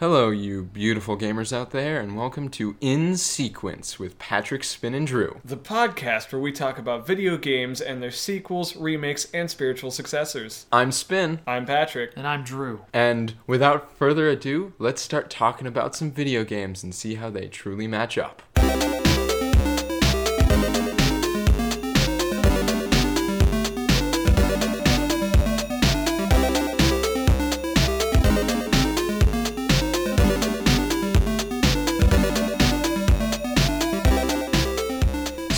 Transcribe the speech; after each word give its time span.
Hello, 0.00 0.30
you 0.30 0.64
beautiful 0.64 1.16
gamers 1.16 1.52
out 1.52 1.70
there, 1.70 2.00
and 2.00 2.16
welcome 2.16 2.48
to 2.48 2.74
In 2.80 3.16
Sequence 3.16 3.96
with 3.96 4.18
Patrick, 4.18 4.64
Spin, 4.64 4.92
and 4.92 5.06
Drew. 5.06 5.40
the 5.44 5.56
podcast 5.56 6.32
where 6.32 6.40
we 6.40 6.50
talk 6.50 6.78
about 6.80 7.06
video 7.06 7.36
games 7.36 7.80
and 7.80 8.02
their 8.02 8.10
sequels, 8.10 8.74
remakes, 8.74 9.28
and 9.32 9.48
spiritual 9.48 9.92
successors. 9.92 10.66
I'm 10.72 10.90
Spin, 10.90 11.38
I'm 11.46 11.64
Patrick. 11.64 12.10
And 12.16 12.26
I'm 12.26 12.42
Drew. 12.42 12.84
and 12.92 13.34
without 13.46 13.96
further 13.96 14.28
ado, 14.28 14.72
let's 14.80 15.00
start 15.00 15.30
talking 15.30 15.68
about 15.68 15.94
some 15.94 16.10
video 16.10 16.42
games 16.42 16.82
and 16.82 16.92
see 16.92 17.14
how 17.14 17.30
they 17.30 17.46
truly 17.46 17.86
match 17.86 18.18
up. 18.18 18.42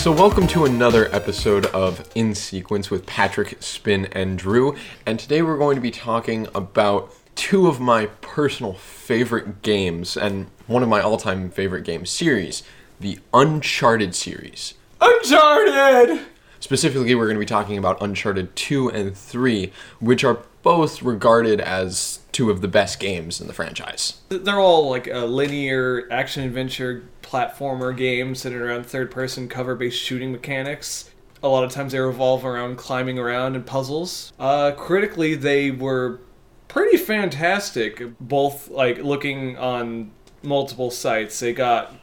So, 0.07 0.13
welcome 0.13 0.47
to 0.47 0.63
another 0.63 1.13
episode 1.13 1.65
of 1.65 2.09
In 2.15 2.33
Sequence 2.33 2.89
with 2.89 3.05
Patrick, 3.05 3.57
Spin, 3.61 4.05
and 4.13 4.39
Drew. 4.39 4.73
And 5.05 5.19
today 5.19 5.41
we're 5.41 5.57
going 5.57 5.75
to 5.75 5.81
be 5.81 5.91
talking 5.91 6.47
about 6.55 7.13
two 7.35 7.67
of 7.67 7.81
my 7.81 8.05
personal 8.21 8.75
favorite 8.75 9.61
games 9.63 10.15
and 10.15 10.47
one 10.65 10.81
of 10.81 10.87
my 10.87 11.01
all 11.01 11.17
time 11.17 11.49
favorite 11.49 11.83
game 11.83 12.05
series 12.05 12.63
the 13.01 13.19
Uncharted 13.33 14.15
series. 14.15 14.75
Uncharted! 15.01 16.21
Specifically, 16.61 17.13
we're 17.13 17.25
going 17.25 17.35
to 17.35 17.41
be 17.41 17.45
talking 17.45 17.77
about 17.77 18.01
Uncharted 18.01 18.55
2 18.55 18.89
and 18.89 19.13
3, 19.13 19.73
which 19.99 20.23
are 20.23 20.39
both 20.63 21.01
regarded 21.01 21.59
as 21.59 22.19
two 22.37 22.51
of 22.51 22.61
the 22.61 22.67
best 22.67 22.99
games 22.99 23.41
in 23.41 23.47
the 23.47 23.53
franchise. 23.53 24.21
They're 24.29 24.59
all 24.59 24.91
like 24.91 25.07
a 25.07 25.25
linear 25.25 26.07
action 26.11 26.43
adventure 26.43 27.03
platformer 27.23 27.97
games 27.97 28.41
centered 28.41 28.61
around 28.61 28.85
third 28.85 29.09
person 29.09 29.47
cover 29.47 29.73
based 29.73 29.99
shooting 29.99 30.31
mechanics. 30.31 31.09
A 31.41 31.47
lot 31.47 31.63
of 31.63 31.71
times 31.71 31.93
they 31.93 31.99
revolve 31.99 32.45
around 32.45 32.77
climbing 32.77 33.17
around 33.17 33.55
and 33.55 33.65
puzzles. 33.65 34.31
Uh, 34.37 34.71
critically, 34.73 35.33
they 35.33 35.71
were 35.71 36.19
pretty 36.67 36.97
fantastic. 36.97 38.03
Both 38.19 38.69
like 38.69 38.99
looking 38.99 39.57
on 39.57 40.11
multiple 40.43 40.91
sites, 40.91 41.39
they 41.39 41.53
got 41.53 41.95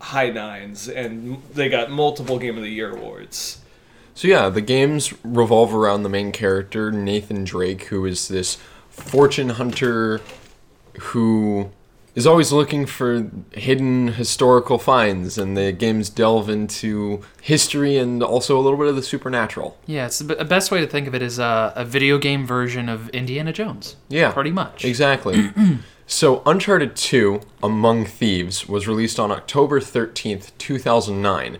high 0.00 0.30
nines 0.30 0.88
and 0.88 1.42
they 1.52 1.68
got 1.68 1.90
multiple 1.90 2.38
Game 2.38 2.56
of 2.56 2.62
the 2.62 2.70
Year 2.70 2.96
awards. 2.96 3.60
So 4.14 4.26
yeah, 4.26 4.48
the 4.48 4.62
games 4.62 5.12
revolve 5.22 5.74
around 5.74 6.02
the 6.02 6.08
main 6.08 6.32
character, 6.32 6.90
Nathan 6.90 7.44
Drake, 7.44 7.84
who 7.84 8.06
is 8.06 8.28
this 8.28 8.56
fortune 8.92 9.50
hunter 9.50 10.20
who 10.98 11.70
is 12.14 12.26
always 12.26 12.52
looking 12.52 12.84
for 12.84 13.30
hidden 13.52 14.08
historical 14.08 14.78
finds, 14.78 15.38
and 15.38 15.56
the 15.56 15.72
games 15.72 16.10
delve 16.10 16.50
into 16.50 17.22
history 17.40 17.96
and 17.96 18.22
also 18.22 18.58
a 18.58 18.60
little 18.60 18.78
bit 18.78 18.88
of 18.88 18.96
the 18.96 19.02
supernatural. 19.02 19.78
Yeah, 19.86 20.06
it's 20.06 20.18
the 20.18 20.44
best 20.44 20.70
way 20.70 20.80
to 20.80 20.86
think 20.86 21.06
of 21.06 21.14
it 21.14 21.22
is 21.22 21.38
a, 21.38 21.72
a 21.74 21.84
video 21.84 22.18
game 22.18 22.46
version 22.46 22.88
of 22.88 23.08
Indiana 23.10 23.52
Jones. 23.52 23.96
Yeah. 24.08 24.32
Pretty 24.32 24.50
much. 24.50 24.84
Exactly. 24.84 25.50
so, 26.06 26.42
Uncharted 26.44 26.96
2 26.96 27.40
Among 27.62 28.04
Thieves 28.04 28.68
was 28.68 28.86
released 28.86 29.18
on 29.18 29.32
October 29.32 29.80
13th, 29.80 30.52
2009 30.58 31.58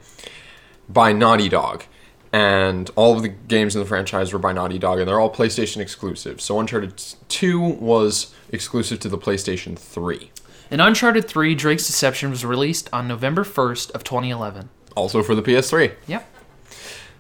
by 0.88 1.12
Naughty 1.12 1.48
Dog. 1.48 1.84
And 2.32 2.90
all 2.96 3.14
of 3.14 3.22
the 3.22 3.28
games 3.28 3.76
in 3.76 3.80
the 3.82 3.86
franchise 3.86 4.32
were 4.32 4.38
by 4.38 4.52
Naughty 4.52 4.78
Dog, 4.78 4.98
and 4.98 5.06
they're 5.06 5.20
all 5.20 5.32
PlayStation 5.32 5.78
exclusive. 5.78 6.40
So, 6.40 6.58
Uncharted 6.58 6.96
2 7.28 7.60
was 7.60 8.34
exclusive 8.50 9.00
to 9.00 9.08
the 9.10 9.18
PlayStation 9.18 9.78
3. 9.78 10.30
And 10.70 10.80
Uncharted 10.80 11.28
3 11.28 11.54
Drake's 11.54 11.86
Deception 11.86 12.30
was 12.30 12.44
released 12.44 12.88
on 12.90 13.06
November 13.06 13.44
1st 13.44 13.90
of 13.90 14.02
2011. 14.02 14.70
Also 14.96 15.22
for 15.22 15.34
the 15.34 15.42
PS3. 15.42 15.94
Yep. 16.06 16.26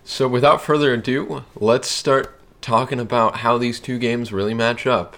So, 0.04 0.26
without 0.26 0.62
further 0.62 0.94
ado, 0.94 1.44
let's 1.54 1.88
start 1.88 2.38
talking 2.62 2.98
about 2.98 3.38
how 3.38 3.58
these 3.58 3.80
two 3.80 3.98
games 3.98 4.32
really 4.32 4.54
match 4.54 4.86
up. 4.86 5.16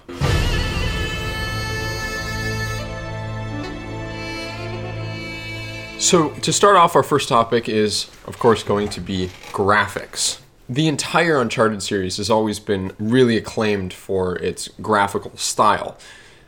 So, 6.05 6.29
to 6.29 6.53
start 6.53 6.77
off, 6.77 6.97
our 6.97 7.03
first 7.03 7.31
topic 7.31 7.67
is, 7.67 8.11
of 8.27 8.39
course, 8.39 8.63
going 8.63 8.91
to 8.91 9.01
be 9.01 9.31
graphics. 9.53 10.39
The 10.69 10.87
entire 10.87 11.41
Uncharted 11.41 11.83
series 11.83 12.19
has 12.19 12.29
always 12.29 12.61
been 12.61 12.93
really 12.99 13.39
acclaimed 13.39 13.95
for 13.95 14.37
its 14.37 14.69
graphical 14.83 15.35
style. 15.39 15.97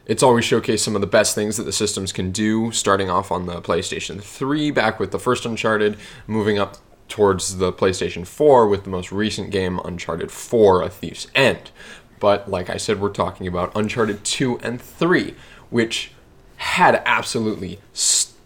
It's 0.04 0.22
always 0.22 0.44
showcased 0.44 0.80
some 0.80 0.94
of 0.94 1.00
the 1.00 1.06
best 1.06 1.34
things 1.34 1.56
that 1.56 1.62
the 1.62 1.72
systems 1.72 2.12
can 2.12 2.32
do, 2.32 2.70
starting 2.70 3.08
off 3.08 3.32
on 3.32 3.46
the 3.46 3.62
PlayStation 3.62 4.22
3, 4.22 4.72
back 4.72 5.00
with 5.00 5.10
the 5.10 5.18
first 5.18 5.46
Uncharted, 5.46 5.96
moving 6.26 6.58
up 6.58 6.76
towards 7.08 7.56
the 7.56 7.72
PlayStation 7.72 8.26
4 8.26 8.68
with 8.68 8.84
the 8.84 8.90
most 8.90 9.10
recent 9.10 9.50
game, 9.50 9.80
Uncharted 9.86 10.30
4 10.30 10.82
A 10.82 10.90
Thief's 10.90 11.28
End. 11.34 11.70
But 12.20 12.50
like 12.50 12.68
I 12.68 12.76
said, 12.76 13.00
we're 13.00 13.08
talking 13.08 13.46
about 13.46 13.74
Uncharted 13.74 14.22
2 14.22 14.58
and 14.58 14.78
3, 14.82 15.34
which 15.70 16.12
had 16.56 17.02
absolutely 17.06 17.80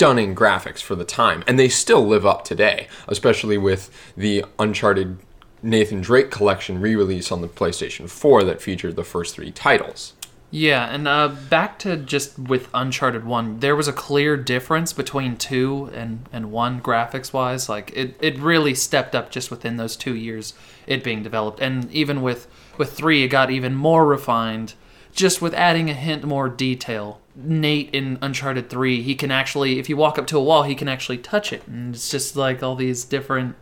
stunning 0.00 0.34
graphics 0.34 0.80
for 0.80 0.94
the 0.94 1.04
time, 1.04 1.44
and 1.46 1.58
they 1.58 1.68
still 1.68 2.06
live 2.06 2.24
up 2.24 2.42
today, 2.42 2.88
especially 3.06 3.58
with 3.58 3.90
the 4.16 4.42
Uncharted 4.58 5.18
Nathan 5.62 6.00
Drake 6.00 6.30
collection 6.30 6.80
re 6.80 6.96
release 6.96 7.30
on 7.30 7.42
the 7.42 7.48
PlayStation 7.48 8.08
4 8.08 8.42
that 8.44 8.62
featured 8.62 8.96
the 8.96 9.04
first 9.04 9.34
three 9.34 9.50
titles. 9.50 10.14
Yeah, 10.50 10.86
and 10.86 11.06
uh, 11.06 11.28
back 11.28 11.78
to 11.80 11.98
just 11.98 12.38
with 12.38 12.70
Uncharted 12.72 13.26
1, 13.26 13.60
there 13.60 13.76
was 13.76 13.88
a 13.88 13.92
clear 13.92 14.38
difference 14.38 14.94
between 14.94 15.36
2 15.36 15.90
and, 15.92 16.26
and 16.32 16.50
1 16.50 16.80
graphics 16.80 17.34
wise. 17.34 17.68
Like, 17.68 17.92
it, 17.94 18.16
it 18.22 18.38
really 18.38 18.74
stepped 18.74 19.14
up 19.14 19.30
just 19.30 19.50
within 19.50 19.76
those 19.76 19.96
two 19.96 20.16
years 20.16 20.54
it 20.86 21.04
being 21.04 21.22
developed. 21.22 21.60
And 21.60 21.92
even 21.92 22.22
with, 22.22 22.48
with 22.78 22.94
3, 22.94 23.24
it 23.24 23.28
got 23.28 23.50
even 23.50 23.74
more 23.74 24.06
refined, 24.06 24.72
just 25.12 25.40
with 25.42 25.54
adding 25.54 25.90
a 25.90 25.94
hint 25.94 26.24
more 26.24 26.48
detail. 26.48 27.20
Nate 27.36 27.90
in 27.94 28.18
Uncharted 28.20 28.68
3, 28.68 29.02
he 29.02 29.14
can 29.14 29.30
actually, 29.30 29.78
if 29.78 29.88
you 29.88 29.96
walk 29.96 30.18
up 30.18 30.26
to 30.28 30.36
a 30.38 30.42
wall, 30.42 30.62
he 30.64 30.74
can 30.74 30.88
actually 30.88 31.18
touch 31.18 31.52
it. 31.52 31.62
And 31.66 31.94
it's 31.94 32.10
just 32.10 32.36
like 32.36 32.62
all 32.62 32.74
these 32.76 33.04
different. 33.04 33.54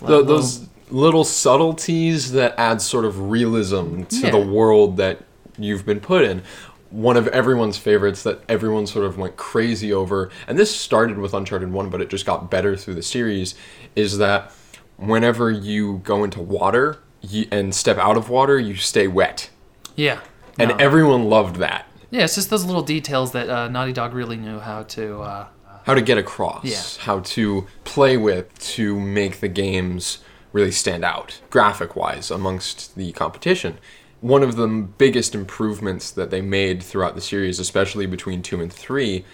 Tho- 0.00 0.22
those 0.22 0.66
little 0.90 1.24
subtleties 1.24 2.32
that 2.32 2.54
add 2.56 2.80
sort 2.80 3.04
of 3.04 3.30
realism 3.30 4.02
to 4.04 4.16
Yeah. 4.16 4.30
the 4.30 4.38
world 4.38 4.96
that 4.96 5.20
you've 5.58 5.84
been 5.84 6.00
put 6.00 6.24
in. 6.24 6.42
One 6.90 7.16
of 7.18 7.28
everyone's 7.28 7.76
favorites 7.76 8.22
that 8.22 8.40
everyone 8.48 8.86
sort 8.86 9.04
of 9.04 9.18
went 9.18 9.36
crazy 9.36 9.92
over, 9.92 10.30
and 10.46 10.58
this 10.58 10.74
started 10.74 11.18
with 11.18 11.34
Uncharted 11.34 11.70
1, 11.72 11.90
but 11.90 12.00
it 12.00 12.08
just 12.08 12.24
got 12.24 12.50
better 12.50 12.76
through 12.76 12.94
the 12.94 13.02
series, 13.02 13.54
is 13.94 14.16
that 14.18 14.50
whenever 14.96 15.50
you 15.50 16.00
go 16.04 16.24
into 16.24 16.40
water 16.40 16.98
you, 17.20 17.46
and 17.50 17.74
step 17.74 17.98
out 17.98 18.16
of 18.16 18.30
water, 18.30 18.58
you 18.58 18.76
stay 18.76 19.06
wet. 19.08 19.50
Yeah. 19.96 20.20
And 20.58 20.70
No. 20.70 20.76
everyone 20.76 21.24
loved 21.28 21.56
that. 21.56 21.86
Yeah, 22.10 22.24
it's 22.24 22.34
just 22.34 22.50
those 22.50 22.64
little 22.64 22.82
details 22.82 23.32
that 23.32 23.48
uh, 23.48 23.68
Naughty 23.68 23.92
Dog 23.92 24.14
really 24.14 24.36
knew 24.36 24.58
how 24.58 24.82
to. 24.84 25.20
Uh, 25.22 25.46
how 25.84 25.94
to 25.94 26.02
get 26.02 26.18
across, 26.18 26.64
Yeah. 26.64 26.82
how 27.04 27.20
to 27.20 27.66
play 27.84 28.18
with 28.18 28.58
to 28.74 28.98
make 29.00 29.40
the 29.40 29.48
games 29.48 30.18
really 30.52 30.70
stand 30.70 31.02
out 31.04 31.40
graphic 31.48 31.96
wise 31.96 32.30
amongst 32.30 32.94
the 32.96 33.12
competition. 33.12 33.78
One 34.20 34.42
of 34.42 34.56
the 34.56 34.66
biggest 34.66 35.34
improvements 35.34 36.10
that 36.10 36.30
they 36.30 36.42
made 36.42 36.82
throughout 36.82 37.14
the 37.14 37.20
series, 37.22 37.58
especially 37.58 38.04
between 38.04 38.42
2 38.42 38.60
and 38.60 38.70
3, 38.72 39.24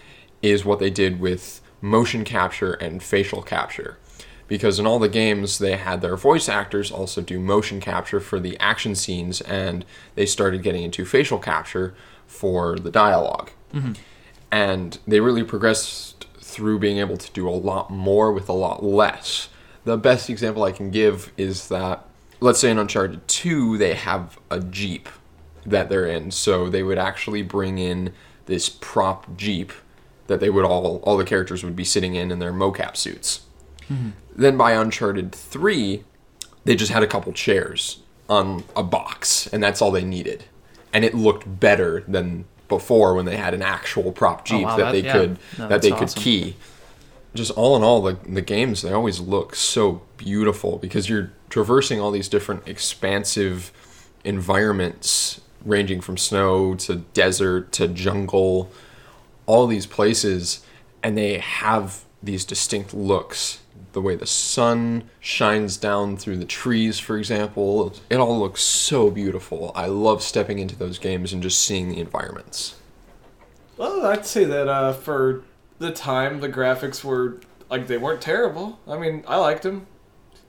is 0.42 0.64
what 0.64 0.78
they 0.78 0.90
did 0.90 1.18
with 1.18 1.60
motion 1.80 2.22
capture 2.22 2.74
and 2.74 3.02
facial 3.02 3.42
capture. 3.42 3.98
Because 4.46 4.78
in 4.78 4.86
all 4.86 4.98
the 4.98 5.08
games, 5.08 5.58
they 5.58 5.76
had 5.76 6.02
their 6.02 6.16
voice 6.16 6.48
actors 6.48 6.90
also 6.90 7.22
do 7.22 7.40
motion 7.40 7.80
capture 7.80 8.20
for 8.20 8.38
the 8.38 8.58
action 8.60 8.94
scenes, 8.94 9.40
and 9.40 9.84
they 10.16 10.26
started 10.26 10.62
getting 10.62 10.82
into 10.82 11.06
facial 11.06 11.38
capture 11.38 11.94
for 12.26 12.76
the 12.78 12.90
dialogue 12.90 13.50
mm-hmm. 13.74 13.92
and 14.50 14.98
they 15.06 15.20
really 15.20 15.42
progressed 15.42 16.26
through 16.40 16.78
being 16.78 16.98
able 16.98 17.16
to 17.16 17.30
do 17.32 17.48
a 17.48 17.50
lot 17.50 17.90
more 17.90 18.32
with 18.32 18.48
a 18.48 18.52
lot 18.52 18.84
less. 18.84 19.48
The 19.84 19.96
best 19.96 20.30
example 20.30 20.62
I 20.62 20.72
can 20.72 20.90
give 20.90 21.32
is 21.36 21.68
that, 21.68 22.06
let's 22.40 22.60
say 22.60 22.70
in 22.70 22.78
Uncharted 22.78 23.26
2, 23.26 23.76
they 23.76 23.94
have 23.94 24.38
a 24.50 24.60
Jeep 24.60 25.08
that 25.66 25.88
they're 25.88 26.06
in, 26.06 26.30
so 26.30 26.68
they 26.68 26.82
would 26.82 26.98
actually 26.98 27.42
bring 27.42 27.78
in 27.78 28.12
this 28.46 28.68
prop 28.68 29.36
Jeep 29.36 29.72
that 30.26 30.40
they 30.40 30.48
would 30.48 30.64
all, 30.64 30.98
all 30.98 31.16
the 31.16 31.24
characters 31.24 31.64
would 31.64 31.76
be 31.76 31.84
sitting 31.84 32.14
in 32.14 32.30
in 32.30 32.38
their 32.38 32.52
mocap 32.52 32.96
suits. 32.96 33.43
Mm-hmm. 33.90 34.10
Then 34.36 34.56
by 34.56 34.72
Uncharted 34.72 35.32
3, 35.32 36.02
they 36.64 36.74
just 36.76 36.90
had 36.92 37.02
a 37.02 37.06
couple 37.06 37.32
chairs 37.32 38.00
on 38.28 38.64
a 38.74 38.82
box, 38.82 39.46
and 39.48 39.62
that's 39.62 39.80
all 39.82 39.90
they 39.90 40.04
needed. 40.04 40.44
And 40.92 41.04
it 41.04 41.14
looked 41.14 41.60
better 41.60 42.04
than 42.08 42.46
before 42.68 43.14
when 43.14 43.26
they 43.26 43.36
had 43.36 43.52
an 43.54 43.62
actual 43.62 44.10
prop 44.12 44.40
oh, 44.40 44.44
Jeep 44.44 44.60
Oh, 44.60 44.62
wow, 44.64 44.76
that 44.76 44.84
that- 44.84 44.92
they 44.92 45.02
yeah. 45.02 45.12
could 45.12 45.38
No, 45.58 45.68
that 45.68 45.82
they 45.82 45.90
that's 45.90 46.14
could 46.14 46.22
key. 46.22 46.56
Just 47.34 47.50
all 47.52 47.74
in 47.76 47.82
all, 47.82 48.00
the 48.00 48.16
the 48.28 48.40
games 48.42 48.82
they 48.82 48.92
always 48.92 49.18
look 49.20 49.56
so 49.56 50.02
beautiful 50.16 50.78
because 50.78 51.08
you're 51.08 51.32
traversing 51.50 52.00
all 52.00 52.12
these 52.12 52.28
different 52.28 52.66
expansive 52.68 53.72
environments, 54.22 55.40
ranging 55.64 56.00
from 56.00 56.16
snow 56.16 56.74
to 56.76 56.96
desert 56.96 57.72
to 57.72 57.88
jungle, 57.88 58.70
all 59.46 59.66
these 59.66 59.86
places 59.86 60.64
and 61.02 61.18
they 61.18 61.38
have 61.38 62.04
these 62.22 62.44
distinct 62.44 62.94
looks. 62.94 63.58
The 63.94 64.00
way 64.00 64.16
the 64.16 64.26
sun 64.26 65.04
shines 65.20 65.76
down 65.76 66.16
through 66.16 66.38
the 66.38 66.44
trees, 66.44 66.98
for 66.98 67.16
example, 67.16 67.94
it 68.10 68.16
all 68.16 68.40
looks 68.40 68.60
so 68.60 69.08
beautiful. 69.08 69.70
I 69.76 69.86
love 69.86 70.20
stepping 70.20 70.58
into 70.58 70.74
those 70.74 70.98
games 70.98 71.32
and 71.32 71.40
just 71.40 71.62
seeing 71.62 71.88
the 71.88 72.00
environments. 72.00 72.74
Well, 73.76 74.04
I'd 74.04 74.26
say 74.26 74.44
that 74.44 74.66
uh, 74.66 74.92
for 74.94 75.44
the 75.78 75.92
time, 75.92 76.40
the 76.40 76.48
graphics 76.48 77.04
were 77.04 77.40
like 77.70 77.86
they 77.86 77.96
weren't 77.96 78.20
terrible. 78.20 78.80
I 78.88 78.98
mean, 78.98 79.24
I 79.28 79.36
liked 79.36 79.62
them. 79.62 79.86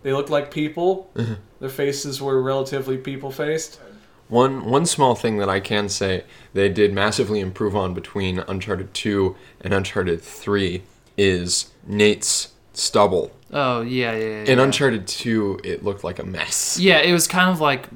They 0.02 0.12
looked 0.12 0.32
like 0.32 0.50
people. 0.50 1.12
Their 1.60 1.70
faces 1.70 2.20
were 2.20 2.42
relatively 2.42 2.98
people 2.98 3.30
faced. 3.30 3.80
One 4.28 4.66
one 4.66 4.88
small 4.88 5.14
thing 5.14 5.38
that 5.38 5.50
I 5.50 5.60
can 5.60 5.88
say 5.88 6.24
they 6.54 6.68
did 6.70 6.94
massively 6.94 7.40
improve 7.40 7.76
on 7.76 7.94
between 7.94 8.40
Uncharted 8.40 8.92
2 8.96 9.36
and 9.62 9.72
Uncharted 9.72 10.22
3 10.22 10.82
is 11.16 11.72
Nate's 11.86 12.54
stubble. 12.76 13.32
Oh 13.52 13.82
yeah, 13.82 14.12
yeah. 14.14 14.18
yeah 14.18 14.28
In 14.52 14.58
yeah. 14.58 14.64
Uncharted 14.64 15.08
2, 15.08 15.60
it 15.64 15.84
looked 15.84 16.04
like 16.04 16.20
a 16.20 16.26
mess. 16.26 16.78
Yeah, 16.80 17.00
it 17.00 17.12
was 17.14 17.28
kind 17.28 17.50
of 17.50 17.62
like, 17.62 17.88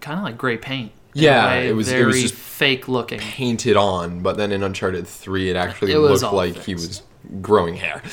kind 0.00 0.18
of 0.18 0.24
like 0.24 0.38
gray 0.38 0.56
paint. 0.56 0.92
Yeah, 1.16 1.54
it 1.54 1.74
was- 1.74 1.88
it 1.92 2.04
was 2.04 2.20
just- 2.22 2.34
fake 2.34 2.88
looking. 2.88 3.18
Painted 3.20 3.76
on, 3.76 4.20
but 4.20 4.36
then 4.36 4.50
in 4.52 4.62
Uncharted 4.62 5.06
3, 5.06 5.50
it 5.50 5.56
actually 5.56 5.92
It 5.92 5.98
looked 5.98 6.32
like 6.32 6.56
he 6.64 6.74
was 6.74 7.02
growing 7.40 7.76
hair. 7.76 8.02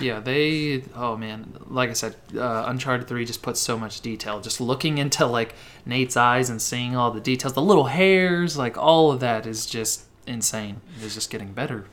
Yeah, 0.00 0.20
they. 0.20 0.84
Oh 0.94 1.16
man, 1.16 1.54
like 1.66 1.90
I 1.90 1.92
said, 1.92 2.14
uh, 2.36 2.62
Uncharted 2.68 3.08
Three 3.08 3.24
just 3.24 3.42
puts 3.42 3.58
so 3.58 3.76
much 3.76 4.00
detail. 4.00 4.40
Just 4.40 4.60
looking 4.60 4.98
into 4.98 5.26
like 5.26 5.56
Nate's 5.84 6.16
eyes 6.16 6.50
and 6.50 6.62
seeing 6.62 6.94
all 6.94 7.10
the 7.10 7.18
details, 7.20 7.54
the 7.54 7.62
little 7.62 7.86
hairs, 7.86 8.56
like 8.56 8.78
all 8.78 9.10
of 9.10 9.18
that 9.18 9.44
is 9.44 9.66
just 9.66 10.04
insane. 10.24 10.80
It's 11.02 11.14
just 11.14 11.30
getting 11.30 11.52
better 11.52 11.86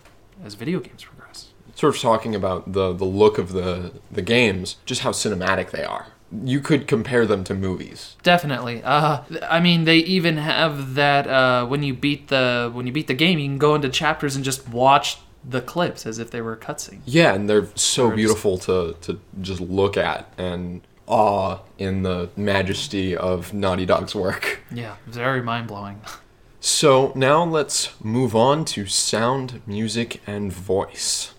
as 0.43 0.53
video 0.53 0.79
games 0.81 1.03
progress. 1.03 1.24
Sort 1.75 1.95
of 1.95 2.01
talking 2.01 2.33
about 2.33 2.73
the 2.73 2.91
the 2.93 3.05
look 3.05 3.37
of 3.37 3.51
the 3.53 3.91
the 4.11 4.21
games, 4.23 4.77
just 4.85 5.01
how 5.01 5.11
cinematic 5.11 5.69
they 5.71 5.83
are. 5.83 6.07
You 6.43 6.59
could 6.59 6.87
compare 6.87 7.25
them 7.27 7.43
to 7.45 7.53
movies. 7.53 8.15
Definitely. 8.23 8.81
Uh, 8.83 9.21
I 9.47 9.59
mean, 9.59 9.83
they 9.85 9.97
even 9.97 10.37
have 10.37 10.95
that 10.95 11.27
uh, 11.27 11.65
when 11.67 11.83
you 11.83 11.93
beat 11.93 12.27
the 12.29 12.71
when 12.73 12.87
you 12.87 12.91
beat 12.93 13.07
the 13.07 13.13
game, 13.13 13.37
you 13.39 13.47
can 13.47 13.59
go 13.59 13.75
into 13.75 13.89
chapters 13.89 14.35
and 14.35 14.43
just 14.43 14.67
watch 14.69 15.17
the 15.47 15.61
clips 15.61 16.07
as 16.07 16.17
if 16.17 16.31
they 16.31 16.41
were 16.41 16.55
cutscenes. 16.57 17.01
Yeah, 17.05 17.35
and 17.35 17.47
they're 17.47 17.67
so 17.75 18.05
Or 18.05 18.09
just- 18.09 18.15
beautiful 18.17 18.57
to 18.59 18.95
to 19.01 19.19
just 19.41 19.61
look 19.61 19.95
at 19.97 20.27
and 20.37 20.81
awe 21.07 21.59
in 21.77 22.01
the 22.01 22.29
majesty 22.35 23.15
of 23.15 23.53
Naughty 23.53 23.85
Dog's 23.85 24.15
work. 24.15 24.61
Yeah, 24.73 24.95
very 25.05 25.41
mind 25.43 25.67
blowing. 25.67 26.01
So 26.59 27.11
now 27.15 27.43
let's 27.43 27.93
move 28.03 28.35
on 28.35 28.65
to 28.65 28.87
sound, 28.87 29.61
music, 29.67 30.19
and 30.25 30.51
voice. 30.51 31.34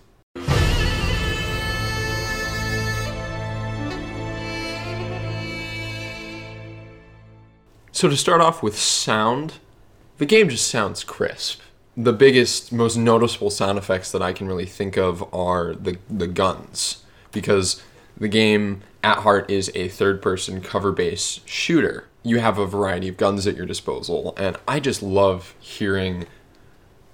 So 7.97 8.07
to 8.07 8.15
start 8.15 8.41
off 8.41 8.61
with 8.61 8.77
sound, 8.77 9.53
the 10.19 10.27
game 10.27 10.49
just 10.49 10.67
sounds 10.67 11.03
crisp. 11.03 11.61
The 11.97 12.13
biggest, 12.13 12.71
most 12.71 12.95
noticeable 12.95 13.49
sound 13.49 13.79
effects 13.79 14.11
that 14.11 14.21
I 14.21 14.33
can 14.33 14.45
really 14.47 14.67
think 14.67 14.97
of 14.97 15.23
are 15.33 15.73
the 15.73 15.97
the 16.07 16.27
guns, 16.27 17.03
because 17.31 17.81
the 18.15 18.27
game 18.27 18.83
at 19.03 19.17
heart 19.23 19.49
is 19.49 19.71
a 19.73 19.87
third-person 19.87 20.61
cover-based 20.61 21.49
shooter. 21.49 22.05
You 22.21 22.37
have 22.37 22.59
a 22.59 22.67
variety 22.67 23.07
of 23.07 23.17
guns 23.17 23.47
at 23.47 23.55
your 23.55 23.65
disposal, 23.65 24.35
and 24.37 24.57
I 24.67 24.79
just 24.79 25.01
love 25.01 25.55
hearing 25.59 26.27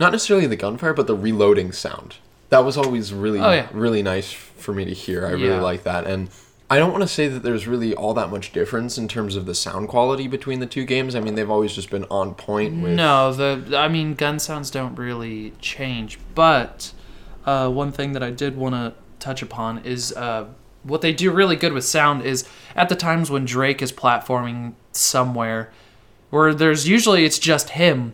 not 0.01 0.11
necessarily 0.11 0.47
the 0.47 0.57
gunfire, 0.57 0.93
but 0.93 1.07
the 1.07 1.15
reloading 1.15 1.71
sound. 1.71 2.15
That 2.49 2.65
was 2.65 2.75
always 2.75 3.13
really, 3.13 3.39
Oh, 3.39 3.51
yeah. 3.53 3.69
really 3.71 4.03
nice 4.03 4.33
for 4.33 4.73
me 4.73 4.83
to 4.83 4.93
hear. 4.93 5.25
I 5.25 5.29
Yeah. 5.35 5.47
really 5.47 5.61
like 5.61 5.83
that, 5.83 6.05
and 6.05 6.27
I 6.69 6.77
don't 6.77 6.91
want 6.91 7.03
to 7.03 7.07
say 7.07 7.27
that 7.27 7.43
there's 7.43 7.67
really 7.67 7.93
all 7.93 8.13
that 8.13 8.29
much 8.29 8.51
difference 8.51 8.97
in 8.97 9.07
terms 9.07 9.35
of 9.35 9.45
the 9.45 9.53
sound 9.53 9.89
quality 9.89 10.27
between 10.27 10.59
the 10.59 10.65
two 10.65 10.85
games. 10.85 11.13
I 11.13 11.19
mean, 11.19 11.35
they've 11.35 11.49
always 11.49 11.73
just 11.73 11.89
been 11.89 12.05
on 12.05 12.33
point 12.35 12.81
with. 12.81 12.93
No, 12.93 13.33
the 13.33 13.77
I 13.77 13.87
mean 13.87 14.15
gun 14.15 14.39
sounds 14.39 14.71
don't 14.71 14.95
really 14.95 15.53
change, 15.59 16.19
but 16.33 16.93
uh, 17.45 17.69
one 17.69 17.91
thing 17.91 18.13
that 18.13 18.23
I 18.23 18.31
did 18.31 18.55
want 18.55 18.75
to 18.75 18.93
touch 19.19 19.41
upon 19.41 19.79
is 19.79 20.13
uh, 20.13 20.47
what 20.83 21.01
they 21.01 21.13
do 21.13 21.31
really 21.31 21.55
good 21.55 21.73
with 21.73 21.85
sound 21.85 22.23
is 22.23 22.47
at 22.75 22.89
the 22.89 22.95
times 22.95 23.29
when 23.29 23.45
Drake 23.45 23.81
is 23.81 23.91
platforming 23.91 24.73
somewhere, 24.91 25.71
where 26.29 26.53
there's 26.53 26.87
usually 26.87 27.25
it's 27.25 27.39
just 27.39 27.71
him, 27.71 28.13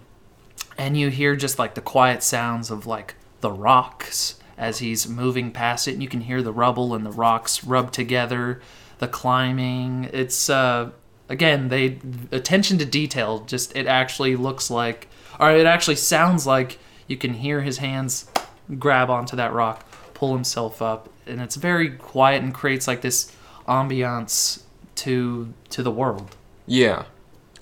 and 0.77 0.97
you 0.97 1.09
hear 1.09 1.35
just 1.35 1.59
like 1.59 1.75
the 1.75 1.81
quiet 1.81 2.23
sounds 2.23 2.71
of 2.71 2.87
like 2.87 3.15
the 3.41 3.51
rocks 3.51 4.38
as 4.59 4.79
he's 4.79 5.07
moving 5.07 5.51
past 5.51 5.87
it, 5.87 5.93
and 5.93 6.03
you 6.03 6.09
can 6.09 6.21
hear 6.21 6.43
the 6.43 6.51
rubble 6.51 6.93
and 6.93 7.05
the 7.05 7.11
rocks 7.11 7.63
rub 7.63 7.91
together, 7.91 8.61
the 8.99 9.07
climbing. 9.07 10.09
It's 10.11 10.49
uh, 10.49 10.91
again 11.29 11.69
they 11.69 11.97
attention 12.31 12.77
to 12.77 12.85
detail. 12.85 13.39
Just 13.45 13.75
it 13.75 13.87
actually 13.87 14.35
looks 14.35 14.69
like, 14.69 15.07
or 15.39 15.49
it 15.49 15.65
actually 15.65 15.95
sounds 15.95 16.45
like 16.45 16.77
you 17.07 17.15
can 17.15 17.33
hear 17.33 17.61
his 17.61 17.77
hands 17.77 18.29
grab 18.77 19.09
onto 19.09 19.35
that 19.37 19.53
rock, 19.53 19.89
pull 20.13 20.35
himself 20.35 20.81
up, 20.81 21.09
and 21.25 21.41
it's 21.41 21.55
very 21.55 21.91
quiet 21.91 22.43
and 22.43 22.53
creates 22.53 22.87
like 22.87 23.01
this 23.01 23.33
ambiance 23.67 24.63
to 24.95 25.53
to 25.69 25.81
the 25.81 25.91
world. 25.91 26.35
Yeah, 26.67 27.05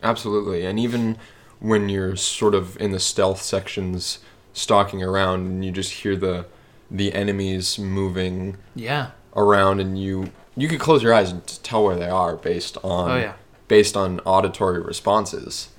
absolutely. 0.02 0.66
And 0.66 0.80
even 0.80 1.18
when 1.60 1.90
you're 1.90 2.16
sort 2.16 2.56
of 2.56 2.76
in 2.82 2.92
the 2.92 3.00
stealth 3.00 3.42
sections, 3.42 4.20
stalking 4.54 5.04
around, 5.04 5.42
and 5.46 5.64
you 5.64 5.72
just 5.72 5.92
hear 5.92 6.16
the 6.16 6.48
the 6.90 7.14
enemies 7.14 7.78
moving 7.80 8.58
Yeah. 8.76 9.08
around, 9.36 9.80
and 9.80 10.00
you 10.02 10.32
you 10.56 10.68
could 10.68 10.80
close 10.80 11.04
your 11.04 11.14
eyes 11.14 11.32
and 11.32 11.46
tell 11.64 11.84
where 11.84 11.96
they 11.96 12.10
are 12.10 12.36
based 12.36 12.78
on 12.84 13.12
Oh, 13.12 13.18
yeah. 13.18 13.34
based 13.68 13.96
on 13.96 14.20
auditory 14.22 14.80
responses, 14.82 15.70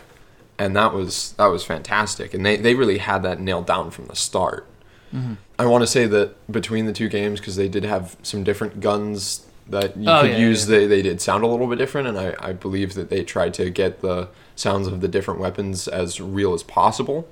and 0.59 0.77
that 0.77 0.93
was 0.95 1.33
that 1.39 1.47
was 1.47 1.65
fantastic. 1.65 2.33
And 2.35 2.45
they 2.47 2.57
they 2.57 2.75
really 2.75 2.99
had 2.99 3.23
that 3.25 3.41
nailed 3.41 3.67
down 3.67 3.91
from 3.91 4.07
the 4.07 4.17
start. 4.17 4.67
Mm-hmm. 5.15 5.35
I 5.59 5.67
want 5.67 5.83
to 5.83 5.87
say 5.87 6.07
that 6.07 6.35
between 6.53 6.87
the 6.87 6.93
two 6.93 7.09
games, 7.09 7.41
because 7.41 7.57
they 7.57 7.69
did 7.69 7.85
have 7.85 8.17
some 8.23 8.45
different 8.45 8.81
guns 8.81 9.47
that 9.69 9.97
you 9.97 10.09
Oh, 10.09 10.21
could 10.23 10.31
yeah, 10.33 10.39
use, 10.39 10.69
yeah. 10.69 10.79
They, 10.79 10.87
they 10.87 11.03
did 11.03 11.21
sound 11.21 11.43
a 11.45 11.47
little 11.47 11.67
bit 11.67 11.77
different, 11.79 12.09
and 12.09 12.19
I, 12.19 12.35
I 12.41 12.53
believe 12.53 12.95
that 12.95 13.11
they 13.11 13.23
tried 13.25 13.55
to 13.55 13.69
get 13.71 14.01
the 14.01 14.29
sounds 14.57 14.87
of 14.87 15.01
the 15.01 15.09
different 15.09 15.41
weapons 15.41 15.89
as 15.89 16.21
real 16.21 16.55
as 16.55 16.63
possible. 16.63 17.27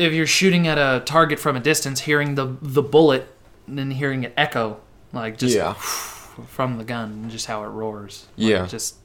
If 0.00 0.12
you're 0.12 0.26
shooting 0.26 0.66
at 0.66 0.78
a 0.78 1.02
target 1.04 1.38
from 1.38 1.56
a 1.56 1.60
distance, 1.60 2.00
hearing 2.00 2.34
the 2.34 2.56
the 2.62 2.82
bullet 2.82 3.28
and 3.66 3.78
then 3.78 3.90
hearing 3.92 4.24
it 4.24 4.32
echo, 4.36 4.80
like 5.12 5.38
just 5.38 5.54
yeah. 5.54 5.74
from 6.48 6.78
the 6.78 6.84
gun, 6.84 7.12
and 7.12 7.30
just 7.30 7.46
how 7.46 7.62
it 7.62 7.68
roars. 7.68 8.26
Like, 8.36 8.48
Yeah. 8.48 8.66
just 8.66 8.96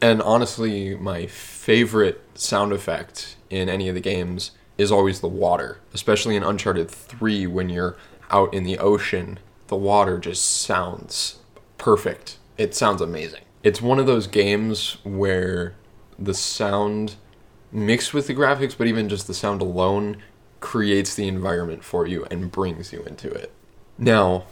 And 0.00 0.22
honestly, 0.22 0.94
my 0.96 1.26
favorite 1.26 2.22
sound 2.34 2.72
effect 2.72 3.36
in 3.50 3.68
any 3.68 3.88
of 3.88 3.94
the 3.94 4.00
games 4.00 4.52
is 4.76 4.90
always 4.90 5.20
the 5.20 5.28
water, 5.28 5.78
especially 5.92 6.36
in 6.36 6.42
Uncharted 6.42 6.90
3 6.90 7.46
when 7.46 7.68
you're 7.68 7.96
out 8.30 8.52
in 8.52 8.64
the 8.64 8.78
ocean. 8.78 9.38
The 9.68 9.76
water 9.76 10.18
just 10.18 10.44
sounds 10.44 11.38
perfect. 11.78 12.38
It 12.58 12.74
sounds 12.74 13.00
amazing. 13.00 13.42
It's 13.62 13.80
one 13.80 13.98
of 13.98 14.06
those 14.06 14.26
games 14.26 14.98
where 15.04 15.74
the 16.18 16.34
sound 16.34 17.14
mixed 17.72 18.12
with 18.14 18.26
the 18.26 18.34
graphics, 18.34 18.76
but 18.76 18.86
even 18.86 19.08
just 19.08 19.26
the 19.26 19.34
sound 19.34 19.60
alone 19.62 20.18
creates 20.72 21.14
the 21.14 21.28
environment 21.28 21.84
for 21.84 22.02
you 22.06 22.24
and 22.30 22.50
brings 22.50 22.92
you 22.92 23.00
into 23.10 23.28
it. 23.42 23.50
Now, 23.98 24.44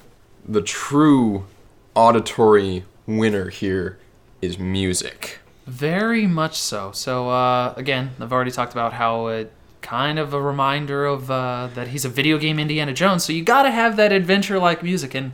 the 0.57 0.62
true 0.62 1.47
auditory 1.95 2.85
winner 3.07 3.49
here 3.49 3.99
is 4.40 4.59
music. 4.59 5.38
very 5.66 6.26
much 6.26 6.59
so. 6.59 6.92
So 6.92 7.31
uh, 7.31 7.75
again, 7.76 8.11
I've 8.21 8.33
already 8.33 8.50
talked 8.50 8.73
about 8.73 8.92
how 8.92 9.28
it 9.28 9.52
kind 9.81 10.19
of 10.19 10.33
a 10.33 10.40
reminder 10.40 11.07
of 11.07 11.31
uh, 11.31 11.69
that 11.75 11.88
he's 11.88 12.04
a 12.04 12.09
video 12.09 12.38
game 12.38 12.59
Indiana 12.59 12.92
Jones. 12.92 13.25
So 13.25 13.33
you 13.33 13.42
got 13.42 13.64
to 13.64 13.71
have 13.71 13.97
that 13.97 14.12
adventure-like 14.12 14.83
music, 14.83 15.14
and 15.14 15.33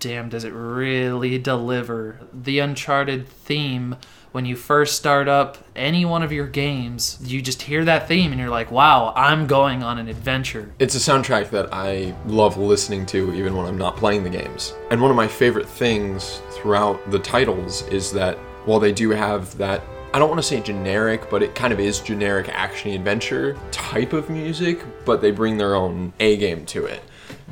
damn, 0.00 0.28
does 0.28 0.44
it 0.44 0.52
really 0.52 1.38
deliver 1.38 2.18
the 2.32 2.58
Uncharted 2.58 3.28
theme. 3.28 3.96
When 4.32 4.46
you 4.46 4.56
first 4.56 4.96
start 4.96 5.28
up 5.28 5.58
any 5.76 6.06
one 6.06 6.22
of 6.22 6.32
your 6.32 6.46
games, 6.46 7.18
you 7.22 7.42
just 7.42 7.60
hear 7.60 7.84
that 7.84 8.08
theme 8.08 8.32
and 8.32 8.40
you're 8.40 8.48
like, 8.48 8.70
wow, 8.70 9.12
I'm 9.14 9.46
going 9.46 9.82
on 9.82 9.98
an 9.98 10.08
adventure. 10.08 10.72
It's 10.78 10.94
a 10.94 10.98
soundtrack 10.98 11.50
that 11.50 11.68
I 11.70 12.14
love 12.24 12.56
listening 12.56 13.04
to 13.06 13.34
even 13.34 13.54
when 13.54 13.66
I'm 13.66 13.76
not 13.76 13.98
playing 13.98 14.24
the 14.24 14.30
games. 14.30 14.72
And 14.90 15.02
one 15.02 15.10
of 15.10 15.18
my 15.18 15.28
favorite 15.28 15.68
things 15.68 16.40
throughout 16.52 17.10
the 17.10 17.18
titles 17.18 17.86
is 17.88 18.10
that 18.12 18.38
while 18.64 18.80
they 18.80 18.92
do 18.92 19.10
have 19.10 19.54
that 19.58 19.82
I 20.14 20.18
don't 20.18 20.30
want 20.30 20.40
to 20.40 20.46
say 20.46 20.62
generic, 20.62 21.28
but 21.28 21.42
it 21.42 21.54
kind 21.54 21.72
of 21.72 21.80
is 21.80 22.00
generic 22.00 22.48
action 22.48 22.92
adventure 22.92 23.58
type 23.70 24.14
of 24.14 24.30
music, 24.30 24.82
but 25.04 25.20
they 25.20 25.30
bring 25.30 25.58
their 25.58 25.74
own 25.74 26.12
A 26.20 26.38
game 26.38 26.64
to 26.66 26.86
it. 26.86 27.02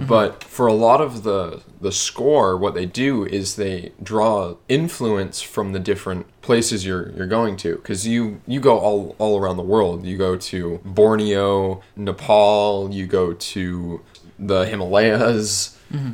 Mm-hmm. 0.00 0.08
But 0.08 0.42
for 0.44 0.66
a 0.66 0.72
lot 0.72 1.02
of 1.02 1.24
the 1.24 1.60
the 1.78 1.92
score, 1.92 2.56
what 2.56 2.72
they 2.72 2.86
do 2.86 3.26
is 3.26 3.56
they 3.56 3.92
draw 4.02 4.56
influence 4.66 5.42
from 5.42 5.72
the 5.72 5.78
different 5.78 6.26
places 6.40 6.86
you're 6.86 7.10
you're 7.10 7.26
going 7.26 7.58
to, 7.58 7.76
because 7.76 8.06
you 8.06 8.40
you 8.46 8.60
go 8.60 8.78
all 8.78 9.14
all 9.18 9.38
around 9.38 9.58
the 9.58 9.62
world. 9.62 10.06
You 10.06 10.16
go 10.16 10.36
to 10.36 10.80
Borneo, 10.86 11.82
Nepal. 11.96 12.90
You 12.90 13.06
go 13.06 13.34
to 13.34 14.00
the 14.38 14.64
Himalayas. 14.64 15.78
Mm-hmm. 15.92 16.12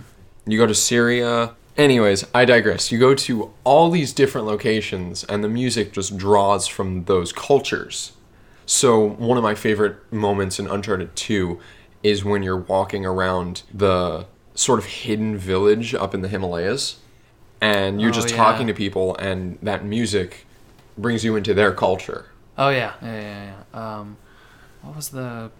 You 0.50 0.58
go 0.58 0.66
to 0.66 0.74
Syria. 0.74 1.54
Anyways, 1.76 2.26
I 2.34 2.44
digress. 2.44 2.90
You 2.90 2.98
go 2.98 3.14
to 3.14 3.52
all 3.62 3.90
these 3.90 4.12
different 4.12 4.48
locations, 4.48 5.22
and 5.24 5.44
the 5.44 5.48
music 5.48 5.92
just 5.92 6.16
draws 6.16 6.66
from 6.66 7.04
those 7.04 7.32
cultures. 7.32 8.12
So, 8.64 9.10
one 9.10 9.36
of 9.36 9.44
my 9.44 9.54
favorite 9.54 10.12
moments 10.12 10.58
in 10.58 10.66
Uncharted 10.66 11.14
2 11.14 11.60
is 12.06 12.24
when 12.24 12.42
you're 12.42 12.56
walking 12.56 13.04
around 13.06 13.62
the 13.72 14.26
sort 14.54 14.78
of 14.78 14.84
hidden 14.86 15.36
village 15.36 15.94
up 15.94 16.14
in 16.14 16.20
the 16.22 16.28
Himalayas, 16.28 16.96
and 17.60 18.00
you're 18.00 18.10
Oh, 18.10 18.14
just 18.14 18.30
yeah. 18.30 18.36
talking 18.36 18.66
to 18.66 18.74
people, 18.74 19.16
and 19.16 19.58
that 19.62 19.84
music 19.84 20.46
brings 20.96 21.24
you 21.24 21.36
into 21.36 21.52
their 21.54 21.72
culture. 21.72 22.26
Oh 22.58 22.68
yeah, 22.70 22.94
yeah, 23.02 23.20
yeah, 23.20 23.52
yeah. 23.74 23.98
Um, 23.98 24.16
what 24.82 24.96
was 24.96 25.08
the 25.10 25.50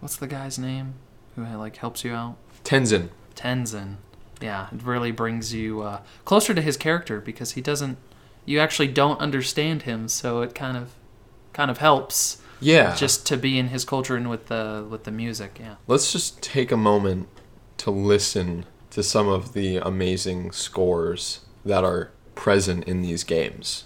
what's 0.00 0.16
the 0.16 0.26
guy's 0.26 0.58
name 0.58 0.94
who 1.36 1.44
like 1.56 1.76
helps 1.76 2.04
you 2.04 2.12
out? 2.12 2.36
Tenzin. 2.64 3.08
Tenzin. 3.34 3.96
Yeah, 4.40 4.68
it 4.72 4.82
really 4.82 5.10
brings 5.12 5.54
you 5.54 5.82
uh, 5.82 6.00
closer 6.24 6.54
to 6.54 6.60
his 6.62 6.76
character 6.76 7.20
because 7.20 7.52
he 7.52 7.60
doesn't. 7.60 7.98
You 8.44 8.58
actually 8.60 8.88
don't 8.88 9.18
understand 9.20 9.82
him, 9.82 10.08
so 10.08 10.42
it 10.42 10.54
kind 10.54 10.76
of 10.76 10.92
kind 11.52 11.70
of 11.70 11.78
helps 11.78 12.42
Yeah. 12.64 12.94
just 12.94 13.26
to 13.26 13.36
be 13.36 13.58
in 13.58 13.68
his 13.68 13.84
culture 13.84 14.16
and 14.16 14.28
with 14.30 14.46
the 14.46 14.86
with 14.88 15.04
the 15.04 15.10
music. 15.10 15.58
Yeah. 15.60 15.76
Let's 15.86 16.12
just 16.12 16.42
take 16.42 16.72
a 16.72 16.76
moment 16.76 17.28
to 17.78 17.90
listen 17.90 18.66
to 18.90 19.02
some 19.02 19.28
of 19.28 19.52
the 19.52 19.76
amazing 19.76 20.52
scores 20.52 21.40
that 21.64 21.84
are 21.84 22.10
present 22.34 22.84
in 22.84 23.02
these 23.02 23.24
games. 23.24 23.84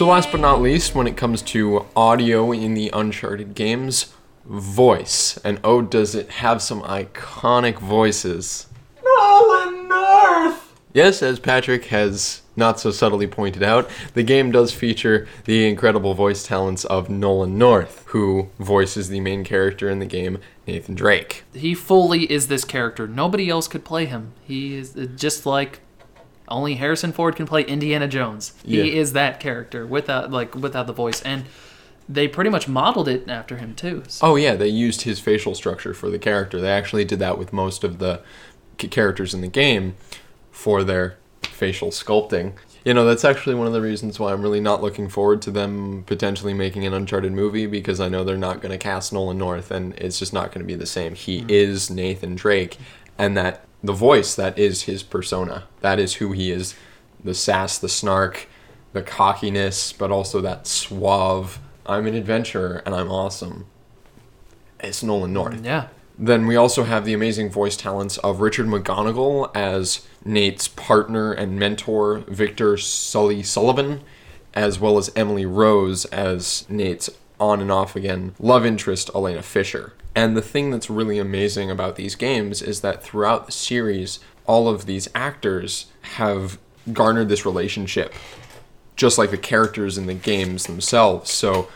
So, 0.00 0.06
last 0.06 0.32
but 0.32 0.40
not 0.40 0.62
least, 0.62 0.94
when 0.94 1.06
it 1.06 1.18
comes 1.18 1.42
to 1.42 1.84
audio 1.94 2.52
in 2.52 2.72
the 2.72 2.88
Uncharted 2.90 3.54
games, 3.54 4.14
voice. 4.46 5.36
And 5.44 5.60
oh, 5.62 5.82
does 5.82 6.14
it 6.14 6.30
have 6.30 6.62
some 6.62 6.80
iconic 6.80 7.78
voices? 7.78 8.66
Nolan 9.04 9.88
North! 9.88 10.72
Yes, 10.94 11.22
as 11.22 11.38
Patrick 11.38 11.84
has 11.88 12.40
not 12.56 12.80
so 12.80 12.90
subtly 12.90 13.26
pointed 13.26 13.62
out, 13.62 13.90
the 14.14 14.22
game 14.22 14.50
does 14.50 14.72
feature 14.72 15.28
the 15.44 15.68
incredible 15.68 16.14
voice 16.14 16.46
talents 16.46 16.86
of 16.86 17.10
Nolan 17.10 17.58
North, 17.58 18.04
who 18.06 18.48
voices 18.58 19.10
the 19.10 19.20
main 19.20 19.44
character 19.44 19.90
in 19.90 19.98
the 19.98 20.06
game, 20.06 20.38
Nathan 20.66 20.94
Drake. 20.94 21.44
He 21.52 21.74
fully 21.74 22.22
is 22.32 22.48
this 22.48 22.64
character. 22.64 23.06
Nobody 23.06 23.50
else 23.50 23.68
could 23.68 23.84
play 23.84 24.06
him. 24.06 24.32
He 24.42 24.76
is 24.76 24.96
uh, 24.96 25.08
just 25.14 25.44
like 25.44 25.80
only 26.50 26.74
Harrison 26.74 27.12
Ford 27.12 27.36
can 27.36 27.46
play 27.46 27.62
Indiana 27.62 28.08
Jones. 28.08 28.52
He 28.64 28.78
Yeah. 28.78 29.00
is 29.00 29.12
that 29.12 29.40
character 29.40 29.86
without 29.86 30.30
like 30.30 30.54
without 30.54 30.86
the 30.86 30.92
voice 30.92 31.22
and 31.22 31.44
they 32.08 32.26
pretty 32.26 32.50
much 32.50 32.66
modeled 32.66 33.08
it 33.08 33.28
after 33.28 33.56
him 33.56 33.74
too. 33.74 34.02
So- 34.08 34.26
Oh 34.28 34.36
yeah, 34.36 34.56
they 34.56 34.68
used 34.68 35.02
his 35.02 35.20
facial 35.20 35.54
structure 35.54 35.94
for 35.94 36.10
the 36.10 36.18
character. 36.18 36.60
They 36.60 36.70
actually 36.70 37.04
did 37.04 37.20
that 37.20 37.38
with 37.38 37.52
most 37.52 37.84
of 37.84 37.98
the 37.98 38.20
c- 38.80 38.88
characters 38.88 39.32
in 39.32 39.40
the 39.42 39.46
game 39.46 39.94
for 40.50 40.82
their 40.82 41.16
facial 41.42 41.90
sculpting. 41.90 42.54
You 42.84 42.94
know, 42.94 43.04
that's 43.04 43.24
actually 43.24 43.54
one 43.54 43.66
of 43.66 43.74
the 43.74 43.82
reasons 43.82 44.18
why 44.18 44.32
I'm 44.32 44.40
really 44.40 44.60
not 44.60 44.82
looking 44.82 45.08
forward 45.08 45.42
to 45.42 45.50
them 45.50 46.02
potentially 46.06 46.54
making 46.54 46.86
an 46.86 46.94
Uncharted 46.94 47.32
movie 47.32 47.66
because 47.66 48.00
I 48.00 48.08
know 48.08 48.24
they're 48.24 48.38
not 48.38 48.62
going 48.62 48.72
to 48.72 48.78
cast 48.78 49.12
Nolan 49.12 49.36
North 49.36 49.70
and 49.70 49.94
it's 49.98 50.18
just 50.18 50.32
not 50.32 50.46
going 50.46 50.60
to 50.60 50.66
be 50.66 50.74
the 50.74 50.86
same. 50.86 51.14
He 51.14 51.40
hmm. 51.42 51.50
is 51.50 51.90
Nathan 51.90 52.34
Drake 52.34 52.78
and 53.20 53.36
that 53.36 53.66
the 53.84 53.92
voice 53.92 54.34
that 54.34 54.58
is 54.58 54.82
his 54.82 55.02
persona. 55.02 55.64
That 55.82 55.98
is 55.98 56.14
who 56.14 56.32
he 56.32 56.50
is. 56.50 56.74
The 57.22 57.34
sass, 57.34 57.78
the 57.78 57.88
snark, 57.88 58.48
the 58.94 59.02
cockiness, 59.02 59.92
but 59.92 60.10
also 60.10 60.40
that 60.40 60.66
suave, 60.66 61.60
I'm 61.84 62.06
an 62.06 62.14
adventurer 62.14 62.82
and 62.86 62.94
I'm 62.94 63.10
awesome. 63.10 63.66
It's 64.80 65.02
Nolan 65.02 65.34
North. 65.34 65.64
yeah. 65.64 65.88
Then 66.18 66.46
we 66.46 66.56
also 66.56 66.84
have 66.84 67.04
the 67.04 67.14
amazing 67.14 67.50
voice 67.50 67.76
talents 67.76 68.18
of 68.18 68.40
Richard 68.40 68.66
McGonagle 68.66 69.54
as 69.54 70.06
Nate's 70.24 70.68
partner 70.68 71.32
and 71.32 71.58
mentor, 71.58 72.18
Victor 72.28 72.76
Sully 72.76 73.42
Sullivan, 73.42 74.02
as 74.54 74.78
well 74.78 74.98
as 74.98 75.10
Emily 75.14 75.46
Rose 75.46 76.04
as 76.06 76.66
Nate's 76.68 77.10
on 77.38 77.60
and 77.60 77.72
off 77.72 77.96
again 77.96 78.34
love 78.38 78.66
interest, 78.66 79.10
Elena 79.14 79.42
Fisher. 79.42 79.94
And 80.14 80.36
the 80.36 80.42
thing 80.42 80.70
that's 80.70 80.90
really 80.90 81.18
amazing 81.18 81.70
about 81.70 81.96
these 81.96 82.14
games 82.14 82.62
is 82.62 82.80
that 82.80 83.02
throughout 83.02 83.46
the 83.46 83.52
series, 83.52 84.18
all 84.46 84.68
of 84.68 84.86
these 84.86 85.08
actors 85.14 85.86
have 86.02 86.58
garnered 86.92 87.28
this 87.28 87.46
relationship, 87.46 88.12
just 88.96 89.18
like 89.18 89.30
the 89.30 89.38
characters 89.38 89.96
in 89.96 90.06
the 90.06 90.14
games 90.14 90.66
themselves. 90.66 91.30
So, 91.30 91.68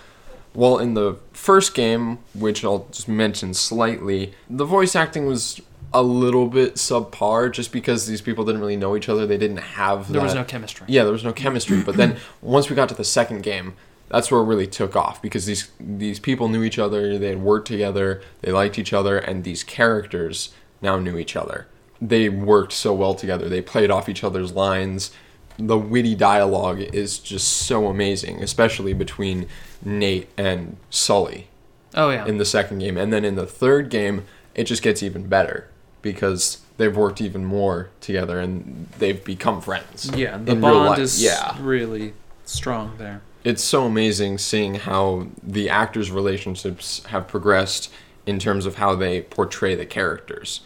well, 0.54 0.78
in 0.78 0.94
the 0.94 1.16
first 1.32 1.74
game, 1.74 2.18
which 2.34 2.64
I'll 2.64 2.86
just 2.90 3.08
mention 3.08 3.54
slightly, 3.54 4.34
the 4.50 4.64
voice 4.64 4.96
acting 4.96 5.26
was 5.26 5.60
a 5.92 6.02
little 6.02 6.48
bit 6.48 6.74
subpar 6.74 7.52
just 7.52 7.70
because 7.70 8.08
these 8.08 8.20
people 8.20 8.44
didn't 8.44 8.60
really 8.60 8.76
know 8.76 8.96
each 8.96 9.08
other. 9.08 9.26
They 9.26 9.38
didn't 9.38 9.58
have 9.58 10.10
There 10.12 10.20
was 10.20 10.34
no 10.34 10.42
chemistry. 10.42 10.86
Yeah, 10.88 11.04
there 11.04 11.12
was 11.12 11.22
no 11.22 11.32
chemistry. 11.32 11.82
but 11.82 11.96
then 11.96 12.16
once 12.42 12.68
we 12.68 12.74
got 12.74 12.88
to 12.88 12.96
the 12.96 13.04
second 13.04 13.42
game, 13.42 13.74
that's 14.14 14.30
where 14.30 14.40
it 14.40 14.44
really 14.44 14.66
took 14.66 14.94
off 14.96 15.20
because 15.20 15.44
these 15.46 15.70
these 15.80 16.18
people 16.18 16.48
knew 16.48 16.62
each 16.62 16.78
other, 16.78 17.18
they 17.18 17.28
had 17.28 17.42
worked 17.42 17.66
together, 17.68 18.22
they 18.42 18.52
liked 18.52 18.78
each 18.78 18.92
other, 18.92 19.18
and 19.18 19.44
these 19.44 19.62
characters 19.64 20.52
now 20.80 20.98
knew 20.98 21.16
each 21.18 21.36
other. 21.36 21.66
They 22.00 22.28
worked 22.28 22.72
so 22.72 22.92
well 22.92 23.14
together. 23.14 23.48
They 23.48 23.62
played 23.62 23.90
off 23.90 24.08
each 24.08 24.22
other's 24.24 24.52
lines. 24.52 25.10
The 25.58 25.78
witty 25.78 26.14
dialogue 26.16 26.80
is 26.80 27.18
just 27.18 27.48
so 27.48 27.86
amazing, 27.86 28.42
especially 28.42 28.92
between 28.92 29.46
Nate 29.84 30.28
and 30.36 30.76
Sully 30.90 31.46
Oh 31.94 32.10
yeah. 32.10 32.26
in 32.26 32.38
the 32.38 32.44
second 32.44 32.80
game. 32.80 32.96
And 32.96 33.12
then 33.12 33.24
in 33.24 33.36
the 33.36 33.46
third 33.46 33.88
game, 33.88 34.24
it 34.54 34.64
just 34.64 34.82
gets 34.82 35.02
even 35.02 35.28
better 35.28 35.68
because 36.02 36.58
they've 36.76 36.94
worked 36.96 37.20
even 37.20 37.44
more 37.44 37.88
together 38.00 38.40
and 38.40 38.88
they've 38.98 39.24
become 39.24 39.60
friends. 39.60 40.10
yeah, 40.14 40.36
the 40.36 40.56
bond 40.56 41.00
is 41.00 41.22
Yeah. 41.22 41.56
really 41.60 42.14
strong 42.44 42.94
there. 42.98 43.22
It's 43.44 43.62
so 43.62 43.84
amazing 43.84 44.38
seeing 44.38 44.76
how 44.76 45.28
the 45.42 45.68
actors' 45.68 46.10
relationships 46.10 47.04
have 47.06 47.28
progressed 47.28 47.92
in 48.26 48.38
terms 48.38 48.64
of 48.64 48.76
how 48.76 48.94
they 48.94 49.20
portray 49.22 49.74
the 49.74 49.86
characters. 49.86 50.62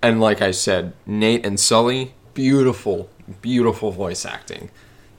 And 0.00 0.20
like 0.20 0.40
I 0.42 0.50
said, 0.50 0.94
Nate 1.06 1.44
and 1.44 1.60
Sully, 1.60 2.14
beautiful, 2.34 3.10
beautiful 3.40 3.90
voice 3.90 4.24
acting. 4.24 4.70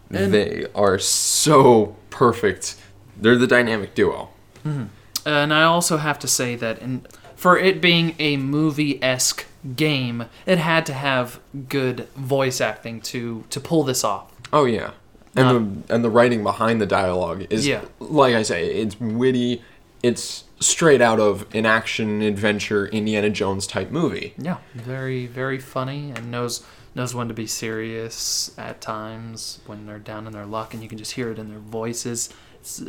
And- 0.09 0.33
they 0.33 0.65
are 0.75 0.99
so 0.99 1.95
perfect. 2.09 2.75
They're 3.15 3.37
the 3.37 3.47
dynamic 3.47 3.95
duo. 3.95 4.29
Mm-hmm. 4.65 4.85
And 5.25 5.53
I 5.53 5.63
also 5.63 5.97
have 5.97 6.19
to 6.19 6.27
say 6.27 6.55
that 6.55 6.79
in, 6.79 7.05
for 7.35 7.57
it 7.57 7.81
being 7.81 8.15
a 8.19 8.37
movie 8.37 9.01
esque 9.01 9.45
game, 9.75 10.25
it 10.45 10.57
had 10.57 10.85
to 10.87 10.93
have 10.93 11.39
good 11.69 12.07
voice 12.15 12.59
acting 12.59 12.99
to 13.01 13.45
to 13.49 13.59
pull 13.59 13.83
this 13.83 14.03
off. 14.03 14.31
Oh 14.51 14.65
yeah, 14.65 14.91
and 15.35 15.83
the 15.87 15.93
and 15.95 16.03
the 16.03 16.09
writing 16.09 16.43
behind 16.43 16.79
the 16.81 16.85
dialogue 16.85 17.45
is 17.49 17.65
Yeah. 17.67 17.81
like 17.99 18.35
I 18.35 18.43
say, 18.43 18.67
it's 18.75 18.99
witty. 18.99 19.61
It's 20.01 20.43
straight 20.59 21.01
out 21.01 21.19
of 21.19 21.45
an 21.53 21.65
action 21.65 22.21
adventure 22.21 22.87
Indiana 22.87 23.29
Jones 23.29 23.65
type 23.67 23.89
movie. 23.91 24.33
Yeah, 24.37 24.57
very 24.75 25.25
very 25.27 25.59
funny 25.59 26.11
and 26.15 26.29
knows 26.31 26.63
knows 26.95 27.15
when 27.15 27.27
to 27.27 27.33
be 27.33 27.47
serious 27.47 28.51
at 28.57 28.79
times 28.81 29.59
when 29.65 29.85
they're 29.87 29.97
down 29.99 30.27
in 30.27 30.33
their 30.33 30.45
luck, 30.45 30.73
and 30.73 30.83
you 30.83 30.89
can 30.89 30.97
just 30.97 31.13
hear 31.13 31.31
it 31.31 31.39
in 31.39 31.49
their 31.49 31.59
voices. 31.59 32.29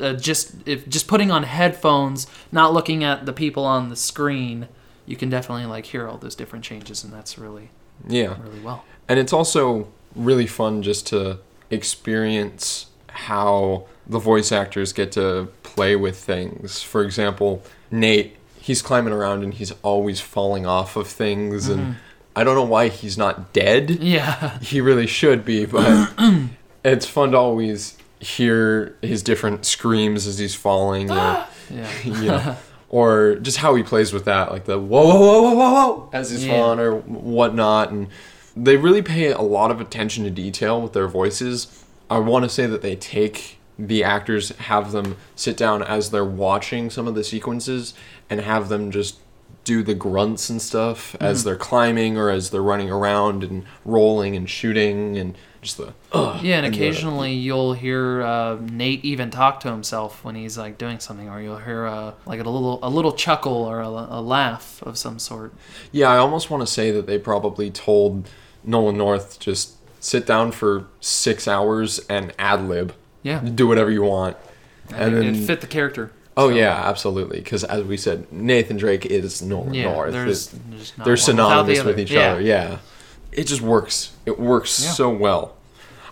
uh, 0.01 0.13
just 0.13 0.53
if 0.67 0.89
just 0.89 1.09
putting 1.09 1.31
on 1.33 1.43
headphones, 1.43 2.29
not 2.53 2.73
looking 2.73 3.03
at 3.03 3.27
the 3.27 3.33
people 3.33 3.65
on 3.65 3.89
the 3.89 3.97
screen, 3.97 4.69
you 5.05 5.17
can 5.17 5.29
definitely 5.31 5.67
like 5.67 5.87
hear 5.87 6.07
all 6.07 6.17
those 6.19 6.35
different 6.37 6.65
changes, 6.65 7.03
and 7.03 7.13
that's 7.13 7.37
really 7.39 7.71
Yeah. 8.09 8.37
really 8.43 8.61
well. 8.61 8.85
And 9.09 9.19
it's 9.19 9.33
also 9.33 9.89
really 10.15 10.47
fun 10.47 10.83
just 10.83 11.07
to 11.09 11.39
experience 11.75 12.87
how 13.09 13.85
the 14.07 14.19
voice 14.19 14.51
actors 14.53 14.93
get 14.93 15.13
to 15.13 15.49
play 15.63 15.97
with 15.97 16.17
things. 16.17 16.83
For 16.83 17.03
example, 17.03 17.63
Nate, 17.91 18.37
he's 18.59 18.83
climbing 18.83 19.13
around 19.13 19.45
and 19.45 19.55
he's 19.55 19.73
always 19.83 20.21
falling 20.21 20.67
off 20.67 20.97
of 20.97 21.07
things 21.07 21.69
and 21.69 21.81
mm-hmm. 21.81 21.93
I 22.37 22.43
don't 22.43 22.57
know 22.57 22.65
why 22.65 22.89
he's 22.89 23.17
not 23.17 23.53
dead. 23.53 23.91
Yeah, 23.91 24.59
He 24.59 24.81
really 24.81 25.07
should 25.07 25.45
be, 25.45 25.67
but 25.67 26.13
it's 26.85 27.07
fun 27.07 27.31
to 27.31 27.39
always 27.39 27.97
hear 28.19 28.97
his 29.03 29.23
different 29.23 29.65
screams 29.65 30.27
as 30.27 30.39
he's 30.39 30.55
falling. 30.55 31.11
Or, 31.11 31.17
ah! 31.17 31.51
yeah, 31.71 31.91
you 32.05 32.27
know, 32.27 32.57
or 32.89 33.37
just 33.37 33.59
how 33.59 33.75
he 33.77 33.83
plays 33.85 34.13
with 34.13 34.25
that, 34.25 34.51
like 34.51 34.65
the 34.65 34.79
whoa, 34.79 35.05
whoa, 35.07 35.17
whoa, 35.17 35.43
whoa, 35.43 35.55
whoa, 35.55 35.73
whoa, 35.73 36.11
as 36.13 36.31
he's 36.31 36.45
Yeah. 36.45 36.59
falling 36.59 36.81
or 36.81 36.97
whatnot. 36.99 37.91
And 37.93 38.09
they 38.57 38.77
really 38.77 39.03
pay 39.03 39.33
a 39.33 39.41
lot 39.41 39.71
of 39.71 39.81
attention 39.81 40.25
to 40.25 40.31
detail 40.31 40.81
with 40.81 40.93
their 40.93 41.09
voices. 41.09 41.85
I 42.11 42.19
want 42.19 42.45
to 42.45 42.49
say 42.49 42.67
that 42.67 42.83
they 42.83 42.97
take 42.97 43.59
the 43.79 44.05
actors, 44.05 44.51
have 44.51 44.93
them 44.93 45.17
sit 45.35 45.57
down 45.57 45.83
as 45.83 46.11
they're 46.11 46.25
watching 46.25 46.91
some 46.91 47.09
of 47.09 47.15
the 47.15 47.25
sequences, 47.25 47.95
and 48.31 48.41
have 48.41 48.69
them 48.69 48.91
just 48.91 49.19
do 49.65 49.83
the 49.83 49.95
grunts 49.95 50.51
and 50.51 50.61
stuff 50.61 51.17
as 51.21 51.43
they're 51.43 51.57
climbing 51.57 52.19
or 52.19 52.29
as 52.29 52.51
they're 52.51 52.63
running 52.63 52.91
around 52.91 53.43
and 53.43 53.65
rolling 53.85 54.37
and 54.37 54.49
shooting 54.51 55.17
and 55.17 55.35
just 55.63 55.79
the 55.79 55.95
yeah. 56.13 56.59
And 56.59 56.67
And 56.67 56.75
the- 56.75 56.79
occasionally 56.79 57.33
you'll 57.33 57.73
hear 57.73 58.23
uh, 58.23 58.59
Nate 58.61 59.03
even 59.05 59.31
talk 59.31 59.61
to 59.61 59.71
himself 59.71 60.23
when 60.23 60.35
he's 60.35 60.59
like 60.59 60.77
doing 60.77 61.01
something, 61.01 61.29
or 61.31 61.41
you'll 61.41 61.57
hear 61.59 61.87
uh, 61.87 62.13
like 62.27 62.41
a 62.41 62.45
little 62.49 62.79
a 62.83 62.91
little 62.91 63.13
chuckle 63.13 63.65
or 63.65 63.81
a, 63.81 63.89
a 63.89 64.21
laugh 64.21 64.83
of 64.83 64.99
some 64.99 65.19
sort. 65.19 65.55
Yeah, 65.91 66.11
I 66.11 66.19
almost 66.19 66.51
want 66.51 66.61
to 66.61 66.67
say 66.67 66.91
that 66.91 67.07
they 67.07 67.19
probably 67.19 67.71
told 67.71 68.29
Nolan 68.65 68.97
North 68.99 69.39
just 69.39 69.73
sit 70.01 70.27
down 70.27 70.53
for 70.53 70.87
six 71.01 71.47
hours 71.49 71.99
and 72.11 72.33
ad 72.39 72.69
lib, 72.69 72.95
Yeah, 73.23 73.41
do 73.41 73.67
whatever 73.67 73.91
you 73.91 74.03
want. 74.03 74.37
And 74.95 75.15
it, 75.15 75.21
then, 75.21 75.35
it 75.35 75.47
fit 75.47 75.61
the 75.63 75.67
character. 75.67 76.13
oh 76.37 76.51
so- 76.51 76.57
yeah, 76.57 76.73
absolutely. 76.89 77.39
Because 77.41 77.65
as 77.65 77.85
we 77.85 77.97
said, 77.97 78.31
Nathan 78.33 78.77
Drake 78.77 79.07
is 79.07 79.41
Nolan 79.43 79.73
Yeah, 79.75 79.93
North. 79.93 80.13
there's, 80.13 80.49
there's 80.49 80.93
they're 80.93 80.99
without 80.99 81.07
the 81.07 81.17
synonymous 81.17 81.85
with 81.85 82.01
each 82.01 82.11
Yeah. 82.11 82.33
other. 82.33 82.41
Yeah, 82.43 82.79
it 83.33 83.45
just 83.45 83.61
works. 83.63 84.13
It 84.27 84.39
works 84.39 84.83
Yeah. 84.85 84.91
so 84.91 85.09
well. 85.11 85.55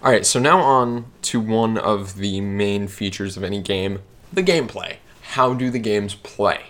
All 0.02 0.10
right, 0.10 0.26
so 0.26 0.40
now 0.40 0.58
on 0.60 1.04
to 1.22 1.38
one 1.38 1.78
of 1.78 2.16
the 2.16 2.40
main 2.40 2.88
features 2.88 3.36
of 3.36 3.44
any 3.44 3.60
game: 3.60 4.00
the 4.32 4.42
gameplay. 4.42 4.96
How 5.32 5.54
do 5.54 5.70
the 5.70 5.78
games 5.78 6.14
play? 6.14 6.60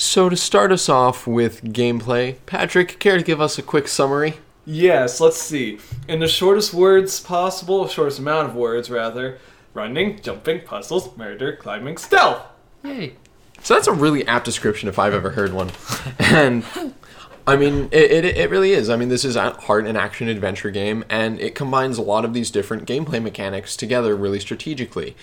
So 0.00 0.28
to 0.28 0.36
start 0.36 0.70
us 0.70 0.88
off 0.88 1.26
with 1.26 1.64
gameplay, 1.64 2.36
Patrick, 2.46 3.00
care 3.00 3.18
to 3.18 3.24
give 3.24 3.40
us 3.40 3.58
a 3.58 3.62
quick 3.62 3.88
summary? 3.88 4.34
Yes, 4.64 5.20
let's 5.20 5.42
see. 5.42 5.80
In 6.06 6.20
the 6.20 6.28
shortest 6.28 6.72
words 6.72 7.18
possible, 7.18 7.88
shortest 7.88 8.20
amount 8.20 8.48
of 8.48 8.54
words 8.54 8.90
rather, 8.90 9.38
running, 9.74 10.22
jumping, 10.22 10.60
puzzles, 10.60 11.16
murder, 11.16 11.56
climbing, 11.56 11.96
stealth. 11.96 12.46
Yay. 12.84 13.16
So 13.64 13.74
that's 13.74 13.88
a 13.88 13.92
really 13.92 14.24
apt 14.28 14.44
description 14.44 14.88
if 14.88 15.00
I've 15.00 15.14
ever 15.14 15.30
heard 15.30 15.52
one. 15.52 15.72
And 16.20 16.64
I 17.44 17.56
mean, 17.56 17.88
it, 17.90 18.24
it, 18.24 18.24
it 18.24 18.50
really 18.50 18.70
is. 18.70 18.88
I 18.88 18.94
mean, 18.94 19.08
this 19.08 19.24
is 19.24 19.36
at 19.36 19.56
heart 19.56 19.84
an 19.84 19.96
action 19.96 20.28
adventure 20.28 20.70
game, 20.70 21.04
and 21.10 21.40
it 21.40 21.56
combines 21.56 21.98
a 21.98 22.02
lot 22.02 22.24
of 22.24 22.34
these 22.34 22.52
different 22.52 22.86
gameplay 22.86 23.20
mechanics 23.20 23.74
together 23.74 24.14
really 24.14 24.38
strategically. 24.38 25.16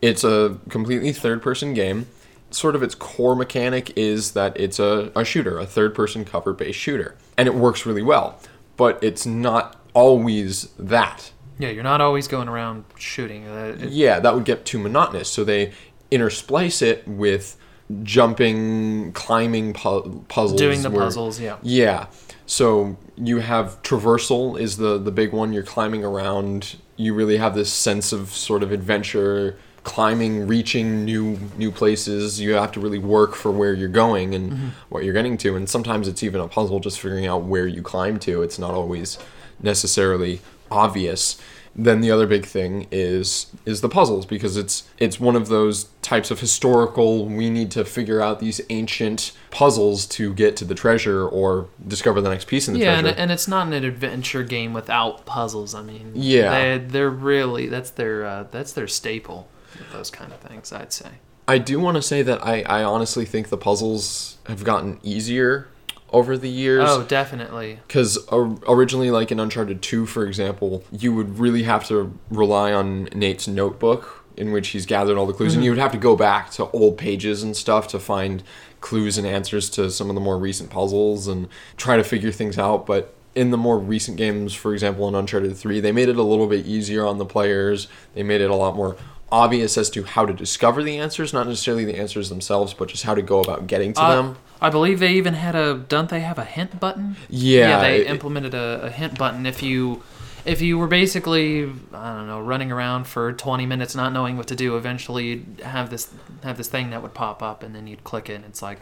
It's 0.00 0.24
a 0.24 0.56
completely 0.70 1.12
third 1.12 1.42
person 1.42 1.74
game. 1.74 2.06
Sort 2.50 2.74
of 2.74 2.82
its 2.82 2.94
core 2.94 3.36
mechanic 3.36 3.92
is 3.96 4.32
that 4.32 4.58
it's 4.58 4.78
a, 4.78 5.12
a 5.14 5.24
shooter, 5.24 5.58
a 5.58 5.66
third 5.66 5.94
person 5.94 6.24
cover 6.24 6.52
based 6.52 6.78
shooter. 6.78 7.14
And 7.36 7.46
it 7.46 7.54
works 7.54 7.84
really 7.84 8.02
well. 8.02 8.38
But 8.76 8.98
it's 9.02 9.26
not 9.26 9.76
always 9.94 10.68
that. 10.78 11.32
Yeah, 11.58 11.70
you're 11.70 11.82
not 11.82 12.00
always 12.00 12.28
going 12.28 12.48
around 12.48 12.84
shooting. 12.96 13.46
Uh, 13.46 13.76
it- 13.80 13.90
Yeah, 13.90 14.20
that 14.20 14.34
would 14.34 14.44
get 14.44 14.64
too 14.64 14.78
monotonous. 14.78 15.28
So 15.28 15.44
they 15.44 15.72
intersplice 16.10 16.80
it 16.80 17.06
with 17.06 17.56
jumping, 18.02 19.12
climbing 19.12 19.72
pu- 19.72 20.24
puzzles. 20.28 20.58
doing 20.60 20.82
the 20.82 20.90
where- 20.90 21.02
puzzles, 21.04 21.40
yeah. 21.40 21.56
Yeah. 21.62 22.06
So 22.46 22.96
you 23.16 23.38
have 23.40 23.82
traversal 23.82 24.58
is 24.58 24.78
the 24.78 24.98
the 24.98 25.10
big 25.10 25.32
one. 25.32 25.52
You're 25.52 25.62
climbing 25.62 26.02
around. 26.04 26.76
You 26.96 27.14
really 27.14 27.36
have 27.36 27.54
this 27.54 27.72
sense 27.72 28.12
of 28.12 28.30
sort 28.34 28.62
of 28.62 28.72
adventure, 28.72 29.56
climbing, 29.84 30.46
reaching 30.46 31.04
new 31.04 31.38
new 31.56 31.70
places. 31.70 32.40
You 32.40 32.54
have 32.54 32.72
to 32.72 32.80
really 32.80 32.98
work 32.98 33.34
for 33.34 33.50
where 33.50 33.72
you're 33.74 33.88
going 33.88 34.34
and 34.34 34.52
Mm-hmm. 34.52 34.68
what 34.88 35.04
you're 35.04 35.14
getting 35.14 35.36
to. 35.38 35.56
And 35.56 35.68
sometimes 35.68 36.08
it's 36.08 36.22
even 36.22 36.40
a 36.40 36.48
puzzle 36.48 36.80
just 36.80 37.00
figuring 37.00 37.26
out 37.26 37.42
where 37.44 37.66
you 37.66 37.82
climb 37.82 38.18
to. 38.20 38.42
It's 38.42 38.58
not 38.58 38.72
always 38.72 39.18
necessarily 39.62 40.40
obvious. 40.70 41.40
Then 41.76 42.00
the 42.00 42.10
other 42.10 42.26
big 42.26 42.44
thing 42.44 42.88
is 42.90 43.46
is 43.64 43.82
the 43.82 43.88
puzzles 43.88 44.26
because 44.26 44.56
it's 44.56 44.82
it's 44.98 45.20
one 45.20 45.36
of 45.36 45.46
those 45.48 45.84
types 46.02 46.30
of 46.32 46.40
historical 46.40 47.26
we 47.26 47.48
need 47.50 47.70
to 47.72 47.84
figure 47.84 48.20
out 48.20 48.40
these 48.40 48.60
ancient 48.70 49.30
puzzles 49.50 50.04
to 50.06 50.34
get 50.34 50.56
to 50.56 50.64
the 50.64 50.74
treasure 50.74 51.24
or 51.28 51.68
discover 51.86 52.20
the 52.20 52.30
next 52.30 52.46
piece 52.48 52.66
in 52.66 52.74
the 52.74 52.80
treasure. 52.80 53.02
yeah, 53.02 53.08
and, 53.10 53.18
and 53.18 53.30
it's 53.30 53.46
not 53.46 53.68
an 53.68 53.84
adventure 53.84 54.42
game 54.42 54.72
without 54.72 55.24
puzzles. 55.24 55.72
I 55.74 55.82
mean, 55.82 56.12
Yeah. 56.16 56.78
they, 56.78 56.84
they're 56.84 57.10
really 57.10 57.68
that's 57.68 57.90
their 57.90 58.26
uh, 58.26 58.44
that's 58.50 58.72
their 58.72 58.88
staple. 58.88 59.46
Those 59.92 60.10
kind 60.10 60.32
of 60.32 60.40
things, 60.40 60.72
I'd 60.72 60.92
say. 60.92 61.10
I 61.46 61.58
do 61.58 61.80
want 61.80 61.96
to 61.96 62.02
say 62.02 62.22
that 62.22 62.44
I, 62.44 62.62
I 62.62 62.84
honestly 62.84 63.24
think 63.24 63.48
the 63.48 63.56
puzzles 63.56 64.36
have 64.46 64.64
gotten 64.64 65.00
easier 65.02 65.68
over 66.10 66.36
the 66.36 66.48
years. 66.48 66.84
Oh, 66.86 67.02
definitely. 67.04 67.80
Because 67.86 68.18
originally, 68.32 69.10
like 69.10 69.32
in 69.32 69.40
Uncharted 69.40 69.80
2, 69.82 70.06
for 70.06 70.26
example, 70.26 70.84
you 70.92 71.14
would 71.14 71.38
really 71.38 71.62
have 71.62 71.86
to 71.88 72.18
rely 72.30 72.72
on 72.72 73.04
Nate's 73.14 73.48
notebook 73.48 74.24
in 74.36 74.52
which 74.52 74.68
he's 74.68 74.86
gathered 74.86 75.18
all 75.18 75.26
the 75.26 75.32
clues, 75.32 75.54
and 75.54 75.60
mm-hmm. 75.60 75.64
you 75.64 75.70
would 75.72 75.80
have 75.80 75.90
to 75.90 75.98
go 75.98 76.14
back 76.14 76.50
to 76.52 76.70
old 76.70 76.96
pages 76.96 77.42
and 77.42 77.56
stuff 77.56 77.88
to 77.88 77.98
find 77.98 78.42
clues 78.80 79.18
and 79.18 79.26
answers 79.26 79.68
to 79.68 79.90
some 79.90 80.08
of 80.08 80.14
the 80.14 80.20
more 80.20 80.38
recent 80.38 80.70
puzzles 80.70 81.26
and 81.26 81.48
try 81.76 81.96
to 81.96 82.04
figure 82.04 82.30
things 82.30 82.56
out. 82.56 82.86
But 82.86 83.12
in 83.34 83.50
the 83.50 83.56
more 83.56 83.78
recent 83.78 84.16
games, 84.16 84.54
for 84.54 84.72
example, 84.72 85.08
in 85.08 85.16
Uncharted 85.16 85.56
3, 85.56 85.80
they 85.80 85.90
made 85.90 86.08
it 86.08 86.16
a 86.16 86.22
little 86.22 86.46
bit 86.46 86.66
easier 86.66 87.04
on 87.04 87.18
the 87.18 87.24
players. 87.24 87.88
They 88.14 88.22
made 88.22 88.40
it 88.40 88.50
a 88.50 88.54
lot 88.54 88.76
more 88.76 88.96
obvious 89.30 89.76
as 89.76 89.90
to 89.90 90.04
how 90.04 90.24
to 90.26 90.32
discover 90.32 90.82
the 90.82 90.96
answers, 90.98 91.32
not 91.32 91.46
necessarily 91.46 91.84
the 91.84 91.96
answers 91.98 92.28
themselves, 92.28 92.72
but 92.74 92.88
just 92.88 93.04
how 93.04 93.14
to 93.14 93.22
go 93.22 93.40
about 93.40 93.66
getting 93.66 93.92
to 93.94 94.00
Uh, 94.02 94.14
them. 94.16 94.36
I 94.60 94.70
believe 94.70 94.98
they 94.98 95.12
even 95.12 95.34
had 95.34 95.54
a. 95.54 95.74
Don't 95.74 96.08
they 96.08 96.20
have 96.20 96.38
a 96.38 96.44
hint 96.44 96.80
button? 96.80 97.16
Yeah, 97.28 97.68
yeah 97.68 97.80
they 97.80 98.00
it- 98.00 98.06
implemented 98.08 98.54
a, 98.54 98.80
a 98.84 98.90
hint 98.90 99.18
button 99.18 99.46
if 99.46 99.62
you. 99.62 100.02
If 100.44 100.62
you 100.62 100.78
were 100.78 100.86
basically, 100.86 101.64
I 101.92 102.14
don't 102.14 102.26
know, 102.26 102.40
running 102.40 102.72
around 102.72 103.06
for 103.06 103.32
20 103.34 103.66
minutes 103.66 103.94
not 103.94 104.14
knowing 104.14 104.38
what 104.38 104.46
to 104.46 104.56
do, 104.56 104.76
eventually 104.78 105.26
you'd 105.26 105.60
have 105.62 105.90
this 105.90 106.10
have 106.42 106.56
this 106.56 106.68
thing 106.68 106.88
that 106.90 107.02
would 107.02 107.12
pop 107.12 107.42
up, 107.42 107.62
and 107.62 107.74
then 107.74 107.86
you'd 107.86 108.02
click 108.02 108.30
it, 108.30 108.34
and 108.34 108.44
it's 108.46 108.62
like, 108.62 108.80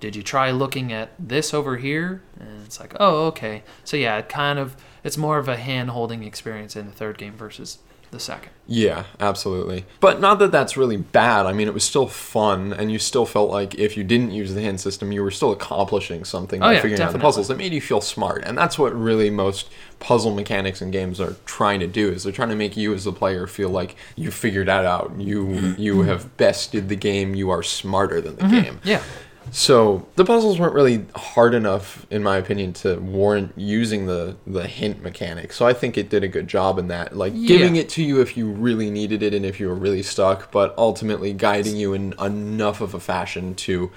did 0.00 0.14
you 0.14 0.22
try 0.22 0.50
looking 0.50 0.92
at 0.92 1.10
this 1.18 1.54
over 1.54 1.78
here? 1.78 2.20
And 2.38 2.62
it's 2.66 2.78
like, 2.78 2.94
oh, 3.00 3.26
okay. 3.28 3.62
So 3.84 3.96
yeah, 3.96 4.18
it 4.18 4.28
kind 4.28 4.58
of 4.58 4.76
it's 5.02 5.16
more 5.16 5.38
of 5.38 5.48
a 5.48 5.56
hand 5.56 5.90
holding 5.90 6.24
experience 6.24 6.76
in 6.76 6.86
the 6.86 6.92
third 6.92 7.16
game 7.16 7.34
versus 7.34 7.78
the 8.10 8.20
second. 8.20 8.50
Yeah, 8.70 9.04
absolutely. 9.18 9.86
But 10.00 10.20
not 10.20 10.38
that 10.40 10.52
that's 10.52 10.76
really 10.76 10.98
bad. 10.98 11.46
I 11.46 11.52
mean, 11.54 11.68
it 11.68 11.74
was 11.74 11.84
still 11.84 12.06
fun, 12.06 12.72
and 12.74 12.92
you 12.92 12.98
still 12.98 13.24
felt 13.24 13.50
like 13.50 13.74
if 13.76 13.96
you 13.96 14.04
didn't 14.04 14.32
use 14.32 14.52
the 14.52 14.60
hint 14.60 14.80
system, 14.80 15.10
you 15.10 15.22
were 15.22 15.30
still 15.30 15.52
accomplishing 15.52 16.24
something 16.24 16.60
Oh, 16.62 16.66
by 16.66 16.72
yeah, 16.74 16.80
figuring 16.82 17.00
out 17.02 17.12
the 17.12 17.18
puzzles. 17.18 17.48
It 17.50 17.56
made 17.56 17.72
you 17.72 17.80
feel 17.80 18.02
smart, 18.02 18.44
and 18.44 18.58
that's 18.58 18.78
what 18.78 18.92
really 18.94 19.30
most 19.30 19.70
puzzle 20.00 20.34
mechanics 20.34 20.82
in 20.82 20.90
games 20.90 21.18
are 21.20 21.36
trying 21.46 21.80
to 21.80 21.86
do. 21.86 22.10
Is 22.10 22.24
they're 22.24 22.32
trying 22.32 22.50
to 22.50 22.56
make 22.56 22.76
you 22.76 22.92
as 22.92 23.04
the 23.04 23.12
player 23.12 23.46
feel 23.46 23.70
like 23.70 23.96
you 24.16 24.30
figured 24.30 24.68
that 24.68 24.84
out. 24.84 25.12
You 25.18 25.46
Mm-hmm. 25.46 25.80
you 25.80 26.02
have 26.02 26.36
bested 26.36 26.88
the 26.90 26.96
game. 26.96 27.34
You 27.34 27.48
are 27.50 27.62
smarter 27.62 28.20
than 28.20 28.36
the 28.36 28.48
game. 28.48 28.80
Yeah. 28.84 29.02
So 29.50 30.06
the 30.16 30.24
puzzles 30.24 30.58
weren't 30.58 30.74
really 30.74 31.06
hard 31.14 31.54
enough, 31.54 32.06
in 32.10 32.22
my 32.22 32.36
opinion, 32.36 32.72
to 32.74 32.96
warrant 32.96 33.52
using 33.56 34.06
the 34.06 34.36
the 34.46 34.66
hint 34.66 35.02
mechanic. 35.02 35.52
So 35.52 35.66
I 35.66 35.72
think 35.72 35.96
it 35.96 36.08
did 36.08 36.24
a 36.24 36.28
good 36.28 36.48
job 36.48 36.78
in 36.78 36.88
that, 36.88 37.16
like 37.16 37.34
giving 37.34 37.76
it 37.76 37.88
to 37.90 38.02
you 38.02 38.20
if 38.20 38.36
you 38.36 38.50
really 38.50 38.90
needed 38.90 39.22
it 39.22 39.34
and 39.34 39.44
if 39.44 39.60
you 39.60 39.68
were 39.68 39.74
really 39.74 40.02
stuck, 40.02 40.50
but 40.50 40.74
ultimately 40.76 41.32
guiding 41.32 41.76
you 41.76 41.94
in 41.94 42.14
enough 42.20 42.80
of 42.80 42.94
a 42.94 43.00
fashion 43.00 43.54
to 43.56 43.90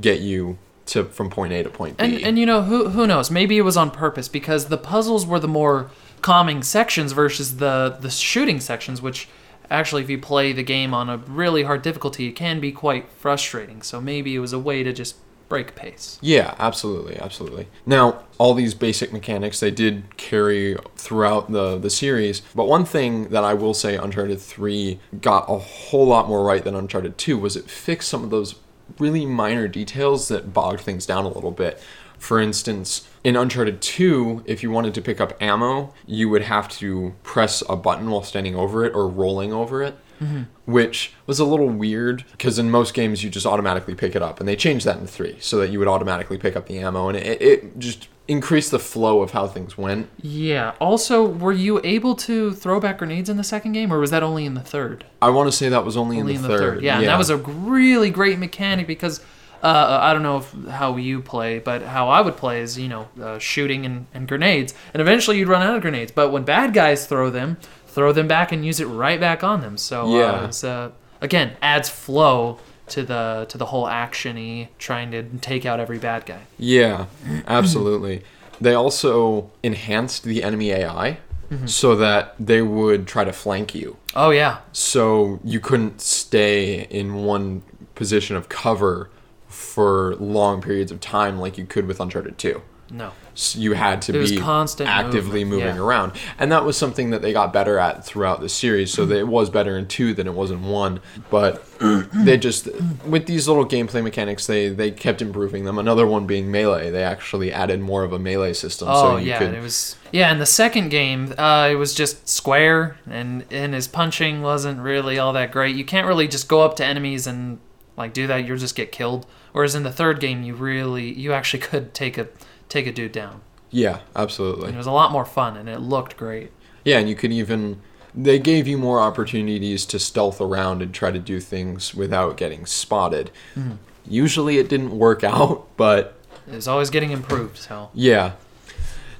get 0.00 0.20
you 0.20 0.58
to 0.86 1.04
from 1.04 1.30
point 1.30 1.52
A 1.52 1.62
to 1.62 1.70
point 1.70 1.96
B. 1.96 2.04
And 2.04 2.14
and 2.22 2.38
you 2.38 2.46
know 2.46 2.62
who 2.62 2.90
who 2.90 3.06
knows? 3.06 3.30
Maybe 3.30 3.58
it 3.58 3.62
was 3.62 3.76
on 3.76 3.90
purpose 3.90 4.28
because 4.28 4.66
the 4.66 4.78
puzzles 4.78 5.26
were 5.26 5.40
the 5.40 5.48
more 5.48 5.90
calming 6.20 6.62
sections 6.62 7.12
versus 7.12 7.56
the 7.56 7.96
the 8.00 8.10
shooting 8.10 8.60
sections, 8.60 9.00
which 9.00 9.28
actually, 9.70 10.02
if 10.02 10.10
you 10.10 10.18
play 10.18 10.52
the 10.52 10.62
game 10.62 10.94
on 10.94 11.08
a 11.08 11.18
really 11.18 11.62
hard 11.64 11.82
difficulty, 11.82 12.28
it 12.28 12.32
can 12.32 12.60
be 12.60 12.72
quite 12.72 13.08
frustrating. 13.10 13.82
So 13.82 14.00
maybe 14.00 14.34
it 14.34 14.40
was 14.40 14.52
a 14.52 14.58
way 14.58 14.82
to 14.82 14.92
just 14.92 15.16
break 15.48 15.74
pace. 15.74 16.18
Yeah, 16.20 16.54
absolutely, 16.58 17.18
absolutely. 17.18 17.68
Now, 17.86 18.24
all 18.36 18.54
these 18.54 18.74
basic 18.74 19.12
mechanics 19.12 19.60
they 19.60 19.70
did 19.70 20.16
carry 20.16 20.76
throughout 20.96 21.50
the 21.50 21.78
the 21.78 21.90
series, 21.90 22.40
but 22.54 22.68
one 22.68 22.84
thing 22.84 23.28
that 23.30 23.44
I 23.44 23.54
will 23.54 23.74
say 23.74 23.96
Uncharted 23.96 24.40
3 24.40 25.00
got 25.20 25.48
a 25.48 25.58
whole 25.58 26.06
lot 26.06 26.28
more 26.28 26.44
right 26.44 26.62
than 26.62 26.74
Uncharted 26.74 27.18
2 27.18 27.38
was 27.38 27.56
it 27.56 27.70
fixed 27.70 28.08
some 28.08 28.24
of 28.24 28.30
those 28.30 28.56
really 28.98 29.26
minor 29.26 29.68
details 29.68 30.28
that 30.28 30.52
bogged 30.52 30.80
things 30.80 31.06
down 31.06 31.24
a 31.24 31.28
little 31.28 31.50
bit. 31.50 31.80
For 32.18 32.40
instance, 32.40 33.08
in 33.24 33.36
Uncharted 33.36 33.80
2, 33.80 34.44
if 34.46 34.62
you 34.62 34.70
wanted 34.70 34.94
to 34.94 35.02
pick 35.02 35.20
up 35.20 35.40
ammo, 35.40 35.94
you 36.06 36.28
would 36.28 36.42
have 36.42 36.68
to 36.70 37.14
press 37.22 37.62
a 37.68 37.76
button 37.76 38.10
while 38.10 38.22
standing 38.22 38.54
over 38.54 38.84
it 38.84 38.94
or 38.94 39.08
rolling 39.08 39.52
over 39.52 39.82
it, 39.82 39.96
mm-hmm. 40.20 40.42
which 40.66 41.12
was 41.26 41.38
a 41.38 41.44
little 41.44 41.68
weird 41.68 42.24
because 42.32 42.58
in 42.58 42.70
most 42.70 42.94
games 42.94 43.22
you 43.22 43.30
just 43.30 43.46
automatically 43.46 43.94
pick 43.94 44.16
it 44.16 44.22
up. 44.22 44.40
And 44.40 44.48
they 44.48 44.56
changed 44.56 44.86
that 44.86 44.98
in 44.98 45.06
3 45.06 45.36
so 45.40 45.58
that 45.58 45.70
you 45.70 45.78
would 45.78 45.88
automatically 45.88 46.38
pick 46.38 46.56
up 46.56 46.66
the 46.66 46.78
ammo. 46.78 47.08
And 47.08 47.16
it, 47.16 47.40
it 47.40 47.78
just 47.78 48.08
increased 48.28 48.70
the 48.70 48.78
flow 48.78 49.22
of 49.22 49.30
how 49.30 49.46
things 49.46 49.78
went. 49.78 50.08
Yeah. 50.20 50.74
Also, 50.80 51.26
were 51.26 51.52
you 51.52 51.80
able 51.82 52.14
to 52.16 52.52
throw 52.52 52.78
back 52.78 52.98
grenades 52.98 53.30
in 53.30 53.38
the 53.38 53.44
second 53.44 53.72
game, 53.72 53.92
or 53.92 53.98
was 53.98 54.10
that 54.10 54.22
only 54.22 54.44
in 54.44 54.54
the 54.54 54.60
third? 54.60 55.06
I 55.22 55.30
want 55.30 55.50
to 55.50 55.56
say 55.56 55.70
that 55.70 55.84
was 55.84 55.96
only, 55.96 56.20
Only 56.20 56.34
in 56.34 56.42
the, 56.42 56.48
third. 56.48 56.82
Yeah, 56.82 56.98
and 56.98 57.06
that 57.08 57.16
was 57.16 57.30
a 57.30 57.38
really 57.38 58.10
great 58.10 58.38
mechanic 58.38 58.86
because 58.86 59.24
uh, 59.62 59.98
I 60.02 60.12
don't 60.12 60.22
know 60.22 60.38
if, 60.38 60.52
how 60.70 60.96
you 60.96 61.20
play, 61.20 61.58
but 61.58 61.82
how 61.82 62.08
I 62.08 62.20
would 62.20 62.36
play 62.36 62.60
is 62.60 62.78
you 62.78 62.88
know 62.88 63.08
uh, 63.20 63.38
shooting 63.38 63.84
and, 63.86 64.06
and 64.14 64.28
grenades, 64.28 64.74
and 64.94 65.00
eventually 65.00 65.38
you'd 65.38 65.48
run 65.48 65.62
out 65.62 65.76
of 65.76 65.82
grenades. 65.82 66.12
But 66.12 66.30
when 66.30 66.44
bad 66.44 66.72
guys 66.74 67.06
throw 67.06 67.30
them, 67.30 67.56
throw 67.86 68.12
them 68.12 68.28
back 68.28 68.52
and 68.52 68.64
use 68.64 68.80
it 68.80 68.86
right 68.86 69.18
back 69.20 69.42
on 69.42 69.60
them. 69.60 69.76
So 69.76 70.16
Yeah. 70.18 70.24
uh, 70.32 70.44
it's, 70.46 70.62
uh, 70.64 70.90
again 71.20 71.56
adds 71.60 71.88
flow 71.88 72.58
to 72.88 73.02
the 73.02 73.46
to 73.48 73.58
the 73.58 73.66
whole 73.66 73.86
actiony 73.86 74.68
trying 74.78 75.10
to 75.10 75.22
take 75.40 75.66
out 75.66 75.80
every 75.80 75.98
bad 75.98 76.24
guy. 76.26 76.42
Yeah, 76.58 77.06
absolutely. 77.46 78.22
they 78.60 78.74
also 78.74 79.50
enhanced 79.62 80.24
the 80.24 80.42
enemy 80.42 80.70
AI 80.70 81.18
so 81.64 81.96
that 81.96 82.34
they 82.38 82.60
would 82.60 83.06
try 83.06 83.24
to 83.24 83.32
flank 83.32 83.74
you. 83.74 83.96
Oh 84.14 84.28
yeah, 84.30 84.58
So 84.72 85.40
you 85.42 85.60
couldn't 85.60 86.00
stay 86.02 86.82
in 86.90 87.14
one 87.24 87.62
position 87.94 88.36
of 88.36 88.48
cover 88.50 89.08
for 89.48 90.14
long 90.16 90.60
periods 90.60 90.92
of 90.92 91.00
time 91.00 91.38
like 91.38 91.58
you 91.58 91.64
could 91.64 91.86
with 91.86 92.00
Uncharted 92.00 92.38
2. 92.38 92.62
no. 92.90 93.12
S- 93.34 93.54
You 93.54 93.74
had 93.74 94.02
to 94.02 94.20
It 94.20 94.28
be 94.30 94.36
constant 94.38 94.88
actively 94.90 95.44
movement, 95.44 95.50
moving 95.66 95.76
yeah. 95.76 95.80
around. 95.82 96.12
And 96.40 96.50
that 96.50 96.64
was 96.64 96.76
something 96.76 97.10
that 97.10 97.22
they 97.22 97.32
got 97.32 97.52
better 97.52 97.78
at 97.78 98.04
throughout 98.04 98.40
the 98.40 98.48
series. 98.48 98.92
So 98.92 99.06
that 99.06 99.16
it 99.16 99.28
was 99.28 99.48
better 99.48 99.78
in 99.78 99.86
2 99.86 100.12
than 100.12 100.26
it 100.26 100.34
was 100.34 100.50
in 100.50 100.64
1. 100.64 101.00
But 101.30 101.64
they 102.12 102.36
just, 102.36 102.68
with 103.06 103.26
these 103.26 103.46
little 103.46 103.64
gameplay 103.64 104.02
mechanics, 104.02 104.46
they, 104.48 104.70
they 104.70 104.90
kept 104.90 105.22
improving 105.22 105.64
them. 105.66 105.78
Another 105.78 106.04
one 106.04 106.26
being 106.26 106.50
Melee. 106.50 106.90
They 106.90 107.04
actually 107.04 107.52
added 107.52 107.78
more 107.80 108.02
of 108.02 108.12
a 108.12 108.18
Melee 108.18 108.54
system. 108.54 108.88
Oh 108.90 109.12
so 109.12 109.16
you 109.18 109.28
yeah, 109.28 109.38
could 109.38 109.54
it 109.54 109.62
was 109.62 109.94
yeah. 110.10 110.32
In 110.32 110.38
the 110.40 110.46
second 110.46 110.88
game, 110.88 111.32
uh, 111.38 111.68
it 111.70 111.76
was 111.76 111.94
just 111.94 112.28
square, 112.28 112.96
and 113.08 113.44
and 113.52 113.72
his 113.72 113.86
punching 113.86 114.42
wasn't 114.42 114.80
really 114.80 115.16
all 115.20 115.32
that 115.34 115.52
great. 115.52 115.76
You 115.76 115.84
can't 115.84 116.08
really 116.08 116.26
just 116.26 116.48
go 116.48 116.62
up 116.62 116.74
to 116.76 116.84
enemies 116.84 117.26
and 117.28 117.60
like 117.96 118.12
do 118.12 118.26
that. 118.26 118.44
You'll 118.46 118.58
just 118.58 118.74
get 118.74 118.90
killed. 118.90 119.26
Whereas 119.52 119.74
in 119.74 119.82
the 119.82 119.92
third 119.92 120.20
game, 120.20 120.42
you 120.42 120.54
really 120.54 121.12
you 121.12 121.32
actually 121.32 121.60
could 121.60 121.94
take 121.94 122.18
a 122.18 122.28
take 122.68 122.86
a 122.86 122.92
dude 122.92 123.12
down. 123.12 123.40
Yeah, 123.70 124.00
absolutely. 124.16 124.66
And 124.66 124.74
it 124.74 124.78
was 124.78 124.86
a 124.86 124.92
lot 124.92 125.12
more 125.12 125.24
fun, 125.24 125.56
and 125.56 125.68
it 125.68 125.80
looked 125.80 126.16
great. 126.16 126.52
Yeah, 126.84 126.98
and 126.98 127.08
you 127.08 127.14
could 127.14 127.32
even 127.32 127.80
they 128.14 128.38
gave 128.38 128.66
you 128.66 128.78
more 128.78 129.00
opportunities 129.00 129.84
to 129.86 129.98
stealth 129.98 130.40
around 130.40 130.82
and 130.82 130.92
try 130.92 131.10
to 131.10 131.18
do 131.18 131.40
things 131.40 131.94
without 131.94 132.36
getting 132.36 132.66
spotted. 132.66 133.30
Mm-hmm. 133.54 133.74
Usually 134.06 134.58
it 134.58 134.68
didn't 134.68 134.96
work 134.96 135.22
out, 135.22 135.66
but 135.76 136.14
it's 136.46 136.66
always 136.66 136.90
getting 136.90 137.10
improved. 137.10 137.58
So 137.58 137.90
yeah. 137.94 138.32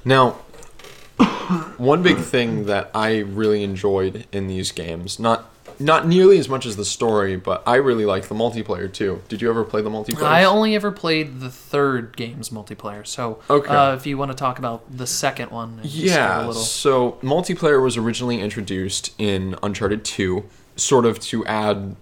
Now, 0.05 0.31
one 1.77 2.03
big 2.03 2.19
thing 2.19 2.67
that 2.67 2.91
I 2.95 3.19
really 3.19 3.63
enjoyed 3.63 4.27
in 4.33 4.47
these 4.47 4.73
games, 4.73 5.19
not 5.19 5.51
not 5.81 6.07
nearly 6.07 6.39
as 6.39 6.49
much 6.49 6.67
as 6.67 6.77
the 6.77 6.85
story, 6.85 7.37
but 7.37 7.63
I 7.67 7.77
really 7.77 8.05
liked 8.05 8.29
the 8.29 8.35
multiplayer 8.35 8.93
too. 8.93 9.23
Did 9.29 9.41
you 9.43 9.49
ever 9.51 9.65
play 9.65 9.81
the 9.83 9.91
multiplayer? 9.91 10.23
I 10.25 10.45
only 10.45 10.75
ever 10.75 10.91
played 10.91 11.41
the 11.41 11.51
third 11.51 12.17
game's 12.17 12.51
multiplayer. 12.51 13.07
So 13.07 13.39
Okay. 13.49 13.69
uh, 13.75 13.95
if 13.95 14.07
you 14.07 14.19
want 14.19 14.31
to 14.31 14.37
talk 14.37 14.59
about 14.59 14.83
the 14.97 15.07
second 15.07 15.51
one, 15.51 15.75
and 15.81 15.83
just 15.83 15.95
give 15.97 16.05
a 16.05 16.09
Yeah, 16.09 16.39
little. 16.47 16.55
so 16.63 17.13
multiplayer 17.23 17.83
was 17.83 17.97
originally 17.97 18.41
introduced 18.41 19.13
in 19.19 19.55
Uncharted 19.63 20.05
2, 20.05 20.45
sort 20.77 21.07
of 21.07 21.21
to 21.21 21.45
add 21.47 21.97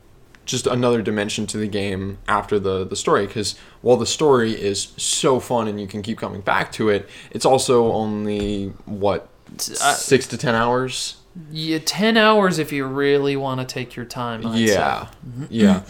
just 0.46 0.66
another 0.68 1.02
dimension 1.02 1.44
to 1.48 1.58
the 1.58 1.66
game 1.66 2.18
after 2.28 2.58
the, 2.60 2.84
the 2.84 2.94
story. 2.96 3.26
Because 3.26 3.56
while 3.82 3.96
the 3.96 4.06
story 4.06 4.52
is 4.52 4.92
so 4.96 5.40
fun 5.40 5.66
and 5.66 5.80
you 5.80 5.86
can 5.88 6.02
keep 6.02 6.18
coming 6.18 6.40
back 6.40 6.70
to 6.72 6.88
it, 6.88 7.08
it's 7.32 7.44
also 7.44 7.90
only, 7.92 8.68
what, 8.84 9.28
uh, 9.52 9.94
six 9.94 10.26
to 10.28 10.36
ten 10.38 10.54
hours? 10.54 11.16
Yeah, 11.50 11.78
ten 11.78 12.16
hours 12.16 12.58
if 12.58 12.72
you 12.72 12.86
really 12.86 13.36
want 13.36 13.60
to 13.60 13.66
take 13.66 13.94
your 13.94 14.04
time. 14.06 14.46
I'd 14.46 14.54
say. 14.54 14.74
yeah, 14.74 15.08
mm-hmm. 15.26 15.44
yeah. 15.50 15.82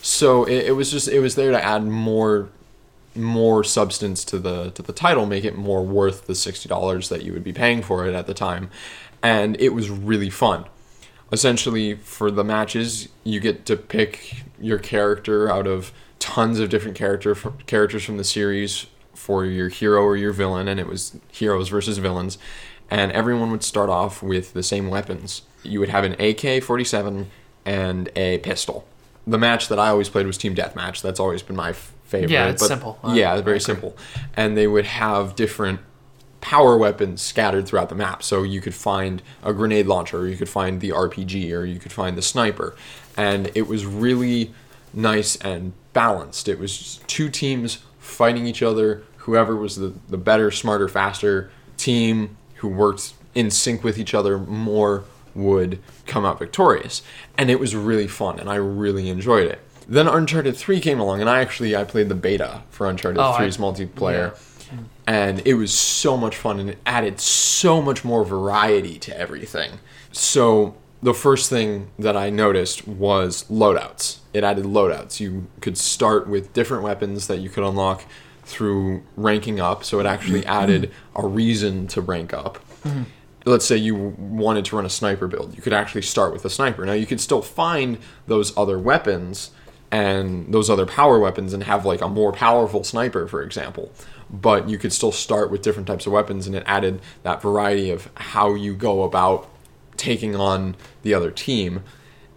So 0.00 0.44
it, 0.44 0.66
it 0.66 0.72
was 0.72 0.90
just 0.90 1.08
it 1.08 1.20
was 1.20 1.34
there 1.34 1.50
to 1.50 1.62
add 1.62 1.84
more 1.84 2.48
more 3.14 3.62
substance 3.62 4.24
to 4.24 4.38
the 4.38 4.70
to 4.70 4.82
the 4.82 4.92
title, 4.92 5.26
make 5.26 5.44
it 5.44 5.56
more 5.56 5.84
worth 5.84 6.26
the 6.26 6.34
sixty 6.34 6.68
dollars 6.68 7.08
that 7.08 7.22
you 7.22 7.32
would 7.32 7.44
be 7.44 7.52
paying 7.52 7.82
for 7.82 8.06
it 8.06 8.14
at 8.14 8.26
the 8.26 8.34
time, 8.34 8.70
and 9.22 9.60
it 9.60 9.70
was 9.70 9.90
really 9.90 10.30
fun. 10.30 10.64
Essentially, 11.32 11.94
for 11.96 12.30
the 12.30 12.44
matches, 12.44 13.08
you 13.24 13.40
get 13.40 13.66
to 13.66 13.76
pick 13.76 14.44
your 14.60 14.78
character 14.78 15.50
out 15.50 15.66
of 15.66 15.92
tons 16.18 16.58
of 16.58 16.68
different 16.70 16.96
character 16.96 17.34
characters 17.66 18.04
from 18.04 18.16
the 18.16 18.24
series 18.24 18.86
for 19.14 19.44
your 19.44 19.68
hero 19.68 20.02
or 20.02 20.16
your 20.16 20.32
villain, 20.32 20.68
and 20.68 20.78
it 20.78 20.86
was 20.86 21.16
heroes 21.30 21.68
versus 21.68 21.98
villains, 21.98 22.38
and 22.90 23.10
everyone 23.12 23.50
would 23.50 23.62
start 23.62 23.88
off 23.90 24.22
with 24.22 24.52
the 24.52 24.62
same 24.62 24.88
weapons. 24.88 25.42
You 25.62 25.80
would 25.80 25.88
have 25.88 26.04
an 26.04 26.12
AK-47 26.12 27.26
and 27.64 28.10
a 28.16 28.38
pistol. 28.38 28.86
The 29.26 29.38
match 29.38 29.68
that 29.68 29.78
I 29.78 29.88
always 29.88 30.08
played 30.10 30.26
was 30.26 30.36
Team 30.36 30.54
Deathmatch. 30.54 31.00
That's 31.00 31.18
always 31.18 31.42
been 31.42 31.56
my 31.56 31.70
f- 31.70 31.92
favorite. 32.04 32.30
Yeah, 32.30 32.48
it's 32.48 32.66
simple. 32.66 32.98
I- 33.02 33.14
yeah, 33.14 33.40
very 33.40 33.60
simple. 33.60 33.96
And 34.36 34.56
they 34.56 34.66
would 34.66 34.84
have 34.84 35.34
different 35.34 35.80
power 36.42 36.76
weapons 36.76 37.22
scattered 37.22 37.66
throughout 37.66 37.88
the 37.88 37.94
map. 37.94 38.22
So 38.22 38.42
you 38.42 38.60
could 38.60 38.74
find 38.74 39.22
a 39.42 39.54
grenade 39.54 39.86
launcher, 39.86 40.18
or 40.18 40.28
you 40.28 40.36
could 40.36 40.50
find 40.50 40.82
the 40.82 40.90
RPG, 40.90 41.52
or 41.52 41.64
you 41.64 41.78
could 41.78 41.92
find 41.92 42.18
the 42.18 42.22
sniper. 42.22 42.76
And 43.16 43.50
it 43.54 43.66
was 43.66 43.86
really 43.86 44.52
nice 44.92 45.36
and 45.36 45.72
balanced. 45.94 46.46
It 46.48 46.58
was 46.58 47.00
two 47.06 47.30
teams 47.30 47.78
fighting 47.98 48.46
each 48.46 48.62
other. 48.62 49.04
Whoever 49.18 49.56
was 49.56 49.76
the, 49.76 49.94
the 50.10 50.18
better, 50.18 50.50
smarter, 50.50 50.86
faster 50.86 51.50
team 51.78 52.36
who 52.64 52.68
worked 52.70 53.12
in 53.34 53.50
sync 53.50 53.84
with 53.84 53.98
each 53.98 54.14
other 54.14 54.38
more 54.38 55.04
would 55.34 55.78
come 56.06 56.24
out 56.24 56.38
victorious. 56.38 57.02
And 57.36 57.50
it 57.50 57.60
was 57.60 57.76
really 57.76 58.08
fun, 58.08 58.40
and 58.40 58.48
I 58.48 58.54
really 58.54 59.10
enjoyed 59.10 59.46
it. 59.50 59.60
Then 59.86 60.08
Uncharted 60.08 60.56
3 60.56 60.80
came 60.80 60.98
along, 60.98 61.20
and 61.20 61.28
I 61.28 61.40
actually 61.42 61.76
I 61.76 61.84
played 61.84 62.08
the 62.08 62.14
beta 62.14 62.62
for 62.70 62.88
Uncharted 62.88 63.20
Oh, 63.20 63.32
I- 63.32 63.42
3's 63.42 63.58
multiplayer 63.58 64.34
and 65.06 65.46
it 65.46 65.54
was 65.54 65.72
so 65.74 66.16
much 66.16 66.34
fun 66.34 66.58
and 66.58 66.70
it 66.70 66.78
added 66.86 67.20
so 67.20 67.82
much 67.82 68.02
more 68.02 68.24
variety 68.24 68.98
to 68.98 69.16
everything. 69.16 69.72
So 70.10 70.74
the 71.02 71.12
first 71.12 71.50
thing 71.50 71.90
that 71.98 72.16
I 72.16 72.30
noticed 72.30 72.88
was 72.88 73.44
loadouts. 73.50 74.20
It 74.32 74.42
added 74.42 74.64
loadouts. 74.64 75.20
You 75.20 75.46
could 75.60 75.76
start 75.76 76.26
with 76.26 76.54
different 76.54 76.82
weapons 76.82 77.26
that 77.26 77.40
you 77.40 77.50
could 77.50 77.62
unlock 77.62 78.04
through 78.44 79.02
ranking 79.16 79.60
up. 79.60 79.84
So 79.84 80.00
it 80.00 80.06
actually 80.06 80.40
mm-hmm. 80.40 80.62
added 80.62 80.92
a 81.14 81.26
reason 81.26 81.86
to 81.88 82.00
rank 82.00 82.32
up. 82.32 82.58
Mm-hmm. 82.82 83.04
Let's 83.46 83.66
say 83.66 83.76
you 83.76 83.94
wanted 83.94 84.64
to 84.66 84.76
run 84.76 84.86
a 84.86 84.90
sniper 84.90 85.28
build. 85.28 85.54
You 85.54 85.62
could 85.62 85.74
actually 85.74 86.02
start 86.02 86.32
with 86.32 86.44
a 86.44 86.50
sniper. 86.50 86.86
Now 86.86 86.92
you 86.92 87.06
could 87.06 87.20
still 87.20 87.42
find 87.42 87.98
those 88.26 88.56
other 88.56 88.78
weapons 88.78 89.50
and 89.90 90.52
those 90.52 90.70
other 90.70 90.86
power 90.86 91.18
weapons 91.18 91.52
and 91.52 91.62
have 91.62 91.84
like 91.84 92.00
a 92.00 92.08
more 92.08 92.32
powerful 92.32 92.82
sniper, 92.82 93.28
for 93.28 93.42
example. 93.42 93.92
But 94.30 94.68
you 94.68 94.78
could 94.78 94.92
still 94.92 95.12
start 95.12 95.50
with 95.50 95.62
different 95.62 95.86
types 95.86 96.06
of 96.06 96.12
weapons, 96.12 96.46
and 96.46 96.56
it 96.56 96.64
added 96.66 97.00
that 97.22 97.42
variety 97.42 97.90
of 97.90 98.10
how 98.14 98.54
you 98.54 98.74
go 98.74 99.04
about 99.04 99.48
taking 99.96 100.34
on 100.34 100.74
the 101.02 101.14
other 101.14 101.30
team. 101.30 101.84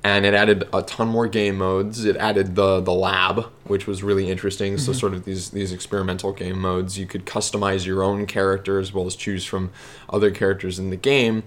And 0.08 0.26
it 0.26 0.34
added 0.34 0.64
a 0.72 0.82
ton 0.84 1.10
more 1.10 1.28
game 1.28 1.58
modes. 1.58 2.06
It 2.06 2.16
added 2.16 2.56
the 2.56 2.80
the 2.80 2.94
lab, 2.94 3.52
which 3.66 3.88
was 3.88 4.04
really 4.04 4.32
interesting. 4.32 4.78
So 4.78 4.92
mm-hmm. 4.92 5.00
sort 5.00 5.14
of 5.14 5.26
these 5.26 5.50
these 5.50 5.74
experimental 5.74 6.32
game 6.32 6.60
modes. 6.60 6.98
You 6.98 7.06
could 7.06 7.26
customize 7.26 7.86
your 7.86 8.02
own 8.02 8.26
character 8.26 8.80
as 8.80 8.94
well 8.94 9.06
as 9.06 9.16
choose 9.18 9.44
from 9.44 9.72
other 10.10 10.32
characters 10.32 10.80
in 10.80 10.92
the 10.92 10.96
game 10.96 11.44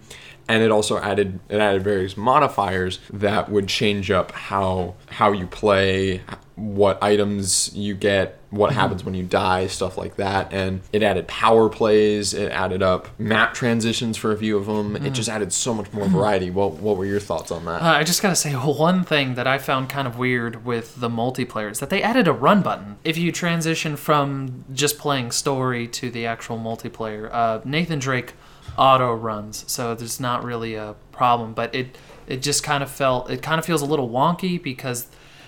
and 0.49 0.65
it 0.65 0.73
also 0.73 0.99
added 0.99 1.39
it 1.49 1.61
added 1.61 1.85
various 1.85 2.17
modifiers 2.17 2.99
that 3.13 3.49
would 3.51 3.69
change 3.69 4.11
up 4.11 4.33
how 4.33 4.95
how 5.11 5.31
you 5.31 5.47
play 5.47 6.23
what 6.61 7.03
items 7.03 7.75
you 7.75 7.95
get, 7.95 8.40
what 8.51 8.73
happens 8.73 9.05
when 9.05 9.15
you 9.15 9.23
die, 9.23 9.67
stuff 9.69 9.97
like 9.97 10.17
that. 10.17 10.53
And 10.53 10.81
it 10.93 11.03
added 11.03 11.29
power 11.29 11.69
plays, 11.69 12.35
it 12.35 12.51
added 12.51 12.83
up 12.83 13.09
map 13.19 13.55
transitions 13.55 14.17
for 14.17 14.33
a 14.33 14.37
few 14.37 14.57
of 14.57 14.67
them. 14.67 14.97
It 14.97 15.11
just 15.11 15.29
added 15.29 15.53
so 15.53 15.73
much 15.73 15.93
more 15.93 16.07
variety. 16.07 16.51
What 16.51 16.75
what 16.75 16.97
were 16.97 17.05
your 17.05 17.21
thoughts 17.21 17.51
on 17.51 17.65
that? 17.67 17.83
Uh, 17.83 17.87
I 17.87 18.05
just 18.05 18.23
gotta 18.23 18.37
say 18.37 18.53
one 18.55 19.05
thing 19.05 19.35
that 19.35 19.47
I 19.47 19.59
found 19.59 19.89
kind 19.89 20.07
of 20.09 20.19
weird 20.19 20.65
with 20.65 21.01
the 21.01 21.09
multiplayer 21.09 21.71
is 21.71 21.79
that 21.81 21.91
they 21.91 22.03
added 22.03 22.27
a 22.27 22.33
run 22.33 22.63
button. 22.63 22.99
If 23.05 23.17
you 23.17 23.31
transition 23.33 23.97
from 23.97 24.65
just 24.73 24.99
playing 24.99 25.31
story 25.31 25.87
to 25.89 26.11
the 26.11 26.27
actual 26.27 26.59
multiplayer, 26.59 27.33
uh, 27.33 27.61
Nathan 27.65 27.99
Drake 27.99 28.35
auto 28.77 29.15
runs, 29.15 29.65
so 29.71 29.95
there's 29.95 30.21
not 30.21 30.43
really 30.43 30.75
a 30.75 30.97
problem. 31.13 31.55
But 31.55 31.75
it 31.75 31.97
it 32.27 32.43
just 32.43 32.63
kind 32.63 32.83
of 32.83 32.91
felt 32.91 33.31
it 33.31 33.43
kind 33.43 33.59
of 33.59 33.65
feels 33.65 33.83
a 33.83 33.87
little 33.87 34.09
wonky 34.09 34.61
because 34.61 35.07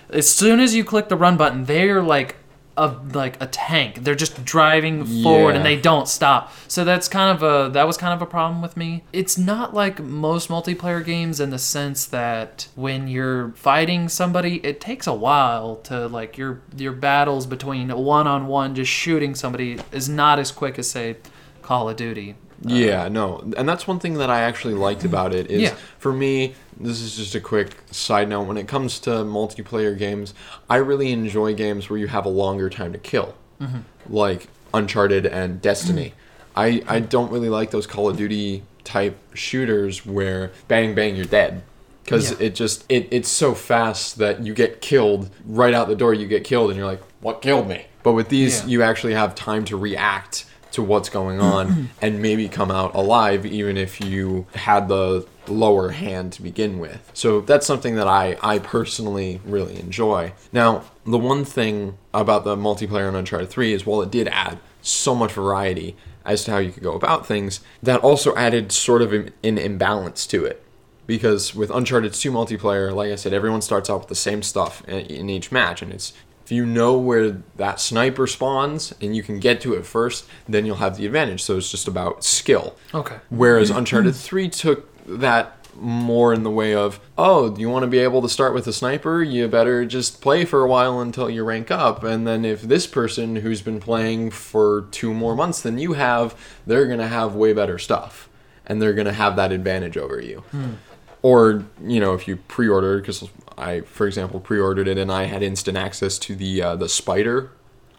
as 0.09 0.29
soon 0.29 0.59
as 0.59 0.75
you 0.75 0.83
click 0.83 1.09
the 1.09 1.15
run 1.15 1.37
button, 1.37 1.65
they're 1.65 2.01
like 2.01 2.35
a 2.77 2.87
like 3.13 3.41
a 3.41 3.47
tank. 3.47 4.03
They're 4.03 4.15
just 4.15 4.43
driving 4.43 5.05
forward 5.23 5.55
and 5.55 5.65
they 5.65 5.79
don't 5.79 6.07
stop. 6.07 6.51
So 6.67 6.83
that's 6.83 7.07
kind 7.07 7.35
of 7.35 7.43
a 7.43 7.71
that 7.71 7.85
was 7.85 7.97
kind 7.97 8.13
of 8.13 8.21
a 8.21 8.25
problem 8.25 8.61
with 8.61 8.75
me. 8.75 9.03
It's 9.13 9.37
not 9.37 9.73
like 9.73 9.99
most 9.99 10.49
multiplayer 10.49 11.03
games 11.03 11.39
in 11.39 11.49
the 11.49 11.59
sense 11.59 12.05
that 12.07 12.67
when 12.75 13.07
you're 13.07 13.51
fighting 13.51 14.09
somebody, 14.09 14.57
it 14.65 14.81
takes 14.81 15.07
a 15.07 15.13
while 15.13 15.77
to 15.83 16.07
like 16.07 16.37
your 16.37 16.61
your 16.75 16.93
battles 16.93 17.45
between 17.45 17.89
one 17.89 18.27
on 18.27 18.47
one 18.47 18.75
just 18.75 18.91
shooting 18.91 19.35
somebody 19.35 19.79
is 19.91 20.09
not 20.09 20.39
as 20.39 20.51
quick 20.51 20.79
as 20.79 20.89
say 20.89 21.17
Call 21.61 21.89
of 21.89 21.95
Duty. 21.95 22.35
Yeah, 22.65 23.03
uh, 23.03 23.09
no, 23.09 23.51
and 23.57 23.67
that's 23.67 23.87
one 23.87 23.99
thing 23.99 24.15
that 24.15 24.29
I 24.29 24.41
actually 24.41 24.73
liked 24.73 25.03
about 25.03 25.33
it 25.33 25.51
is 25.51 25.61
Yeah. 25.63 25.75
for 25.99 26.13
me. 26.13 26.55
This 26.79 27.01
is 27.01 27.15
just 27.15 27.35
a 27.35 27.39
quick 27.39 27.75
side 27.91 28.29
note. 28.29 28.43
When 28.43 28.57
it 28.57 28.67
comes 28.67 28.99
to 29.01 29.09
multiplayer 29.11 29.97
games, 29.97 30.33
I 30.69 30.77
really 30.77 31.11
enjoy 31.11 31.53
games 31.53 31.89
where 31.89 31.99
you 31.99 32.07
have 32.07 32.25
a 32.25 32.29
longer 32.29 32.69
time 32.69 32.93
to 32.93 32.97
kill, 32.99 33.35
mm-hmm. 33.61 33.79
like 34.09 34.47
Uncharted 34.73 35.25
and 35.25 35.61
Destiny. 35.61 36.13
Mm-hmm. 36.55 36.59
I 36.89 36.95
I 36.95 36.99
don't 36.99 37.31
really 37.31 37.49
like 37.49 37.71
those 37.71 37.85
Call 37.87 38.09
of 38.09 38.17
Duty 38.17 38.63
type 38.83 39.17
shooters 39.33 40.05
where 40.05 40.51
bang 40.67 40.93
bang 40.95 41.15
you're 41.15 41.25
dead 41.25 41.63
because 42.03 42.31
Yeah. 42.31 42.47
it 42.47 42.55
just 42.55 42.85
it, 42.89 43.07
it's 43.11 43.29
so 43.29 43.53
fast 43.53 44.17
that 44.17 44.43
you 44.45 44.53
get 44.53 44.81
killed 44.81 45.29
right 45.45 45.73
out 45.73 45.87
the 45.87 45.95
door 45.95 46.13
you 46.13 46.27
get 46.27 46.43
killed 46.43 46.69
and 46.69 46.77
you're 46.77 46.85
like 46.85 47.01
what 47.21 47.41
killed 47.41 47.67
me 47.67 47.85
but 48.03 48.11
with 48.11 48.27
these 48.27 48.59
Yeah. 48.61 48.67
you 48.67 48.83
actually 48.83 49.13
have 49.13 49.35
time 49.35 49.63
to 49.65 49.77
react 49.77 50.45
to 50.73 50.83
what's 50.83 51.09
going 51.09 51.39
on 51.39 51.89
and 52.01 52.21
maybe 52.21 52.49
come 52.49 52.69
out 52.69 52.93
alive 52.93 53.45
even 53.45 53.77
if 53.77 54.01
you 54.01 54.45
had 54.55 54.87
the 54.87 55.25
lower 55.47 55.89
hand 55.89 56.33
to 56.33 56.41
begin 56.41 56.79
with. 56.79 57.11
So 57.13 57.41
that's 57.41 57.65
something 57.65 57.95
that 57.95 58.07
i 58.07 58.37
i 58.41 58.59
personally 58.59 59.41
really 59.45 59.79
enjoy. 59.79 60.33
Now 60.51 60.83
the 61.05 61.17
one 61.17 61.45
thing 61.45 61.97
about 62.13 62.43
the 62.43 62.55
multiplayer 62.55 63.09
in 63.09 63.15
uncharted 63.15 63.49
3 63.49 63.73
is 63.73 63.85
while 63.85 64.01
it 64.01 64.11
did 64.11 64.27
add 64.27 64.59
so 64.81 65.15
much 65.15 65.33
variety 65.33 65.95
as 66.25 66.43
to 66.45 66.51
how 66.51 66.57
you 66.57 66.71
could 66.71 66.83
go 66.83 66.93
about 66.93 67.25
things 67.25 67.59
that 67.81 67.99
also 68.01 68.35
added 68.35 68.71
sort 68.71 69.01
of 69.01 69.13
an, 69.13 69.31
an 69.43 69.57
imbalance 69.57 70.25
to 70.27 70.45
it. 70.45 70.61
Because 71.05 71.53
with 71.53 71.69
Uncharted 71.69 72.13
2 72.13 72.31
multiplayer, 72.31 72.93
like 72.93 73.11
I 73.11 73.15
said, 73.15 73.33
everyone 73.33 73.61
starts 73.61 73.89
out 73.89 73.99
with 73.99 74.07
the 74.07 74.15
same 74.15 74.41
stuff 74.41 74.87
in, 74.87 74.99
in 75.07 75.29
each 75.29 75.51
match, 75.51 75.81
and 75.81 75.91
it's 75.91 76.13
if 76.43 76.51
you 76.51 76.65
know 76.65 76.97
where 76.97 77.41
that 77.55 77.79
sniper 77.79 78.27
spawns 78.27 78.93
and 79.01 79.15
you 79.15 79.23
can 79.23 79.39
get 79.39 79.61
to 79.61 79.73
it 79.73 79.85
first, 79.85 80.25
then 80.47 80.65
you'll 80.65 80.77
have 80.77 80.97
the 80.97 81.05
advantage. 81.05 81.41
So 81.41 81.57
it's 81.57 81.71
just 81.71 81.87
about 81.87 82.23
skill. 82.23 82.75
Okay. 82.93 83.17
Whereas 83.29 83.69
Uncharted 83.71 84.15
3 84.15 84.49
took 84.49 84.89
that 85.05 85.57
more 85.75 86.33
in 86.33 86.43
the 86.43 86.51
way 86.51 86.75
of, 86.75 86.99
oh, 87.17 87.49
do 87.49 87.61
you 87.61 87.69
want 87.69 87.83
to 87.83 87.87
be 87.87 87.99
able 87.99 88.21
to 88.21 88.29
start 88.29 88.53
with 88.53 88.67
a 88.67 88.73
sniper? 88.73 89.23
You 89.23 89.47
better 89.47 89.85
just 89.85 90.21
play 90.21 90.45
for 90.45 90.63
a 90.63 90.67
while 90.67 90.99
until 90.99 91.29
you 91.29 91.43
rank 91.43 91.71
up. 91.71 92.03
And 92.03 92.27
then 92.27 92.45
if 92.45 92.61
this 92.61 92.87
person 92.87 93.37
who's 93.37 93.61
been 93.61 93.79
playing 93.79 94.31
for 94.31 94.87
two 94.91 95.13
more 95.13 95.35
months 95.35 95.61
than 95.61 95.77
you 95.77 95.93
have, 95.93 96.35
they're 96.67 96.87
going 96.87 96.99
to 96.99 97.07
have 97.07 97.35
way 97.35 97.53
better 97.53 97.79
stuff. 97.79 98.29
And 98.65 98.81
they're 98.81 98.93
going 98.93 99.07
to 99.07 99.13
have 99.13 99.35
that 99.35 99.51
advantage 99.51 99.97
over 99.97 100.21
you. 100.21 100.39
Hmm. 100.51 100.73
Or, 101.21 101.65
you 101.81 101.99
know, 101.99 102.13
if 102.13 102.27
you 102.27 102.35
pre 102.35 102.67
ordered, 102.67 103.01
because 103.01 103.29
I, 103.57 103.81
for 103.81 104.07
example, 104.07 104.39
pre 104.39 104.59
ordered 104.59 104.87
it 104.87 104.97
and 104.97 105.11
I 105.11 105.23
had 105.23 105.43
instant 105.43 105.77
access 105.77 106.17
to 106.19 106.35
the, 106.35 106.61
uh, 106.61 106.75
the 106.75 106.89
spider 106.89 107.51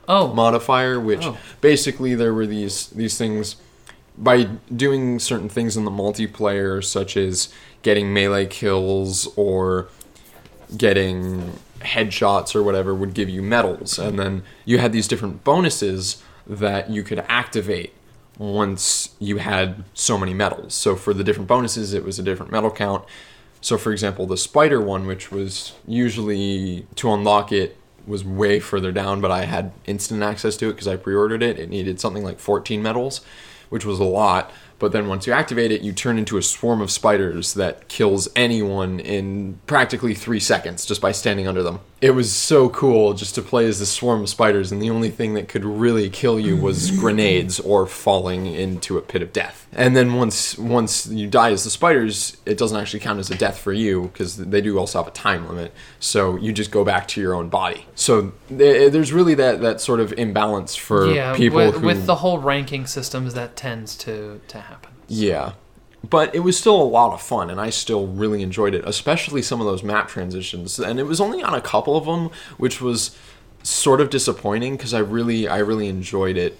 Oh, 0.06 0.34
modifier, 0.34 1.00
which 1.00 1.24
Oh. 1.24 1.38
basically 1.62 2.14
there 2.14 2.34
were 2.34 2.46
these 2.46 2.88
these 2.88 3.16
things 3.16 3.56
by 4.18 4.44
doing 4.74 5.18
certain 5.18 5.48
things 5.48 5.76
in 5.76 5.84
the 5.86 5.90
multiplayer, 5.90 6.84
such 6.84 7.16
as 7.16 7.48
getting 7.82 8.12
melee 8.12 8.46
kills 8.46 9.26
or 9.34 9.88
getting 10.76 11.54
headshots 11.80 12.54
or 12.54 12.62
whatever, 12.62 12.94
would 12.94 13.14
give 13.14 13.28
you 13.28 13.42
medals, 13.42 13.98
and 13.98 14.18
then 14.18 14.42
you 14.64 14.78
had 14.78 14.92
these 14.92 15.08
different 15.08 15.42
bonuses 15.44 16.22
that 16.46 16.90
you 16.90 17.02
could 17.02 17.24
activate 17.28 17.92
once 18.38 19.10
you 19.18 19.38
had 19.38 19.84
so 19.94 20.18
many 20.18 20.34
medals. 20.34 20.74
So 20.74 20.96
for 20.96 21.14
the 21.14 21.24
different 21.24 21.48
bonuses, 21.48 21.94
it 21.94 22.04
was 22.04 22.18
a 22.18 22.22
different 22.22 22.52
medal 22.52 22.70
count. 22.70 23.04
So 23.64 23.79
for 23.79 23.92
example, 23.92 24.27
the 24.27 24.37
spider 24.37 24.79
one, 24.79 25.07
which 25.07 25.33
was 25.33 25.72
usually 25.88 26.87
to 26.96 27.11
unlock 27.11 27.50
it 27.50 27.79
was 28.07 28.22
way 28.22 28.61
further 28.61 28.92
down, 28.92 29.22
but 29.22 29.31
I 29.31 29.46
had 29.46 29.72
instant 29.87 30.22
access 30.22 30.59
to 30.59 30.68
it 30.68 30.72
because 30.72 30.87
I 30.87 30.96
pre-ordered 30.96 31.42
it. 31.42 31.59
It 31.59 31.70
needed 31.70 31.98
something 31.98 32.22
like 32.22 32.38
14 32.38 32.83
medals, 32.83 33.22
which 33.70 33.87
was 33.87 33.98
a 33.98 34.05
lot. 34.05 34.53
But 34.78 34.92
then 34.92 35.08
once 35.08 35.26
you 35.26 35.32
activate 35.32 35.70
it, 35.70 35.82
you 35.82 35.92
turn 35.92 36.18
into 36.18 36.37
a 36.37 36.42
swarm 36.42 36.80
of 36.80 36.90
spiders 36.90 37.54
that 37.54 37.88
kills 37.88 38.28
anyone 38.37 39.00
in 39.00 39.60
practically 39.66 40.14
three 40.14 40.40
seconds 40.40 40.84
just 40.84 41.00
by 41.00 41.12
standing 41.12 41.46
under 41.46 41.62
them. 41.62 41.80
It 42.00 42.10
was 42.10 42.30
so 42.30 42.68
cool 42.68 43.14
just 43.14 43.34
to 43.37 43.42
play 43.42 43.66
as 43.66 43.78
this 43.78 43.90
swarm 43.90 44.22
of 44.22 44.28
spiders, 44.28 44.70
and 44.70 44.82
the 44.82 44.90
only 44.90 45.08
thing 45.08 45.34
that 45.34 45.48
could 45.48 45.64
really 45.64 46.10
kill 46.10 46.38
you 46.38 46.56
was 46.56 46.90
grenades 47.00 47.58
or 47.60 47.87
falling 47.87 48.46
into 48.46 48.98
a 48.98 49.00
pit 49.00 49.22
of 49.22 49.32
death. 49.32 49.66
And 49.72 49.96
then 49.96 50.14
once 50.14 50.58
once 50.58 51.06
you 51.06 51.26
die 51.26 51.50
as 51.50 51.64
the 51.64 51.70
spiders, 51.70 52.37
it 52.44 52.58
doesn't 52.58 52.78
actually 52.78 53.00
count 53.00 53.20
as 53.20 53.30
a 53.30 53.34
death 53.34 53.58
for 53.58 53.72
you 53.72 54.02
because 54.02 54.37
they 54.37 54.60
do 54.60 54.78
also 54.78 54.98
have 54.98 55.08
a 55.08 55.12
time 55.12 55.48
limit. 55.48 55.72
So 55.98 56.37
you 56.37 56.52
just 56.52 56.70
go 56.70 56.84
back 56.84 57.08
to 57.08 57.20
your 57.20 57.34
own 57.34 57.48
body. 57.48 57.87
So 57.94 58.32
th- 58.48 58.92
there's 58.92 59.12
really 59.12 59.34
that 59.34 59.60
that 59.62 59.80
sort 59.80 60.00
of 60.00 60.12
imbalance 60.12 60.76
for 60.76 61.12
yeah. 61.12 61.34
people 61.34 61.58
with, 61.58 61.76
who 61.76 61.87
with 61.87 62.06
the 62.06 62.16
whole 62.16 62.38
ranking 62.38 62.87
systems, 62.87 63.34
that 63.34 63.56
tends 63.56 63.96
to 63.98 64.40
to 64.48 64.60
happen. 64.60 64.73
Yeah. 65.14 65.53
But 66.09 66.35
it 66.35 66.40
was 66.40 66.59
still 66.59 66.81
a 66.81 66.85
lot 66.85 67.14
of 67.14 67.22
fun, 67.22 67.48
and 67.48 67.61
I 67.61 67.70
still 67.70 68.07
really 68.07 68.42
enjoyed 68.42 68.74
it, 68.74 68.85
especially 68.87 69.40
some 69.40 69.61
of 69.61 69.66
those 69.66 69.83
map 69.83 70.09
transitions. 70.09 70.79
And 70.79 71.00
it 71.00 71.05
was 71.05 71.20
only 71.20 71.42
on 71.42 71.55
a 71.55 71.62
couple 71.62 71.96
of 71.96 72.05
them, 72.05 72.31
which 72.59 72.81
was 72.81 73.16
sort 73.62 74.03
of 74.03 74.11
disappointing 74.11 74.77
because 74.77 74.92
I 74.92 74.98
really, 74.98 75.48
I 75.48 75.59
really 75.59 75.88
enjoyed 75.88 76.37
it. 76.37 76.59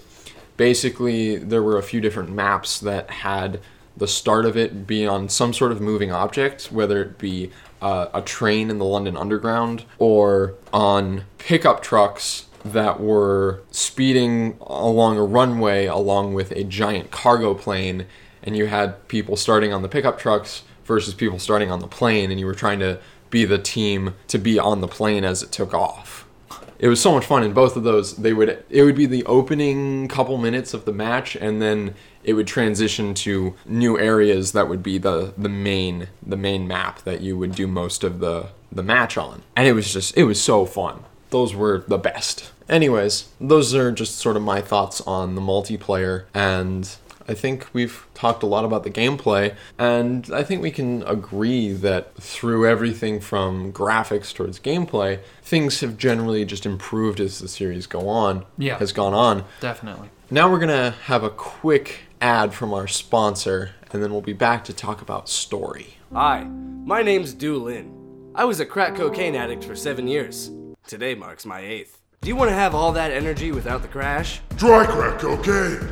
Basically, 0.57 1.35
there 1.35 1.61
were 1.61 1.77
a 1.77 1.83
few 1.83 2.01
different 2.01 2.31
maps 2.31 2.79
that 2.79 3.09
had 3.09 3.59
the 3.95 4.07
start 4.07 4.45
of 4.45 4.57
it 4.57 4.87
be 4.87 5.05
on 5.05 5.29
some 5.29 5.53
sort 5.53 5.71
of 5.71 5.79
moving 5.79 6.11
object, 6.11 6.71
whether 6.71 7.01
it 7.01 7.17
be 7.19 7.51
uh, 7.81 8.07
a 8.13 8.21
train 8.21 8.69
in 8.71 8.79
the 8.79 8.85
London 8.85 9.15
Underground 9.15 9.85
or 9.99 10.55
on 10.73 11.25
pickup 11.37 11.83
trucks 11.83 12.47
that 12.65 12.99
were 12.99 13.61
speeding 13.69 14.57
along 14.61 15.17
a 15.17 15.23
runway 15.23 15.85
along 15.85 16.33
with 16.33 16.51
a 16.51 16.63
giant 16.63 17.11
cargo 17.11 17.53
plane 17.53 18.07
and 18.45 18.55
you 18.55 18.67
had 18.67 19.07
people 19.07 19.35
starting 19.35 19.73
on 19.73 19.81
the 19.81 19.89
pickup 19.89 20.19
trucks 20.19 20.63
versus 20.85 21.13
people 21.13 21.39
starting 21.39 21.71
on 21.71 21.79
the 21.79 21.87
plane 21.87 22.31
and 22.31 22.39
you 22.39 22.45
were 22.45 22.53
trying 22.53 22.79
to 22.79 22.99
be 23.29 23.43
the 23.43 23.57
team 23.57 24.13
to 24.27 24.37
be 24.37 24.59
on 24.59 24.81
the 24.81 24.87
plane 24.87 25.23
as 25.23 25.43
it 25.43 25.51
took 25.51 25.73
off. 25.73 26.25
It 26.77 26.87
was 26.89 27.01
so 27.01 27.13
much 27.13 27.25
fun 27.25 27.43
in 27.43 27.53
both 27.53 27.75
of 27.75 27.83
those. 27.83 28.17
They 28.17 28.33
would 28.33 28.63
it 28.69 28.83
would 28.83 28.95
be 28.95 29.05
the 29.05 29.25
opening 29.25 30.07
couple 30.07 30.37
minutes 30.37 30.73
of 30.73 30.85
the 30.85 30.93
match 30.93 31.35
and 31.35 31.61
then 31.61 31.95
it 32.23 32.33
would 32.33 32.47
transition 32.47 33.13
to 33.13 33.55
new 33.65 33.97
areas 33.97 34.51
that 34.51 34.67
would 34.67 34.83
be 34.83 34.97
the 34.97 35.33
the 35.37 35.49
main 35.49 36.07
the 36.25 36.37
main 36.37 36.67
map 36.67 37.01
that 37.03 37.21
you 37.21 37.37
would 37.37 37.55
do 37.55 37.67
most 37.67 38.03
of 38.03 38.19
the 38.19 38.49
the 38.71 38.83
match 38.83 39.17
on. 39.17 39.41
And 39.55 39.67
it 39.67 39.73
was 39.73 39.91
just 39.91 40.17
it 40.17 40.25
was 40.25 40.41
so 40.41 40.65
fun. 40.65 41.03
Those 41.29 41.55
were 41.55 41.83
the 41.87 41.97
best. 41.97 42.51
Anyways 42.67 43.29
those 43.39 43.73
are 43.73 43.91
just 43.91 44.17
sort 44.17 44.35
of 44.35 44.43
my 44.43 44.59
thoughts 44.61 45.01
on 45.01 45.35
the 45.35 45.41
multiplayer 45.41 46.25
and 46.33 46.95
I 47.27 47.33
think 47.33 47.67
we've 47.73 48.05
talked 48.13 48.43
a 48.43 48.45
lot 48.45 48.65
about 48.65 48.83
the 48.83 48.91
gameplay, 48.91 49.55
and 49.79 50.29
I 50.31 50.43
think 50.43 50.61
we 50.61 50.69
can 50.71 51.01
agree 51.03 51.73
that 51.73 52.15
through 52.15 52.67
everything 52.67 53.19
from 53.19 53.73
graphics 53.73 54.33
towards 54.33 54.59
gameplay, 54.59 55.19
things 55.41 55.79
have 55.79 55.97
generally 55.97 56.45
just 56.45 56.65
improved 56.65 57.19
as 57.19 57.39
the 57.39 57.47
series 57.47 57.87
go 57.87 58.07
on. 58.07 58.45
Yeah. 58.57 58.77
has 58.77 58.91
gone 58.91 59.13
on. 59.13 59.43
Definitely. 59.59 60.09
Now 60.29 60.51
we're 60.51 60.59
gonna 60.59 60.91
have 61.05 61.23
a 61.23 61.29
quick 61.29 62.01
ad 62.21 62.53
from 62.53 62.73
our 62.73 62.87
sponsor, 62.87 63.71
and 63.91 64.03
then 64.03 64.11
we'll 64.11 64.21
be 64.21 64.33
back 64.33 64.63
to 64.65 64.73
talk 64.73 65.01
about 65.01 65.27
story. 65.27 65.97
Hi, 66.13 66.43
my 66.43 67.01
name's 67.01 67.33
Du 67.33 67.57
Lin. 67.57 68.31
I 68.35 68.45
was 68.45 68.59
a 68.59 68.65
crack 68.65 68.95
cocaine 68.95 69.35
addict 69.35 69.63
for 69.63 69.75
seven 69.75 70.07
years. 70.07 70.51
Today 70.85 71.15
marks 71.15 71.45
my 71.45 71.61
eighth. 71.61 72.01
Do 72.21 72.27
you 72.29 72.35
want 72.35 72.49
to 72.49 72.55
have 72.55 72.75
all 72.75 72.91
that 72.91 73.11
energy 73.11 73.51
without 73.51 73.81
the 73.81 73.87
crash? 73.87 74.41
Dry 74.57 74.85
crack 74.85 75.19
cocaine. 75.19 75.87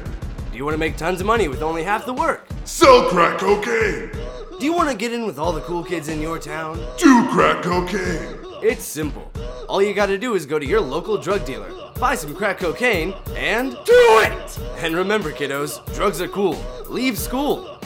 Do 0.53 0.57
you 0.57 0.65
want 0.65 0.75
to 0.75 0.79
make 0.79 0.97
tons 0.97 1.19
of 1.19 1.25
money 1.25 1.47
with 1.47 1.63
only 1.63 1.81
half 1.83 2.05
the 2.05 2.13
work? 2.13 2.47
Sell 2.63 3.09
crack 3.09 3.39
cocaine. 3.39 4.11
Do 4.59 4.63
you 4.67 4.71
want 4.71 4.87
to 4.87 4.95
get 4.95 5.11
in 5.11 5.25
with 5.25 5.39
all 5.39 5.51
the 5.51 5.61
cool 5.61 5.83
kids 5.83 6.09
in 6.09 6.21
your 6.21 6.37
town? 6.37 6.77
Do 6.99 7.27
crack 7.31 7.63
cocaine. 7.63 8.37
It's 8.61 8.83
simple. 8.83 9.31
All 9.67 9.81
you 9.81 9.95
gotta 9.95 10.15
do 10.15 10.35
is 10.35 10.45
go 10.45 10.59
to 10.59 10.65
your 10.65 10.79
local 10.79 11.17
drug 11.17 11.43
dealer, 11.43 11.71
buy 11.99 12.13
some 12.13 12.35
crack 12.35 12.59
cocaine, 12.59 13.15
and 13.35 13.71
do 13.71 14.19
it! 14.21 14.59
And 14.77 14.95
remember, 14.95 15.31
kiddos, 15.31 15.83
drugs 15.95 16.21
are 16.21 16.27
cool. 16.27 16.63
Leave 16.87 17.17
school. 17.17 17.79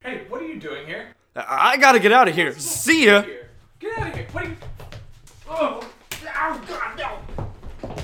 Hey, 0.00 0.26
what 0.28 0.40
are 0.40 0.46
you 0.46 0.60
doing 0.60 0.86
here? 0.86 1.08
I 1.34 1.72
I 1.72 1.76
gotta 1.76 1.98
get 1.98 2.12
out 2.12 2.28
of 2.28 2.36
here. 2.36 2.56
See 2.56 3.06
ya! 3.06 3.24
Get 3.80 3.98
out 3.98 4.08
of 4.10 4.14
here. 4.14 4.28
What 4.30 4.44
are 4.44 4.48
you... 4.48 4.56
Oh. 5.50 5.90
Oh, 6.36 6.62
God, 6.68 7.20
no. 7.82 7.96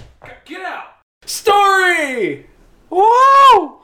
Get 0.45 0.63
out. 0.63 0.87
Story! 1.25 2.50
Whoa! 2.91 3.81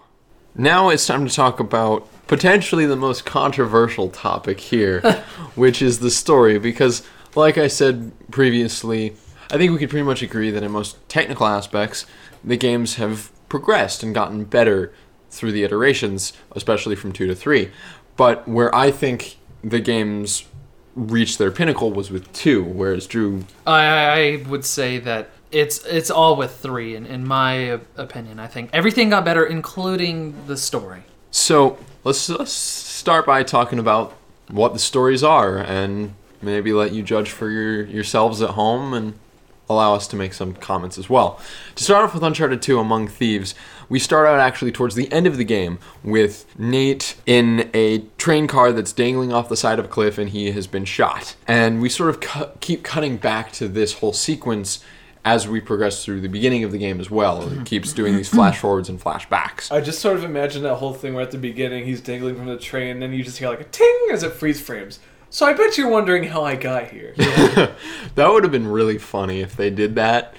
Now 0.54 0.88
it's 0.88 1.06
time 1.06 1.26
to 1.26 1.34
talk 1.34 1.60
about 1.60 2.08
potentially 2.26 2.86
the 2.86 2.96
most 2.96 3.24
controversial 3.24 4.10
topic 4.10 4.60
here, 4.60 5.00
which 5.54 5.80
is 5.80 6.00
the 6.00 6.10
story. 6.10 6.58
Because, 6.58 7.02
like 7.34 7.56
I 7.56 7.68
said 7.68 8.12
previously, 8.30 9.16
I 9.50 9.56
think 9.56 9.72
we 9.72 9.78
could 9.78 9.90
pretty 9.90 10.04
much 10.04 10.22
agree 10.22 10.50
that 10.50 10.62
in 10.62 10.72
most 10.72 10.96
technical 11.08 11.46
aspects, 11.46 12.04
the 12.42 12.56
games 12.56 12.96
have 12.96 13.30
progressed 13.48 14.02
and 14.02 14.14
gotten 14.14 14.44
better 14.44 14.92
through 15.30 15.52
the 15.52 15.62
iterations, 15.62 16.32
especially 16.52 16.96
from 16.96 17.12
2 17.12 17.26
to 17.26 17.34
3. 17.34 17.70
But 18.16 18.48
where 18.48 18.74
I 18.74 18.90
think 18.90 19.36
the 19.62 19.80
games 19.80 20.44
reached 20.94 21.38
their 21.38 21.50
pinnacle 21.50 21.92
was 21.92 22.10
with 22.10 22.32
2, 22.32 22.64
whereas 22.64 23.06
Drew 23.06 23.44
I, 23.66 23.84
I 23.84 24.44
would 24.48 24.64
say 24.64 24.98
that 24.98 25.30
it's 25.50 25.84
it's 25.84 26.10
all 26.10 26.36
with 26.36 26.56
three, 26.56 26.96
in, 26.96 27.06
in 27.06 27.26
my 27.26 27.80
opinion. 27.96 28.38
I 28.38 28.46
think 28.46 28.70
everything 28.72 29.10
got 29.10 29.24
better, 29.24 29.44
including 29.44 30.46
the 30.46 30.56
story. 30.56 31.02
So 31.30 31.78
let's, 32.04 32.28
let's 32.28 32.52
start 32.52 33.26
by 33.26 33.42
talking 33.42 33.78
about 33.78 34.14
what 34.48 34.72
the 34.72 34.78
stories 34.78 35.22
are, 35.22 35.58
and 35.58 36.14
maybe 36.40 36.72
let 36.72 36.92
you 36.92 37.02
judge 37.02 37.30
for 37.30 37.50
your 37.50 37.84
yourselves 37.84 38.42
at 38.42 38.50
home, 38.50 38.94
and 38.94 39.14
allow 39.68 39.94
us 39.94 40.06
to 40.08 40.16
make 40.16 40.32
some 40.32 40.54
comments 40.54 40.98
as 40.98 41.10
well. 41.10 41.40
To 41.74 41.84
start 41.84 42.04
off 42.04 42.14
with 42.14 42.22
Uncharted 42.22 42.62
2 42.62 42.78
Among 42.78 43.08
Thieves, 43.08 43.54
we 43.88 43.98
start 43.98 44.26
out 44.26 44.38
actually 44.40 44.72
towards 44.72 44.94
the 44.94 45.10
end 45.12 45.26
of 45.26 45.36
the 45.36 45.44
game 45.44 45.78
with 46.02 46.46
Nate 46.58 47.16
in 47.26 47.70
a 47.74 47.98
train 48.18 48.46
car 48.46 48.72
that's 48.72 48.92
dangling 48.92 49.32
off 49.32 49.48
the 49.48 49.56
side 49.56 49.78
of 49.78 49.84
a 49.84 49.88
cliff, 49.88 50.18
and 50.18 50.30
he 50.30 50.52
has 50.52 50.66
been 50.66 50.84
shot. 50.84 51.36
And 51.46 51.80
we 51.80 51.88
sort 51.88 52.10
of 52.10 52.20
cu- 52.20 52.50
keep 52.60 52.82
cutting 52.82 53.16
back 53.16 53.52
to 53.52 53.68
this 53.68 53.94
whole 53.94 54.12
sequence. 54.12 54.82
As 55.26 55.48
we 55.48 55.60
progress 55.60 56.04
through 56.04 56.20
the 56.20 56.28
beginning 56.28 56.62
of 56.62 56.70
the 56.70 56.78
game 56.78 57.00
as 57.00 57.10
well, 57.10 57.42
it 57.52 57.66
keeps 57.66 57.92
doing 57.92 58.14
these 58.14 58.28
flash 58.28 58.60
forwards 58.60 58.88
and 58.88 59.00
flashbacks. 59.00 59.72
I 59.72 59.80
just 59.80 59.98
sort 59.98 60.16
of 60.16 60.22
imagine 60.22 60.62
that 60.62 60.76
whole 60.76 60.94
thing 60.94 61.14
where 61.14 61.24
at 61.24 61.32
the 61.32 61.36
beginning 61.36 61.84
he's 61.84 62.00
dangling 62.00 62.36
from 62.36 62.46
the 62.46 62.56
train, 62.56 62.90
and 62.90 63.02
then 63.02 63.12
you 63.12 63.24
just 63.24 63.38
hear 63.38 63.48
like 63.48 63.60
a 63.60 63.64
ting 63.64 64.06
as 64.12 64.22
it 64.22 64.34
freeze 64.34 64.60
frames. 64.60 65.00
So 65.28 65.44
I 65.44 65.52
bet 65.52 65.76
you're 65.76 65.88
wondering 65.90 66.22
how 66.22 66.44
I 66.44 66.54
got 66.54 66.88
here. 66.90 67.12
That 68.14 68.32
would 68.32 68.44
have 68.44 68.52
been 68.52 68.68
really 68.68 68.98
funny 68.98 69.40
if 69.40 69.56
they 69.56 69.68
did 69.68 69.96
that. 69.96 70.34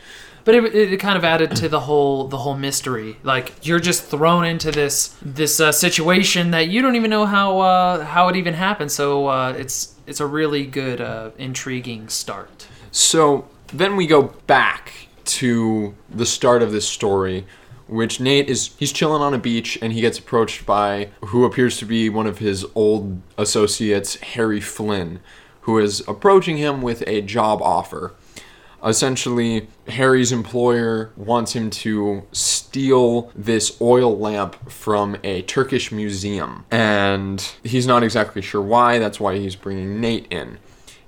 But 0.45 0.55
it, 0.55 0.63
it, 0.73 0.93
it 0.93 0.97
kind 1.01 1.17
of 1.17 1.25
added 1.25 1.53
to 1.57 1.67
the 1.67 1.81
whole 1.81 2.29
the 2.29 2.37
whole 2.37 2.55
mystery. 2.55 3.17
Like 3.23 3.67
you're 3.67 3.81
just 3.81 4.05
thrown 4.05 4.45
into 4.45 4.71
this 4.71 5.17
this 5.21 5.59
uh, 5.59 5.73
situation 5.73 6.51
that 6.51 6.69
you 6.69 6.81
don't 6.81 6.95
even 6.95 7.09
know 7.09 7.25
how 7.25 7.59
uh, 7.59 8.05
how 8.05 8.29
it 8.29 8.37
even 8.37 8.53
happened. 8.53 8.89
So 8.89 9.27
uh, 9.27 9.51
it's 9.57 9.95
it's 10.07 10.21
a 10.21 10.25
really 10.25 10.65
good 10.65 11.01
uh, 11.01 11.31
intriguing 11.37 12.07
start. 12.07 12.67
So 12.91 13.49
then 13.73 13.95
we 13.95 14.07
go 14.07 14.23
back 14.47 14.93
to 15.25 15.95
the 16.09 16.25
start 16.25 16.61
of 16.61 16.71
this 16.71 16.87
story, 16.87 17.45
which 17.87 18.19
Nate 18.19 18.49
is 18.49 18.75
he's 18.77 18.91
chilling 18.91 19.21
on 19.21 19.33
a 19.33 19.37
beach 19.37 19.77
and 19.81 19.93
he 19.93 20.01
gets 20.01 20.19
approached 20.19 20.65
by 20.65 21.09
who 21.25 21.45
appears 21.45 21.77
to 21.77 21.85
be 21.85 22.09
one 22.09 22.27
of 22.27 22.39
his 22.39 22.65
old 22.75 23.21
associates, 23.37 24.15
Harry 24.15 24.61
Flynn, 24.61 25.19
who 25.61 25.77
is 25.77 26.01
approaching 26.07 26.57
him 26.57 26.81
with 26.81 27.03
a 27.07 27.21
job 27.21 27.61
offer. 27.61 28.13
Essentially, 28.85 29.67
Harry's 29.87 30.31
employer 30.31 31.11
wants 31.17 31.53
him 31.53 31.69
to 31.71 32.23
steal 32.31 33.31
this 33.35 33.75
oil 33.81 34.17
lamp 34.17 34.69
from 34.69 35.17
a 35.23 35.41
Turkish 35.41 35.91
museum. 35.91 36.63
And 36.69 37.41
he's 37.63 37.87
not 37.87 38.03
exactly 38.03 38.41
sure 38.41 38.61
why, 38.61 38.99
that's 38.99 39.19
why 39.19 39.39
he's 39.39 39.55
bringing 39.55 39.99
Nate 39.99 40.27
in. 40.29 40.59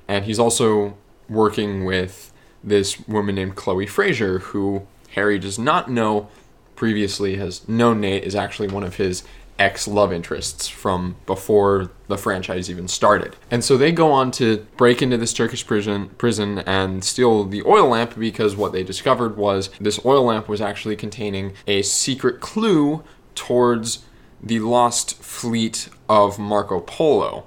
And 0.08 0.26
he's 0.26 0.40
also 0.40 0.98
working 1.30 1.86
with 1.86 2.29
this 2.64 3.00
woman 3.08 3.36
named 3.36 3.56
Chloe 3.56 3.86
Frazer, 3.86 4.40
who 4.40 4.86
Harry 5.12 5.40
does 5.40 5.58
not 5.58 5.90
know 5.90 6.30
previously 6.76 7.36
has 7.36 7.68
known 7.68 8.00
Nate 8.00 8.24
is 8.24 8.36
actually 8.36 8.70
one 8.70 8.84
of 8.84 8.96
his 8.96 9.24
ex 9.60 9.88
love 9.88 10.14
interests 10.14 10.70
from 10.70 11.18
before 11.26 11.92
the 12.08 12.18
franchise 12.18 12.70
even 12.70 12.88
started. 12.88 13.36
And 13.52 13.64
so 13.64 13.78
they 13.78 13.92
go 13.92 14.12
on 14.12 14.32
to 14.32 14.66
break 14.78 15.02
into 15.02 15.18
this 15.18 15.34
Turkish 15.34 15.68
prison 15.68 16.10
prison 16.18 16.60
and 16.60 17.04
steal 17.04 17.44
the 17.44 17.62
oil 17.64 17.90
lamp 17.90 18.18
because 18.18 18.56
what 18.56 18.72
they 18.72 18.84
discovered 18.84 19.36
was 19.36 19.70
this 19.82 20.00
oil 20.06 20.24
lamp 20.24 20.48
was 20.48 20.62
actually 20.62 20.96
containing 20.96 21.54
a 21.68 21.82
secret 21.82 22.40
clue 22.40 23.04
towards 23.36 24.06
the 24.42 24.60
lost 24.62 25.22
fleet 25.22 25.90
of 26.08 26.40
Marco 26.40 26.80
Polo 26.80 27.44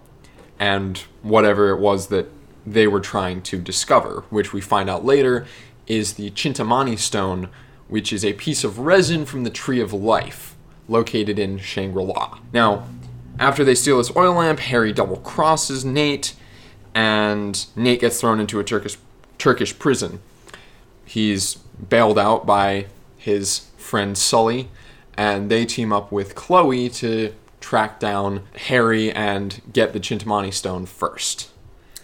and 0.61 0.99
whatever 1.23 1.71
it 1.71 1.81
was 1.81 2.09
that 2.09 2.27
they 2.67 2.87
were 2.87 3.01
trying 3.01 3.43
to 3.43 3.59
discover, 3.59 4.25
which 4.31 4.53
we 4.53 4.61
find 4.61 4.89
out 4.89 5.05
later 5.05 5.47
is 5.87 6.15
the 6.15 6.31
Chintamani 6.31 6.99
stone, 6.99 7.49
which 7.89 8.13
is 8.13 8.25
a 8.25 8.33
piece 8.35 8.65
of 8.65 8.79
resin 8.79 9.27
from 9.27 9.45
the 9.45 9.51
Tree 9.51 9.81
of 9.81 9.93
Life 9.93 10.55
located 10.89 11.39
in 11.39 11.59
Shangri 11.59 12.05
La. 12.05 12.39
Now, 12.53 12.87
after 13.39 13.65
they 13.65 13.75
steal 13.75 13.99
this 13.99 14.15
oil 14.17 14.35
lamp, 14.35 14.61
Harry 14.61 14.93
double 14.93 15.17
crosses 15.17 15.85
Nate, 15.85 16.35
and 16.95 17.67
Nate 17.75 18.01
gets 18.01 18.21
thrown 18.21 18.41
into 18.41 18.61
a 18.61 18.65
Turkish 18.65 18.97
Turkish 19.39 19.79
prison. 19.79 20.21
He's 21.05 21.57
bailed 21.57 22.19
out 22.19 22.47
by 22.47 22.87
his 23.17 23.67
friend 23.77 24.17
Sully, 24.17 24.69
and 25.17 25.51
they 25.51 25.65
team 25.65 25.93
up 25.93 26.13
with 26.13 26.35
Chloe 26.35 26.89
to 26.91 27.35
track 27.61 27.99
down 27.99 28.43
Harry 28.67 29.11
and 29.11 29.61
get 29.73 29.93
the 29.93 30.01
Chintamani 30.01 30.53
stone 30.53 30.87
first. 30.87 31.52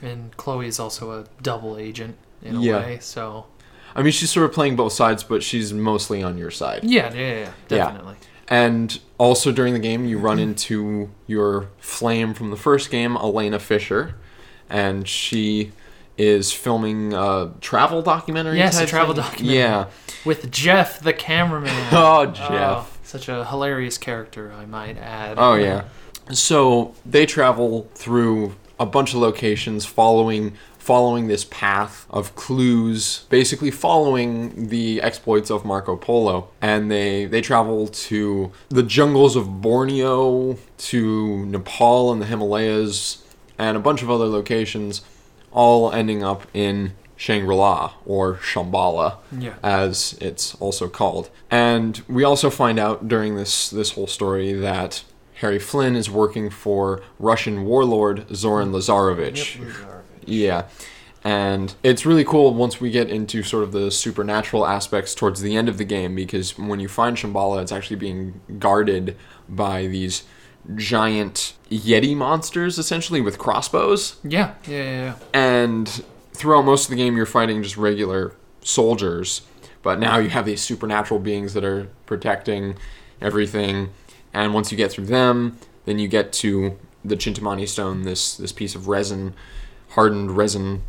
And 0.02 0.36
Chloe's 0.36 0.78
also 0.78 1.10
a 1.20 1.24
double 1.42 1.76
agent 1.76 2.16
in 2.42 2.56
a 2.56 2.60
Yeah. 2.60 2.76
way. 2.78 2.98
So 3.00 3.46
I 3.96 4.02
mean, 4.02 4.12
she's 4.12 4.30
sort 4.30 4.44
of 4.46 4.52
playing 4.52 4.76
both 4.76 4.92
sides, 4.92 5.24
but 5.24 5.42
she's 5.42 5.72
mostly 5.72 6.22
on 6.22 6.38
your 6.38 6.50
side. 6.50 6.84
yeah, 6.84 7.12
yeah, 7.12 7.38
yeah, 7.40 7.50
definitely. 7.66 8.14
And 8.46 8.98
also 9.18 9.50
during 9.52 9.72
the 9.74 9.80
game, 9.80 10.04
you 10.06 10.18
run 10.18 10.36
mm-hmm. 10.38 10.50
into 10.50 11.10
your 11.26 11.68
flame 11.78 12.32
from 12.32 12.50
the 12.50 12.56
first 12.56 12.90
game, 12.90 13.16
Elena 13.16 13.58
Fisher, 13.58 14.14
and 14.70 15.06
she 15.08 15.72
is 16.16 16.52
filming 16.52 17.12
a 17.12 17.52
travel 17.60 18.02
documentary. 18.02 18.58
Yes, 18.58 18.76
a 18.76 18.80
type 18.80 18.88
travel 18.88 19.14
thing. 19.14 19.24
documentary. 19.24 19.58
Yeah. 19.58 19.86
With 20.24 20.50
Jeff, 20.50 21.00
the 21.00 21.12
cameraman. 21.12 21.88
Oh, 21.92 22.20
Oh, 22.22 22.26
Jeff. 22.26 22.48
Oh, 22.50 22.86
such 23.04 23.28
a 23.28 23.44
hilarious 23.46 23.98
character, 23.98 24.52
I 24.52 24.66
might 24.66 24.96
add. 24.98 25.36
Oh 25.38 25.54
yeah. 25.54 25.84
So 26.32 26.94
they 27.06 27.24
travel 27.26 27.88
through 27.94 28.54
a 28.80 28.86
bunch 28.86 29.14
of 29.14 29.20
locations, 29.20 29.84
following 29.84 30.54
following 30.78 31.26
this 31.28 31.44
path 31.44 32.06
of 32.08 32.34
clues, 32.34 33.26
basically 33.28 33.70
following 33.70 34.68
the 34.68 35.02
exploits 35.02 35.50
of 35.50 35.62
Marco 35.64 35.96
Polo, 35.96 36.48
and 36.62 36.90
they 36.90 37.26
they 37.26 37.40
travel 37.40 37.88
to 37.88 38.50
the 38.70 38.82
jungles 38.82 39.36
of 39.36 39.60
Borneo, 39.60 40.56
to 40.78 41.44
Nepal 41.46 42.12
and 42.12 42.22
the 42.22 42.26
Himalayas, 42.26 43.22
and 43.58 43.76
a 43.76 43.80
bunch 43.80 44.02
of 44.02 44.10
other 44.10 44.26
locations, 44.26 45.02
all 45.52 45.92
ending 45.92 46.22
up 46.22 46.46
in 46.54 46.92
Shangri-La 47.16 47.92
or 48.06 48.36
Shambhala 48.36 49.16
Yeah. 49.36 49.54
as 49.62 50.16
it's 50.20 50.54
also 50.60 50.88
called. 50.88 51.28
And 51.50 52.00
we 52.08 52.22
also 52.24 52.48
find 52.48 52.78
out 52.78 53.08
during 53.08 53.34
this 53.36 53.68
this 53.68 53.92
whole 53.92 54.06
story 54.06 54.52
that 54.52 55.02
Harry 55.38 55.58
Flynn 55.58 55.96
is 55.96 56.10
working 56.10 56.50
for 56.50 57.02
Russian 57.18 57.64
warlord 57.64 58.26
Zoran 58.34 58.72
Lazarevich. 58.72 59.60
Yeah. 60.24 60.64
And 61.24 61.74
it's 61.82 62.06
really 62.06 62.24
cool 62.24 62.54
once 62.54 62.80
we 62.80 62.90
get 62.90 63.10
into 63.10 63.42
sort 63.42 63.64
of 63.64 63.72
the 63.72 63.90
supernatural 63.90 64.66
aspects 64.66 65.14
towards 65.14 65.40
the 65.40 65.56
end 65.56 65.68
of 65.68 65.76
the 65.78 65.84
game 65.84 66.14
because 66.14 66.56
when 66.58 66.80
you 66.80 66.88
find 66.88 67.16
Shambhala, 67.16 67.60
it's 67.62 67.72
actually 67.72 67.96
being 67.96 68.40
guarded 68.58 69.16
by 69.48 69.86
these 69.88 70.24
giant 70.76 71.54
Yeti 71.70 72.16
monsters, 72.16 72.78
essentially, 72.78 73.20
with 73.20 73.38
crossbows 73.38 74.16
Yeah, 74.22 74.54
yeah, 74.66 74.76
yeah. 74.82 75.04
yeah. 75.04 75.14
and 75.32 76.04
throughout 76.32 76.64
most 76.64 76.84
of 76.84 76.90
the 76.90 76.96
game 76.96 77.16
you're 77.16 77.26
fighting 77.26 77.62
just 77.62 77.76
regular 77.76 78.34
soldiers 78.62 79.42
but 79.82 79.98
now 79.98 80.18
you 80.18 80.28
have 80.28 80.44
these 80.46 80.60
supernatural 80.60 81.18
beings 81.20 81.54
that 81.54 81.64
are 81.64 81.88
protecting 82.06 82.76
everything 83.20 83.88
and 84.38 84.54
once 84.54 84.70
you 84.70 84.76
get 84.82 84.90
through 84.92 85.06
them 85.06 85.34
then 85.86 85.98
you 85.98 86.08
get 86.18 86.26
to 86.32 86.50
the 87.04 87.16
chintamani 87.16 87.66
stone 87.74 88.02
this 88.02 88.36
this 88.42 88.52
piece 88.60 88.74
of 88.74 88.82
resin 88.88 89.34
hardened 89.90 90.30
resin 90.36 90.82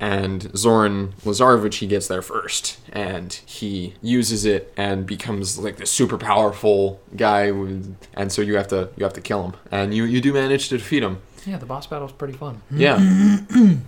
and 0.00 0.40
Zoran 0.56 1.12
Lazarevich 1.24 1.74
he 1.82 1.86
gets 1.94 2.06
there 2.06 2.22
first 2.22 2.78
and 2.92 3.32
he 3.56 3.94
uses 4.00 4.44
it 4.44 4.72
and 4.76 5.04
becomes 5.06 5.58
like 5.58 5.76
this 5.76 5.90
super 5.90 6.16
powerful 6.16 7.00
guy 7.16 7.50
with, 7.50 7.96
and 8.14 8.30
so 8.30 8.40
you 8.40 8.54
have 8.60 8.68
to 8.68 8.80
you 8.96 9.02
have 9.04 9.12
to 9.14 9.20
kill 9.20 9.42
him 9.46 9.54
and 9.72 9.92
you 9.96 10.04
you 10.04 10.20
do 10.20 10.32
manage 10.32 10.68
to 10.68 10.78
defeat 10.78 11.02
him 11.02 11.16
Yeah, 11.46 11.58
the 11.58 11.66
boss 11.66 11.86
battle 11.86 12.06
is 12.06 12.12
pretty 12.12 12.34
fun. 12.44 12.54
Yeah. 12.70 12.98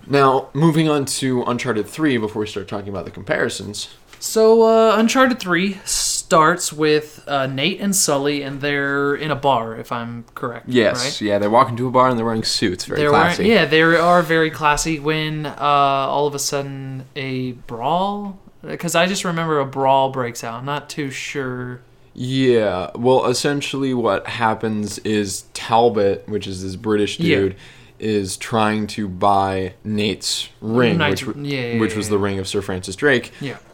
now, 0.06 0.48
moving 0.54 0.88
on 0.88 1.04
to 1.20 1.42
Uncharted 1.50 1.86
3 1.86 2.16
before 2.18 2.40
we 2.40 2.46
start 2.46 2.68
talking 2.68 2.88
about 2.88 3.04
the 3.04 3.10
comparisons. 3.20 3.88
So, 4.22 4.62
uh, 4.62 4.96
Uncharted 4.98 5.40
3 5.40 5.78
starts 5.86 6.72
with 6.74 7.24
uh, 7.26 7.46
Nate 7.46 7.80
and 7.80 7.96
Sully, 7.96 8.42
and 8.42 8.60
they're 8.60 9.14
in 9.14 9.30
a 9.30 9.34
bar, 9.34 9.74
if 9.76 9.90
I'm 9.90 10.24
correct. 10.34 10.68
Yes, 10.68 11.02
Right? 11.02 11.20
yeah, 11.28 11.38
they 11.38 11.48
walk 11.48 11.70
into 11.70 11.88
a 11.88 11.90
bar 11.90 12.08
and 12.10 12.18
they're 12.18 12.26
wearing 12.26 12.44
suits. 12.44 12.84
Very 12.84 13.00
They're 13.00 13.08
classy. 13.08 13.44
wearing- 13.44 13.56
yeah, 13.56 13.64
they 13.64 13.80
are 13.82 14.22
very 14.22 14.50
classy 14.50 15.00
when 15.00 15.46
uh, 15.46 15.54
all 15.58 16.26
of 16.26 16.34
a 16.34 16.38
sudden 16.38 17.06
a 17.16 17.52
brawl. 17.52 18.38
Because 18.62 18.94
I 18.94 19.06
just 19.06 19.24
remember 19.24 19.58
a 19.58 19.64
brawl 19.64 20.10
breaks 20.10 20.44
out. 20.44 20.52
I'm 20.58 20.66
not 20.66 20.90
too 20.90 21.10
sure. 21.10 21.80
Yeah, 22.12 22.90
well, 22.94 23.24
essentially, 23.24 23.94
what 23.94 24.26
happens 24.26 24.98
is 24.98 25.44
Talbot, 25.54 26.28
which 26.28 26.46
is 26.46 26.62
this 26.62 26.76
British 26.76 27.18
Yeah. 27.18 27.36
dude, 27.36 27.56
is 27.98 28.36
trying 28.36 28.86
to 28.88 29.08
buy 29.08 29.74
Nate's 29.82 30.50
ring, 30.60 30.98
Knight's- 30.98 31.24
which, 31.24 31.36
yeah, 31.38 31.72
yeah, 31.74 31.80
which 31.80 31.92
yeah, 31.92 31.96
was 31.96 32.06
yeah. 32.08 32.10
the 32.10 32.18
ring 32.18 32.38
of 32.38 32.46
Sir 32.46 32.60
Francis 32.60 32.96
Drake. 32.96 33.32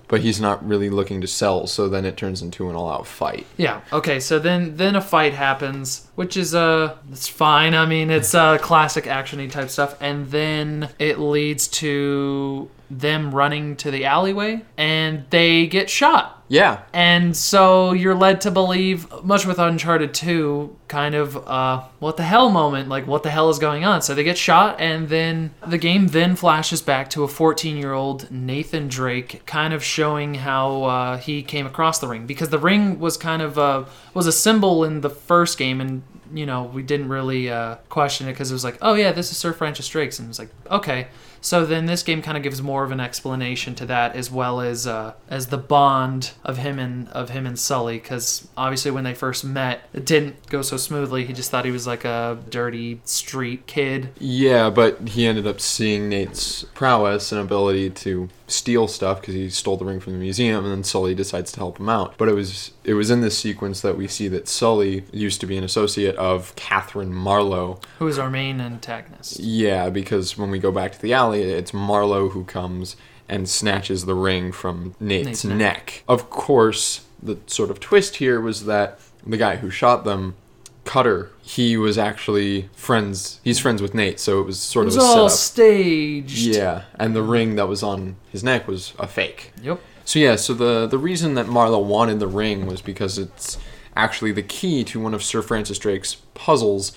But 0.09 0.21
he's 0.21 0.41
not 0.41 0.67
really 0.67 0.89
looking 0.89 1.21
to 1.21 1.27
sell, 1.27 1.67
so 1.67 1.89
then 1.89 2.05
it 2.05 2.17
turns 2.17 2.41
into 2.41 2.71
an 2.71 2.77
all-out 2.77 3.07
fight. 3.07 3.47
Yeah. 3.57 3.81
Okay. 3.93 4.21
So 4.21 4.39
then, 4.39 4.77
then 4.77 4.95
a 4.95 5.01
fight 5.01 5.35
happens, 5.35 6.07
which 6.15 6.37
is 6.37 6.55
uh, 6.55 6.97
it's 7.11 7.27
fine. 7.27 7.75
I 7.75 7.87
mean, 7.87 8.11
it's 8.11 8.35
uh, 8.35 8.59
classic 8.59 9.05
actiony 9.05 9.51
type 9.51 9.69
stuff, 9.69 10.01
and 10.01 10.31
then 10.31 10.91
it 10.99 11.19
leads 11.19 11.67
to 11.69 12.71
them 12.89 13.35
running 13.35 13.75
to 13.77 13.91
the 13.91 14.05
alleyway, 14.05 14.63
and 14.77 15.25
they 15.31 15.67
get 15.67 15.91
shot. 15.91 16.36
Yeah, 16.49 16.83
And 16.93 17.37
so 17.37 17.93
you're 17.93 18.15
led 18.15 18.41
to 18.43 18.53
believe, 18.53 19.09
much 19.25 19.47
with 19.47 19.59
Uncharted 19.59 20.15
2, 20.15 20.77
kind 20.87 21.17
of, 21.17 21.37
uh, 21.49 21.83
what 21.99 22.17
the 22.17 22.23
hell 22.23 22.51
moment, 22.51 22.89
like, 22.89 23.07
what 23.07 23.25
the 23.25 23.31
hell 23.31 23.51
is 23.51 23.59
going 23.59 23.85
on? 23.85 24.01
So 24.03 24.15
they 24.15 24.23
get 24.23 24.39
shot, 24.39 24.81
and 24.81 25.09
then 25.09 25.55
the 25.67 25.79
game 25.79 26.07
then 26.09 26.37
flashes 26.37 26.83
back 26.83 27.11
to 27.11 27.25
a 27.25 27.29
14 27.29 27.77
year 27.77 27.93
old 27.93 28.31
Nathan 28.31 28.87
Drake, 28.87 29.45
kind 29.47 29.75
of 29.75 29.83
showing 29.83 30.35
how 30.35 30.85
uh, 30.85 31.19
he 31.19 31.43
came 31.43 31.67
across 31.67 31.99
the 31.99 32.07
ring. 32.07 32.27
Because 32.27 32.51
the 32.51 32.59
ring 32.61 33.01
was 33.01 33.17
kind 33.17 33.43
of, 33.43 33.59
uh, 33.59 33.85
was 34.15 34.29
a 34.29 34.33
symbol 34.33 34.85
in 34.85 35.01
the 35.01 35.11
first 35.11 35.59
game, 35.59 35.81
and, 35.81 36.05
you 36.33 36.47
know, 36.47 36.63
we 36.63 36.83
didn't 36.83 37.09
really 37.09 37.51
uh, 37.51 37.77
question 37.89 38.29
it 38.29 38.33
because 38.33 38.53
it 38.53 38.55
was 38.55 38.65
like, 38.65 38.79
oh 38.83 38.95
yeah, 38.95 39.11
this 39.11 39.33
is 39.33 39.37
Sir 39.37 39.53
Francis 39.53 39.89
Drake's. 39.89 40.21
And 40.21 40.27
it 40.27 40.29
was 40.29 40.39
like, 40.39 40.51
okay. 40.71 41.09
So 41.47 41.65
then 41.65 41.87
this 41.87 42.03
game 42.03 42.23
kind 42.23 42.37
of 42.37 42.43
gives 42.43 42.61
more 42.61 42.83
of 42.83 42.91
an 42.91 42.99
explanation 42.99 43.77
to 43.77 43.87
that, 43.87 44.17
as 44.17 44.29
well 44.33 44.61
as 44.61 44.85
uh, 44.85 45.13
as 45.29 45.47
the 45.47 45.57
bond 45.57 46.33
of 46.43 46.57
him 46.57 46.81
and 46.81 47.09
of 47.11 47.31
him 47.31 47.47
and 47.47 47.57
Sully, 47.57 47.99
because 47.99 48.49
obviously 48.57 48.91
when 48.91 49.05
they 49.05 49.15
first 49.15 49.45
met, 49.45 49.89
it 49.95 50.05
didn't 50.05 50.49
go 50.49 50.61
so 50.63 50.77
smoothly. 50.77 51.25
He 51.25 51.33
just 51.33 51.53
thought 51.53 51.65
he 51.65 51.71
was 51.71 51.87
like 51.87 52.05
a 52.05 52.37
dirty 52.51 53.01
street 53.05 53.69
kid. 53.69 54.09
yeah, 54.19 54.71
but 54.71 55.11
he 55.11 55.25
ended 55.25 55.47
up 55.47 55.61
seeing 55.61 56.09
Nate's 56.09 56.65
prowess 56.75 57.31
and 57.31 57.41
ability 57.41 57.91
to 57.91 58.29
steal 58.49 58.89
stuff 58.89 59.21
because 59.21 59.35
he 59.35 59.49
stole 59.49 59.77
the 59.77 59.85
ring 59.85 60.01
from 60.01 60.15
the 60.15 60.19
museum, 60.19 60.65
and 60.65 60.73
then 60.73 60.83
Sully 60.83 61.15
decides 61.15 61.53
to 61.53 61.61
help 61.61 61.79
him 61.79 61.89
out. 61.89 62.19
But 62.19 62.29
it 62.29 62.35
was 62.35 62.73
it 62.87 62.95
was 62.95 63.11
in 63.11 63.21
this 63.21 63.37
sequence 63.37 63.81
that 63.81 63.97
we 63.97 64.07
see 64.07 64.29
that 64.29 64.47
Sully 64.47 65.05
used 65.13 65.41
to 65.41 65.47
be 65.47 65.57
an 65.57 65.65
associate 65.65 66.15
of 66.17 66.55
Catherine 66.55 67.13
Marlowe, 67.13 67.81
Who 67.99 68.07
is 68.07 68.17
our 68.19 68.31
main 68.31 68.61
antagonist? 68.61 69.41
Yeah, 69.41 69.91
because 69.91 70.39
when 70.39 70.51
we 70.51 70.61
go 70.61 70.71
back 70.71 70.93
to 70.93 71.03
the 71.03 71.13
alley, 71.13 71.43
it's 71.43 71.75
Marlowe 71.75 72.29
who 72.29 72.45
comes 72.45 72.95
and 73.29 73.49
snatches 73.49 74.05
the 74.05 74.15
ring 74.15 74.53
from 74.53 74.95
Nate's, 75.01 75.27
Nate's 75.27 75.45
neck. 75.45 75.59
neck. 75.59 76.05
Of 76.07 76.31
course, 76.31 77.05
the 77.21 77.39
sort 77.47 77.71
of 77.71 77.81
twist 77.81 78.17
here 78.17 78.41
was 78.41 78.67
that 78.67 79.01
the 79.27 79.37
guy 79.37 79.57
who 79.57 79.69
shot 79.69 80.05
them, 80.05 80.37
Cutter, 80.85 81.31
he 81.43 81.77
was 81.77 81.99
actually 81.99 82.69
friends. 82.73 83.41
He's 83.43 83.59
friends 83.59 83.83
with 83.83 83.95
Nate, 83.95 84.21
so 84.21 84.41
it 84.41 84.45
was 84.45 84.59
It 84.59 84.61
sort 84.61 84.85
was 84.87 84.97
of 84.97 85.03
a 85.03 85.07
all 85.07 85.29
staged. 85.29 86.39
Yeah, 86.39 86.83
and 87.01 87.17
the 87.17 87.23
ring 87.23 87.57
that 87.57 87.67
was 87.67 87.83
on 87.83 88.15
his 88.31 88.45
neck 88.45 88.69
was 88.69 88.93
a 89.01 89.09
fake. 89.09 89.53
Yep. 89.61 89.81
So 90.07 90.21
yeah, 90.21 90.37
so 90.37 90.55
the 90.55 90.87
the 90.87 90.99
reason 90.99 91.35
that 91.35 91.49
Marlowe 91.49 91.81
wanted 91.81 92.21
the 92.21 92.29
ring 92.29 92.67
was 92.67 92.81
because 92.81 93.19
it's 93.19 93.59
actually 93.97 94.31
the 94.31 94.43
key 94.43 94.85
to 94.85 95.01
one 95.01 95.15
of 95.15 95.23
Sir 95.23 95.43
Francis 95.43 95.81
Drake's 95.81 96.15
puzzles 96.35 96.93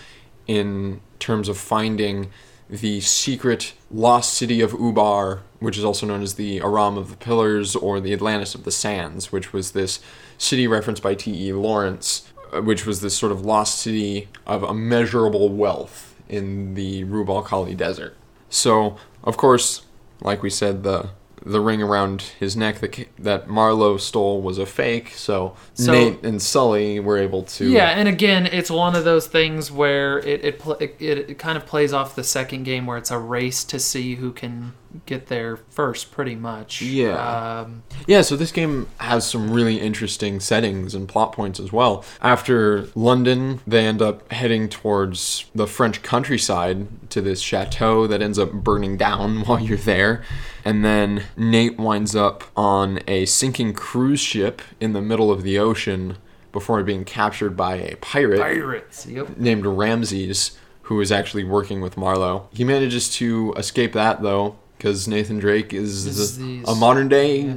in 0.46 1.02
terms 1.18 1.50
of 1.50 1.58
finding 1.58 2.30
the 2.70 3.02
secret 3.02 3.74
lost 3.90 4.36
city 4.36 4.62
of 4.62 4.74
Ubar, 4.74 5.40
which 5.58 5.76
is 5.76 5.84
also 5.84 6.06
known 6.06 6.22
as 6.22 6.36
the 6.36 6.62
Aram 6.62 7.00
of 7.00 7.10
the 7.10 7.18
Pillars 7.18 7.76
or 7.76 8.00
the 8.00 8.14
Atlantis 8.14 8.54
of 8.54 8.64
the 8.64 8.72
Sands, 8.72 9.32
which 9.32 9.52
was 9.52 9.72
this 9.72 10.00
city 10.38 10.68
referenced 10.68 11.02
by 11.02 11.16
T.E. 11.16 11.52
Lawrence, 11.54 12.32
uh, 12.54 12.62
which 12.62 12.86
was 12.86 13.02
this 13.02 13.18
sort 13.18 13.32
of 13.32 13.44
lost 13.44 13.80
city 13.80 14.28
of 14.46 14.62
immeasurable 14.62 15.50
wealth 15.50 16.16
in 16.28 16.76
the 16.76 17.04
Rub' 17.06 17.32
al 17.32 17.42
Khali 17.42 17.74
Desert. 17.74 18.16
So, 18.52 18.98
of 19.24 19.36
course, 19.36 19.82
like 20.22 20.44
we 20.44 20.52
said, 20.52 20.84
the 20.84 21.10
the 21.46 21.62
ring 21.62 21.82
around 21.82 22.22
his 22.40 22.56
neck 22.56 22.80
that 22.80 23.08
that 23.18 23.48
Marlowe 23.48 23.98
stole 23.98 24.42
was 24.42 24.58
a 24.58 24.66
fake. 24.66 25.12
So, 25.16 25.56
So- 25.74 25.92
Nate 25.92 26.24
and 26.24 26.42
Sully 26.42 27.00
were 27.00 27.18
able 27.18 27.44
to. 27.44 27.70
Yeah, 27.70 27.90
and 27.90 28.08
again, 28.08 28.46
it's 28.46 28.70
one 28.70 28.96
of 28.96 29.04
those 29.04 29.28
things 29.28 29.72
where 29.72 30.20
it 30.20 30.44
it, 30.44 30.62
it 31.00 31.30
it 31.30 31.40
kind 31.40 31.58
of 31.58 31.66
plays 31.66 31.94
off 31.94 32.16
the 32.16 32.24
second 32.24 32.64
game 32.64 32.86
where 32.86 32.98
it's 32.98 33.12
a 33.12 33.18
race 33.20 33.64
to 33.66 33.80
see 33.80 34.16
who 34.16 34.32
can 34.32 34.74
get 35.06 35.28
there 35.28 35.58
first, 35.58 36.12
pretty 36.12 36.36
much. 36.36 36.82
Yeah. 36.82 37.62
Um, 37.62 37.84
Yeah, 38.08 38.22
so 38.22 38.36
this 38.36 38.52
game 38.52 38.88
has 39.00 39.28
some 39.28 39.52
really 39.52 39.80
interesting 39.80 40.40
settings 40.40 40.96
and 40.96 41.08
plot 41.08 41.32
points 41.34 41.60
as 41.60 41.72
well. 41.72 42.04
After 42.22 42.88
London, 42.96 43.60
they 43.68 43.86
end 43.86 44.02
up 44.02 44.32
heading 44.32 44.70
towards 44.70 45.46
the 45.54 45.68
French 45.68 46.02
countryside 46.02 46.88
to 47.12 47.22
this 47.22 47.42
chateau 47.42 48.08
that 48.08 48.22
ends 48.22 48.40
up 48.40 48.52
burning 48.52 48.98
down 48.98 49.42
while 49.46 49.60
you're 49.60 49.78
there. 49.78 50.24
And 50.66 50.84
then 50.84 51.24
Nate 51.38 51.78
winds 51.78 52.16
up 52.16 52.44
on 52.56 53.00
a 53.08 53.26
sinking 53.26 53.74
cruise 53.74 54.20
ship 54.20 54.62
in 54.80 54.94
the 54.94 55.02
middle 55.02 55.32
of 55.32 55.44
the 55.44 55.58
ocean 55.60 56.18
before 56.52 56.82
being 56.84 57.06
captured 57.06 57.56
by 57.56 57.76
a 57.76 57.96
pirate 57.98 58.40
pirates. 58.40 59.06
Yep. 59.06 59.38
named 59.38 59.66
Ramses, 59.66 60.58
who 60.84 61.00
is 61.00 61.12
actually 61.12 61.44
working 61.44 61.82
with 61.82 61.96
Marlowe. 61.96 62.48
He 62.52 62.64
manages 62.64 63.10
to 63.16 63.54
escape 63.56 63.94
that 63.94 64.22
though, 64.24 64.58
because 64.80 65.08
Nathan 65.10 65.38
Drake 65.40 65.74
is 65.74 66.40
a, 66.66 66.74
modern 66.74 67.10
day 67.10 67.54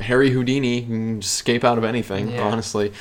Harry 0.00 0.30
Houdini. 0.30 0.80
He 0.80 0.86
can 0.86 1.18
escape 1.20 1.64
out 1.64 1.78
of 1.78 1.84
anything, 1.84 2.32
Yeah. 2.32 2.42
honestly. 2.42 2.92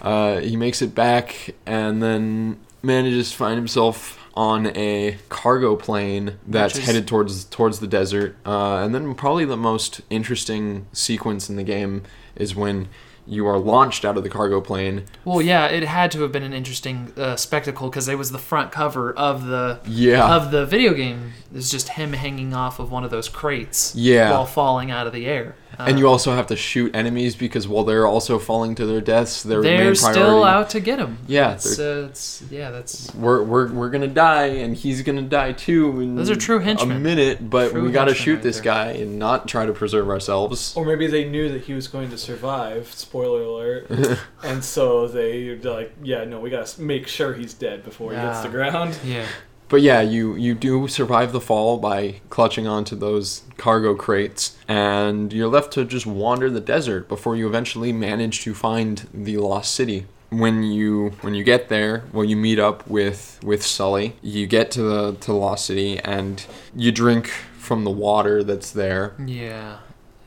Uh, 0.00 0.40
he 0.40 0.56
makes 0.56 0.82
it 0.82 0.94
back 0.94 1.54
and 1.64 2.02
then 2.02 2.58
manages 2.82 3.30
to 3.30 3.36
find 3.36 3.56
himself 3.56 4.18
on 4.34 4.66
a 4.76 5.16
cargo 5.30 5.74
plane 5.74 6.34
that's 6.46 6.76
is- 6.78 6.84
headed 6.84 7.08
towards 7.08 7.44
towards 7.46 7.78
the 7.80 7.86
desert. 7.86 8.36
Uh, 8.44 8.76
and 8.84 8.94
then 8.94 9.14
probably 9.14 9.46
the 9.46 9.56
most 9.56 10.02
interesting 10.10 10.86
sequence 10.92 11.48
in 11.48 11.56
the 11.56 11.64
game 11.64 12.02
is 12.36 12.54
when 12.54 12.88
you 13.26 13.46
are 13.46 13.58
launched 13.58 14.04
out 14.04 14.16
of 14.16 14.22
the 14.22 14.28
cargo 14.28 14.60
plane 14.60 15.04
Well, 15.24 15.42
yeah, 15.42 15.66
it 15.66 15.82
had 15.82 16.10
to 16.12 16.22
have 16.22 16.32
been 16.32 16.42
an 16.44 16.52
interesting 16.52 17.12
uh, 17.16 17.36
spectacle 17.36 17.88
because 17.90 18.06
it 18.08 18.16
was 18.16 18.30
the 18.30 18.38
front 18.38 18.70
cover 18.72 19.12
of 19.12 19.46
the 19.46 19.80
Yeah. 19.86 20.36
of 20.36 20.50
the 20.50 20.64
video 20.66 20.94
game. 20.94 21.32
It's 21.54 21.70
just 21.70 21.90
him 21.90 22.12
hanging 22.12 22.54
off 22.54 22.78
of 22.78 22.90
one 22.92 23.04
of 23.04 23.10
those 23.10 23.28
crates. 23.28 23.94
Yeah. 23.96 24.30
While 24.30 24.46
falling 24.46 24.90
out 24.90 25.06
of 25.06 25.12
the 25.12 25.26
air. 25.26 25.56
Uh, 25.78 25.84
And 25.88 25.98
you 25.98 26.08
also 26.08 26.34
have 26.34 26.46
to 26.48 26.56
shoot 26.56 26.94
enemies 26.94 27.36
because 27.36 27.68
while 27.68 27.84
they're 27.84 28.06
also 28.06 28.38
falling 28.38 28.74
to 28.76 28.86
their 28.86 29.00
deaths, 29.00 29.42
their 29.42 29.62
they're 29.62 29.84
main 29.86 29.94
still 29.94 30.42
out 30.44 30.70
to 30.70 30.80
get 30.80 30.98
him. 30.98 31.18
Yeah, 31.26 31.52
It's, 31.54 31.78
uh, 31.78 32.06
it's 32.10 32.42
yeah, 32.50 32.70
that's 32.70 33.14
We're, 33.14 33.42
we're, 33.42 33.72
we're 33.72 33.90
gonna 33.90 34.06
die, 34.08 34.46
and 34.46 34.74
he's 34.76 35.02
gonna 35.02 35.22
die 35.22 35.52
too. 35.52 36.00
In 36.00 36.16
Those 36.16 36.30
are 36.30 36.36
true 36.36 36.58
henchmen. 36.60 36.96
A 36.96 37.00
minute, 37.00 37.50
but 37.50 37.70
True 37.72 37.82
we 37.82 37.90
gotta 37.92 38.14
shoot 38.14 38.34
right 38.36 38.42
this 38.42 38.56
there. 38.56 38.64
guy 38.64 38.86
and 38.92 39.18
not 39.18 39.48
try 39.48 39.66
to 39.66 39.72
preserve 39.72 40.08
ourselves. 40.08 40.74
Or 40.76 40.84
maybe 40.84 41.06
they 41.06 41.24
knew 41.28 41.48
that 41.50 41.62
he 41.62 41.74
was 41.74 41.88
going 41.88 42.10
to 42.10 42.18
survive. 42.18 42.92
Spoiler 42.92 43.42
alert. 43.42 43.90
and 44.42 44.64
so 44.64 45.08
they 45.08 45.54
they're 45.56 45.72
like, 45.72 45.92
yeah, 46.02 46.24
no, 46.24 46.40
we 46.40 46.50
gotta 46.50 46.80
make 46.80 47.06
sure 47.06 47.34
he's 47.34 47.54
dead 47.54 47.84
before 47.84 48.12
he 48.12 48.16
hits 48.18 48.36
Yeah. 48.36 48.42
the 48.42 48.48
ground. 48.48 48.98
yeah. 49.04 49.26
But 49.68 49.82
yeah, 49.82 50.00
you 50.00 50.36
you 50.36 50.54
do 50.54 50.86
survive 50.88 51.32
the 51.32 51.40
fall 51.40 51.78
by 51.78 52.20
clutching 52.30 52.66
onto 52.68 52.94
those 52.94 53.42
cargo 53.56 53.94
crates, 53.94 54.56
and 54.68 55.32
you're 55.32 55.48
left 55.48 55.72
to 55.72 55.84
just 55.84 56.06
wander 56.06 56.48
the 56.50 56.60
desert 56.60 57.08
before 57.08 57.34
you 57.36 57.46
eventually 57.48 57.92
manage 57.92 58.42
to 58.42 58.54
find 58.54 59.08
the 59.12 59.38
lost 59.38 59.74
city. 59.74 60.06
When 60.30 60.62
you 60.62 61.12
when 61.22 61.34
you 61.34 61.42
get 61.44 61.68
there, 61.68 62.04
well, 62.12 62.24
you 62.24 62.36
meet 62.36 62.58
up 62.60 62.86
with 62.86 63.40
with 63.42 63.64
Sully. 63.64 64.14
You 64.22 64.46
get 64.46 64.70
to 64.72 64.82
the 64.82 65.12
to 65.14 65.26
the 65.26 65.34
lost 65.34 65.66
city, 65.66 65.98
and 65.98 66.44
you 66.74 66.92
drink 66.92 67.26
from 67.58 67.82
the 67.82 67.90
water 67.90 68.44
that's 68.44 68.70
there, 68.70 69.14
Yeah. 69.26 69.78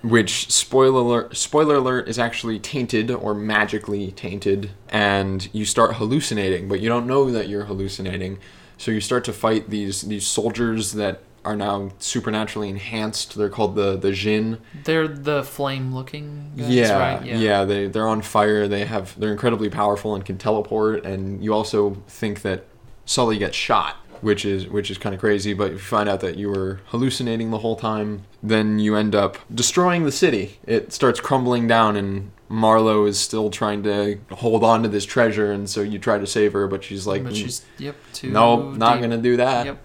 which 0.01 0.51
spoiler 0.51 0.99
alert, 0.99 1.37
spoiler 1.37 1.75
alert 1.75 2.09
is 2.09 2.19
actually 2.19 2.59
tainted 2.59 3.09
or 3.09 3.33
magically 3.33 4.11
tainted 4.11 4.71
and 4.89 5.47
you 5.53 5.63
start 5.63 5.95
hallucinating 5.95 6.67
but 6.67 6.81
you 6.81 6.89
don't 6.89 7.07
know 7.07 7.31
that 7.31 7.47
you're 7.47 7.63
hallucinating 7.63 8.37
so 8.79 8.91
you 8.91 9.01
start 9.01 9.25
to 9.25 9.33
fight 9.33 9.69
these 9.69 10.01
these 10.03 10.25
soldiers 10.25 10.93
that 10.93 11.21
are 11.45 11.55
now 11.55 11.91
supernaturally 11.99 12.69
enhanced. 12.69 13.37
They're 13.37 13.49
called 13.49 13.75
the 13.75 13.97
the 13.97 14.13
Djinn 14.13 14.59
They're 14.85 15.07
the 15.07 15.43
flame 15.43 15.93
looking 15.93 16.53
guys, 16.57 16.69
yeah, 16.69 16.97
right? 16.97 17.25
yeah 17.25 17.65
they 17.65 17.87
they're 17.87 18.07
on 18.07 18.21
fire. 18.21 18.67
They 18.67 18.85
have 18.85 19.19
they're 19.19 19.31
incredibly 19.31 19.69
powerful 19.69 20.15
and 20.15 20.25
can 20.25 20.37
teleport. 20.37 21.05
And 21.05 21.43
you 21.43 21.53
also 21.53 22.01
think 22.07 22.41
that 22.41 22.65
Sully 23.05 23.37
gets 23.37 23.55
shot 23.55 23.97
which 24.21 24.45
is 24.45 24.67
which 24.67 24.89
is 24.91 24.97
kind 24.97 25.13
of 25.15 25.19
crazy. 25.21 25.53
But 25.53 25.67
if 25.67 25.73
you 25.73 25.79
find 25.79 26.07
out 26.09 26.19
that 26.21 26.37
you 26.37 26.49
were 26.49 26.79
hallucinating 26.87 27.51
the 27.51 27.59
whole 27.59 27.75
time, 27.75 28.23
then 28.41 28.79
you 28.79 28.95
end 28.95 29.15
up 29.15 29.37
destroying 29.53 30.03
the 30.05 30.11
city. 30.11 30.57
It 30.65 30.93
starts 30.93 31.19
crumbling 31.19 31.67
down, 31.67 31.95
and 31.95 32.31
Marlowe 32.49 33.05
is 33.05 33.19
still 33.19 33.49
trying 33.49 33.83
to 33.83 34.19
hold 34.31 34.63
on 34.63 34.83
to 34.83 34.89
this 34.89 35.05
treasure, 35.05 35.51
and 35.51 35.69
so 35.69 35.81
you 35.81 35.99
try 35.99 36.17
to 36.17 36.27
save 36.27 36.53
her, 36.53 36.67
but 36.67 36.83
she's 36.83 37.05
like, 37.05 37.23
But 37.23 37.33
mm, 37.33 37.37
she's 37.37 37.65
yep. 37.77 37.95
Nope, 38.23 38.75
not 38.77 38.95
deep. 38.95 39.01
gonna 39.03 39.17
do 39.21 39.37
that. 39.37 39.65
Yep. 39.65 39.81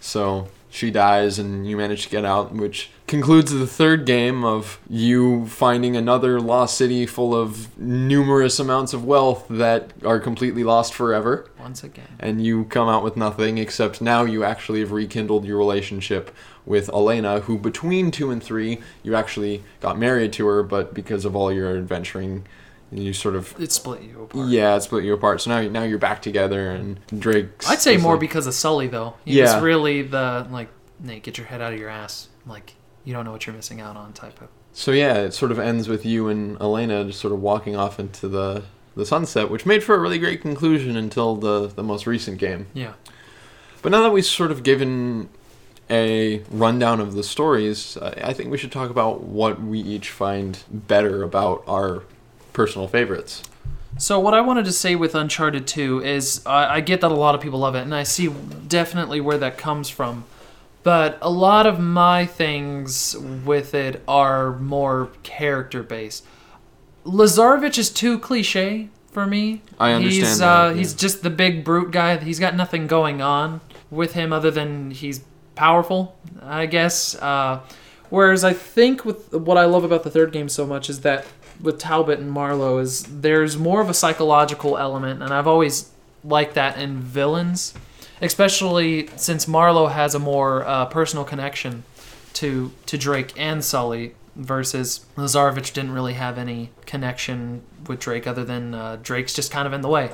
So 0.00 0.48
she 0.70 0.90
dies, 0.90 1.38
and 1.38 1.68
you 1.68 1.76
manage 1.76 2.04
to 2.04 2.08
get 2.10 2.24
out, 2.24 2.52
which 2.52 2.90
concludes 3.08 3.52
the 3.52 3.66
third 3.66 4.04
game 4.06 4.44
of 4.44 4.78
you 4.88 5.46
finding 5.46 5.96
another 5.96 6.40
lost 6.40 6.76
city 6.76 7.06
full 7.06 7.34
of 7.34 7.76
numerous 7.78 8.58
amounts 8.58 8.92
of 8.92 9.04
wealth 9.04 9.46
that 9.50 9.92
are 10.04 10.20
completely 10.20 10.62
lost 10.62 10.94
forever. 10.94 11.50
Once 11.58 11.82
again. 11.82 12.06
And 12.20 12.44
you 12.44 12.64
come 12.66 12.88
out 12.88 13.02
with 13.02 13.16
nothing, 13.16 13.58
except 13.58 14.00
now 14.00 14.24
you 14.24 14.44
actually 14.44 14.80
have 14.80 14.92
rekindled 14.92 15.44
your 15.44 15.58
relationship 15.58 16.34
with 16.64 16.88
Elena, 16.90 17.40
who 17.40 17.58
between 17.58 18.10
two 18.10 18.30
and 18.30 18.42
three, 18.42 18.78
you 19.02 19.14
actually 19.14 19.62
got 19.80 19.98
married 19.98 20.32
to 20.34 20.46
her, 20.46 20.62
but 20.62 20.92
because 20.92 21.24
of 21.24 21.34
all 21.34 21.50
your 21.50 21.76
adventuring, 21.76 22.44
you 22.92 23.12
sort 23.12 23.34
of. 23.36 23.54
It 23.58 23.72
split 23.72 24.02
you 24.02 24.22
apart. 24.22 24.48
Yeah, 24.48 24.76
it 24.76 24.82
split 24.82 25.04
you 25.04 25.14
apart. 25.14 25.40
So 25.40 25.50
now, 25.50 25.66
now 25.68 25.82
you're 25.82 25.98
back 25.98 26.20
together, 26.22 26.70
and 26.70 27.00
Drake. 27.18 27.48
I'd 27.68 27.80
say 27.80 27.96
more 27.96 28.16
because 28.18 28.46
of 28.46 28.54
Sully 28.54 28.86
though. 28.86 29.14
He 29.24 29.38
Yeah. 29.38 29.54
was 29.54 29.62
really 29.62 30.02
the 30.02 30.46
like, 30.50 30.68
Nate, 31.00 31.22
get 31.22 31.38
your 31.38 31.46
head 31.46 31.60
out 31.62 31.72
of 31.72 31.78
your 31.78 31.88
ass. 31.90 32.28
Like 32.46 32.74
you 33.08 33.14
don't 33.14 33.24
know 33.24 33.32
what 33.32 33.46
you're 33.46 33.56
missing 33.56 33.80
out 33.80 33.96
on 33.96 34.12
type 34.12 34.38
of. 34.42 34.48
So 34.74 34.90
yeah, 34.90 35.14
it 35.14 35.32
sort 35.32 35.50
of 35.50 35.58
ends 35.58 35.88
with 35.88 36.04
you 36.04 36.28
and 36.28 36.60
Elena 36.60 37.04
just 37.04 37.20
sort 37.20 37.32
of 37.32 37.40
walking 37.40 37.74
off 37.74 37.98
into 37.98 38.28
the 38.28 38.64
the 38.94 39.06
sunset, 39.06 39.50
which 39.50 39.64
made 39.64 39.82
for 39.82 39.94
a 39.94 39.98
really 39.98 40.18
great 40.18 40.42
conclusion 40.42 40.94
until 40.94 41.34
the 41.34 41.68
the 41.68 41.82
most 41.82 42.06
recent 42.06 42.36
game. 42.36 42.66
Yeah. 42.74 42.92
But 43.80 43.92
now 43.92 44.02
that 44.02 44.10
we've 44.10 44.26
sort 44.26 44.50
of 44.50 44.62
given 44.62 45.30
a 45.88 46.42
rundown 46.50 47.00
of 47.00 47.14
the 47.14 47.22
stories, 47.22 47.96
I 47.96 48.34
think 48.34 48.50
we 48.50 48.58
should 48.58 48.72
talk 48.72 48.90
about 48.90 49.22
what 49.22 49.58
we 49.62 49.80
each 49.80 50.10
find 50.10 50.62
better 50.70 51.22
about 51.22 51.64
our 51.66 52.02
personal 52.52 52.88
favorites. 52.88 53.42
So 53.96 54.20
what 54.20 54.34
I 54.34 54.42
wanted 54.42 54.66
to 54.66 54.72
say 54.72 54.96
with 54.96 55.14
Uncharted 55.14 55.66
2 55.66 56.02
is 56.04 56.44
I, 56.44 56.74
I 56.74 56.80
get 56.80 57.00
that 57.00 57.10
a 57.10 57.14
lot 57.14 57.34
of 57.34 57.40
people 57.40 57.60
love 57.60 57.74
it, 57.74 57.80
and 57.80 57.94
I 57.94 58.02
see 58.02 58.28
definitely 58.28 59.22
where 59.22 59.38
that 59.38 59.56
comes 59.56 59.88
from. 59.88 60.24
But 60.88 61.18
a 61.20 61.28
lot 61.28 61.66
of 61.66 61.78
my 61.78 62.24
things 62.24 63.14
with 63.44 63.74
it 63.74 64.02
are 64.08 64.56
more 64.56 65.10
character 65.22 65.82
based. 65.82 66.24
Lazarevich 67.04 67.76
is 67.76 67.90
too 67.90 68.18
cliche 68.18 68.88
for 69.12 69.26
me. 69.26 69.60
I 69.78 69.92
understand 69.92 70.26
He's 70.26 70.38
that, 70.38 70.48
uh, 70.48 70.68
yeah. 70.70 70.74
he's 70.76 70.94
just 70.94 71.22
the 71.22 71.28
big 71.28 71.62
brute 71.62 71.90
guy. 71.90 72.16
He's 72.16 72.40
got 72.40 72.56
nothing 72.56 72.86
going 72.86 73.20
on 73.20 73.60
with 73.90 74.14
him 74.14 74.32
other 74.32 74.50
than 74.50 74.90
he's 74.90 75.20
powerful, 75.56 76.16
I 76.40 76.64
guess. 76.64 77.14
Uh, 77.16 77.60
whereas 78.08 78.42
I 78.42 78.54
think 78.54 79.04
with 79.04 79.30
what 79.34 79.58
I 79.58 79.66
love 79.66 79.84
about 79.84 80.04
the 80.04 80.10
third 80.10 80.32
game 80.32 80.48
so 80.48 80.66
much 80.66 80.88
is 80.88 81.02
that 81.02 81.26
with 81.60 81.78
Talbot 81.78 82.18
and 82.18 82.30
Marlowe 82.30 82.78
is 82.78 83.02
there's 83.02 83.58
more 83.58 83.82
of 83.82 83.90
a 83.90 83.94
psychological 83.94 84.78
element, 84.78 85.22
and 85.22 85.34
I've 85.34 85.46
always 85.46 85.90
liked 86.24 86.54
that 86.54 86.78
in 86.78 86.96
villains, 86.96 87.74
especially 88.20 89.08
since 89.16 89.46
Marlowe 89.48 89.86
has 89.88 90.14
a 90.14 90.18
more 90.18 90.64
uh, 90.66 90.86
personal 90.86 91.24
connection 91.24 91.84
to 92.34 92.70
to 92.86 92.98
Drake 92.98 93.32
and 93.36 93.64
Sully 93.64 94.14
versus 94.36 95.04
Lazarevich 95.16 95.72
didn't 95.72 95.92
really 95.92 96.14
have 96.14 96.38
any 96.38 96.70
connection 96.86 97.62
with 97.88 97.98
Drake 98.00 98.26
other 98.26 98.44
than 98.44 98.74
uh, 98.74 98.96
Drake's 99.02 99.34
just 99.34 99.50
kind 99.50 99.66
of 99.66 99.72
in 99.72 99.80
the 99.80 99.88
way. 99.88 100.10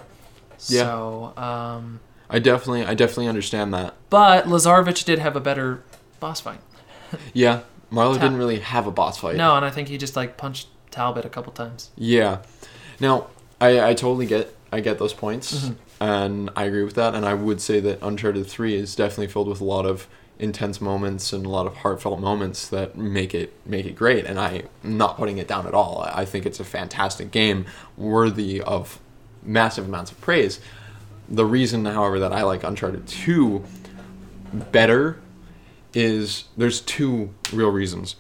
Yeah. 0.69 0.83
So, 0.85 1.33
um, 1.37 2.01
I 2.31 2.39
definitely 2.39 2.85
I 2.87 2.95
definitely 2.95 3.29
understand 3.29 3.75
that. 3.75 3.95
but 4.09 4.47
Lazarevich 4.47 5.05
did 5.05 5.19
have 5.19 5.37
a 5.37 5.41
better 5.41 5.83
boss 6.21 6.41
fight. 6.41 6.61
Yeah, 7.33 7.61
Marlowe 7.91 8.15
didn't 8.15 8.39
really 8.39 8.59
have 8.59 8.89
a 8.89 8.91
boss 8.91 9.19
fight. 9.19 9.37
No, 9.37 9.55
and 9.57 9.65
I 9.65 9.71
think 9.71 9.87
he 9.89 9.99
just 9.99 10.17
like 10.17 10.37
punched 10.37 10.67
Talbot 10.91 11.25
a 11.25 11.29
couple 11.29 11.53
times. 11.53 11.91
Yeah. 11.97 12.39
Now, 12.99 13.29
I, 13.61 13.91
I 13.91 13.95
totally 13.95 14.27
get 14.27 14.53
I 14.73 14.81
get 14.81 14.99
those 14.99 15.13
points, 15.13 15.55
Mm-hmm. 15.67 15.75
And 16.05 16.51
I 16.55 16.65
agree 16.65 16.85
with 16.85 16.95
that. 16.97 17.15
And 17.15 17.25
I 17.25 17.33
would 17.33 17.61
say 17.61 17.81
that 17.81 17.99
Uncharted 18.03 18.47
Three 18.47 18.75
is 18.75 18.95
definitely 18.95 19.29
filled 19.29 19.49
with 19.49 19.61
a 19.61 19.65
lot 19.65 19.87
of 19.87 20.07
intense 20.39 20.81
moments 20.81 21.33
and 21.33 21.47
a 21.47 21.49
lot 21.49 21.67
of 21.67 21.77
heartfelt 21.77 22.21
moments 22.21 22.69
that 22.69 22.97
make 22.97 23.35
it 23.35 23.55
make 23.65 23.87
it 23.87 23.97
great. 23.97 24.27
And 24.27 24.39
I'm 24.39 24.69
not 24.83 25.17
putting 25.17 25.39
it 25.39 25.49
down 25.49 25.67
at 25.67 25.75
all. 25.75 26.03
I 26.13 26.25
think 26.25 26.45
it's 26.45 26.61
a 26.61 26.65
fantastic 26.65 27.31
game, 27.31 27.65
worthy 27.97 28.61
of 28.61 29.01
massive 29.43 29.87
amounts 29.87 30.11
of 30.11 30.21
praise. 30.21 30.61
The 31.29 31.47
reason, 31.47 31.87
however, 31.87 32.19
that 32.19 32.33
I 32.33 32.43
like 32.43 32.65
Uncharted 32.65 33.07
Two 33.07 33.65
better 34.53 35.21
is 35.95 36.45
there's 36.57 36.81
two 36.81 37.33
real 37.53 37.71
reasons 37.71 38.17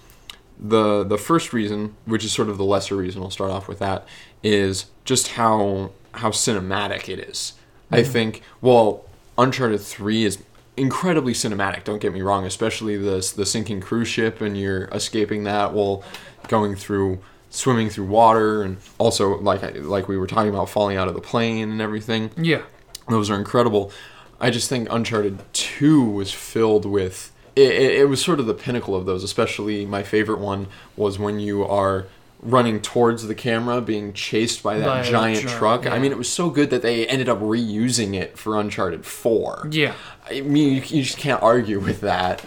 the 0.58 1.04
the 1.04 1.18
first 1.18 1.52
reason, 1.52 1.96
which 2.04 2.24
is 2.24 2.32
sort 2.32 2.48
of 2.48 2.56
the 2.58 2.64
lesser 2.64 2.96
reason, 2.96 3.22
I'll 3.22 3.30
start 3.30 3.50
off 3.50 3.68
with 3.68 3.78
that, 3.80 4.06
is 4.42 4.86
just 5.04 5.28
how 5.28 5.90
how 6.12 6.30
cinematic 6.30 7.08
it 7.08 7.18
is. 7.18 7.54
I 7.90 8.02
think 8.02 8.42
well, 8.60 9.04
Uncharted 9.38 9.80
Three 9.80 10.24
is 10.24 10.38
incredibly 10.76 11.32
cinematic. 11.32 11.84
Don't 11.84 12.00
get 12.00 12.12
me 12.12 12.22
wrong, 12.22 12.44
especially 12.44 12.96
the 12.96 13.32
the 13.36 13.46
sinking 13.46 13.80
cruise 13.80 14.08
ship 14.08 14.40
and 14.40 14.56
you're 14.58 14.86
escaping 14.86 15.44
that 15.44 15.72
while 15.72 16.02
going 16.48 16.74
through 16.74 17.18
swimming 17.50 17.88
through 17.88 18.06
water 18.06 18.62
and 18.62 18.78
also 18.98 19.38
like 19.38 19.62
I- 19.62 19.70
like 19.78 20.08
we 20.08 20.18
were 20.18 20.26
talking 20.26 20.50
about 20.50 20.68
falling 20.68 20.96
out 20.96 21.06
of 21.08 21.14
the 21.14 21.20
plane 21.20 21.70
and 21.70 21.80
everything. 21.80 22.30
Yeah. 22.36 22.62
Those 23.08 23.30
are 23.30 23.36
incredible. 23.36 23.92
I 24.40 24.50
just 24.50 24.68
think 24.68 24.88
Uncharted 24.90 25.38
2 25.52 26.02
was 26.02 26.32
filled 26.32 26.84
with. 26.84 27.30
It, 27.54 27.70
it, 27.70 27.92
it 28.00 28.08
was 28.08 28.20
sort 28.20 28.40
of 28.40 28.46
the 28.46 28.54
pinnacle 28.54 28.96
of 28.96 29.06
those, 29.06 29.22
especially 29.22 29.86
my 29.86 30.02
favorite 30.02 30.40
one 30.40 30.66
was 30.96 31.18
when 31.18 31.38
you 31.38 31.64
are 31.64 32.06
running 32.44 32.80
towards 32.80 33.26
the 33.26 33.34
camera 33.34 33.80
being 33.80 34.12
chased 34.12 34.62
by 34.62 34.78
that 34.78 34.84
By 34.86 35.02
giant 35.02 35.38
giant- 35.40 35.48
truck. 35.58 35.86
I 35.86 35.98
mean, 35.98 36.12
it 36.12 36.18
was 36.18 36.28
so 36.30 36.50
good 36.50 36.70
that 36.70 36.82
they 36.82 37.06
ended 37.06 37.28
up 37.28 37.40
reusing 37.40 38.14
it 38.14 38.38
for 38.38 38.60
Uncharted 38.60 39.04
4. 39.06 39.68
Yeah. 39.70 39.94
I 40.30 40.42
mean, 40.42 40.74
you, 40.74 40.82
you 40.82 41.02
just 41.02 41.16
can't 41.18 41.42
argue 41.42 41.80
with 41.80 42.00
that. 42.02 42.42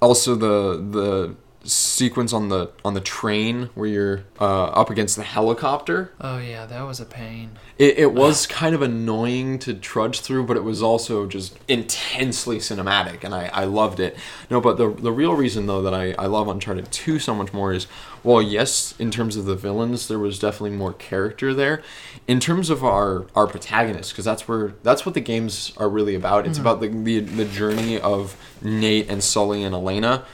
Also, 0.00 0.34
the 0.34 0.76
the 0.80 1.34
sequence 1.64 2.32
on 2.32 2.48
the 2.48 2.70
on 2.84 2.94
the 2.94 3.00
train 3.00 3.68
where 3.74 3.88
you're 3.88 4.24
uh, 4.40 4.64
up 4.66 4.90
against 4.90 5.16
the 5.16 5.22
helicopter. 5.22 6.12
Oh 6.20 6.38
yeah, 6.38 6.66
that 6.66 6.82
was 6.82 7.00
a 7.00 7.04
pain. 7.04 7.58
It, 7.80 7.98
it 7.98 8.12
was 8.12 8.46
kind 8.46 8.74
of 8.74 8.82
annoying 8.82 9.58
to 9.60 9.72
trudge 9.72 10.20
through, 10.20 10.44
but 10.44 10.56
it 10.56 10.64
was 10.64 10.82
also 10.82 11.26
just 11.26 11.58
intensely 11.66 12.58
cinematic, 12.58 13.24
and 13.24 13.34
I, 13.34 13.46
I 13.54 13.64
loved 13.64 14.00
it. 14.00 14.18
No, 14.50 14.60
but 14.60 14.76
the, 14.76 14.90
the 14.90 15.10
real 15.10 15.34
reason, 15.34 15.64
though, 15.64 15.80
that 15.80 15.94
I, 15.94 16.12
I 16.18 16.26
love 16.26 16.46
Uncharted 16.46 16.92
2 16.92 17.18
so 17.18 17.34
much 17.34 17.54
more 17.54 17.72
is, 17.72 17.86
well, 18.22 18.42
yes, 18.42 18.94
in 18.98 19.10
terms 19.10 19.34
of 19.36 19.46
the 19.46 19.56
villains, 19.56 20.08
there 20.08 20.18
was 20.18 20.38
definitely 20.38 20.76
more 20.76 20.92
character 20.92 21.54
there. 21.54 21.82
In 22.28 22.38
terms 22.38 22.68
of 22.68 22.84
our, 22.84 23.24
our 23.34 23.46
protagonists, 23.46 24.12
because 24.12 24.26
that's 24.26 24.46
where 24.46 24.74
that's 24.82 25.06
what 25.06 25.14
the 25.14 25.22
games 25.22 25.72
are 25.78 25.88
really 25.88 26.14
about. 26.14 26.46
It's 26.46 26.58
about 26.58 26.82
the, 26.82 26.88
the, 26.88 27.20
the 27.20 27.46
journey 27.46 27.98
of 27.98 28.36
Nate 28.60 29.08
and 29.08 29.24
Sully 29.24 29.64
and 29.64 29.74
Elena 29.74 30.26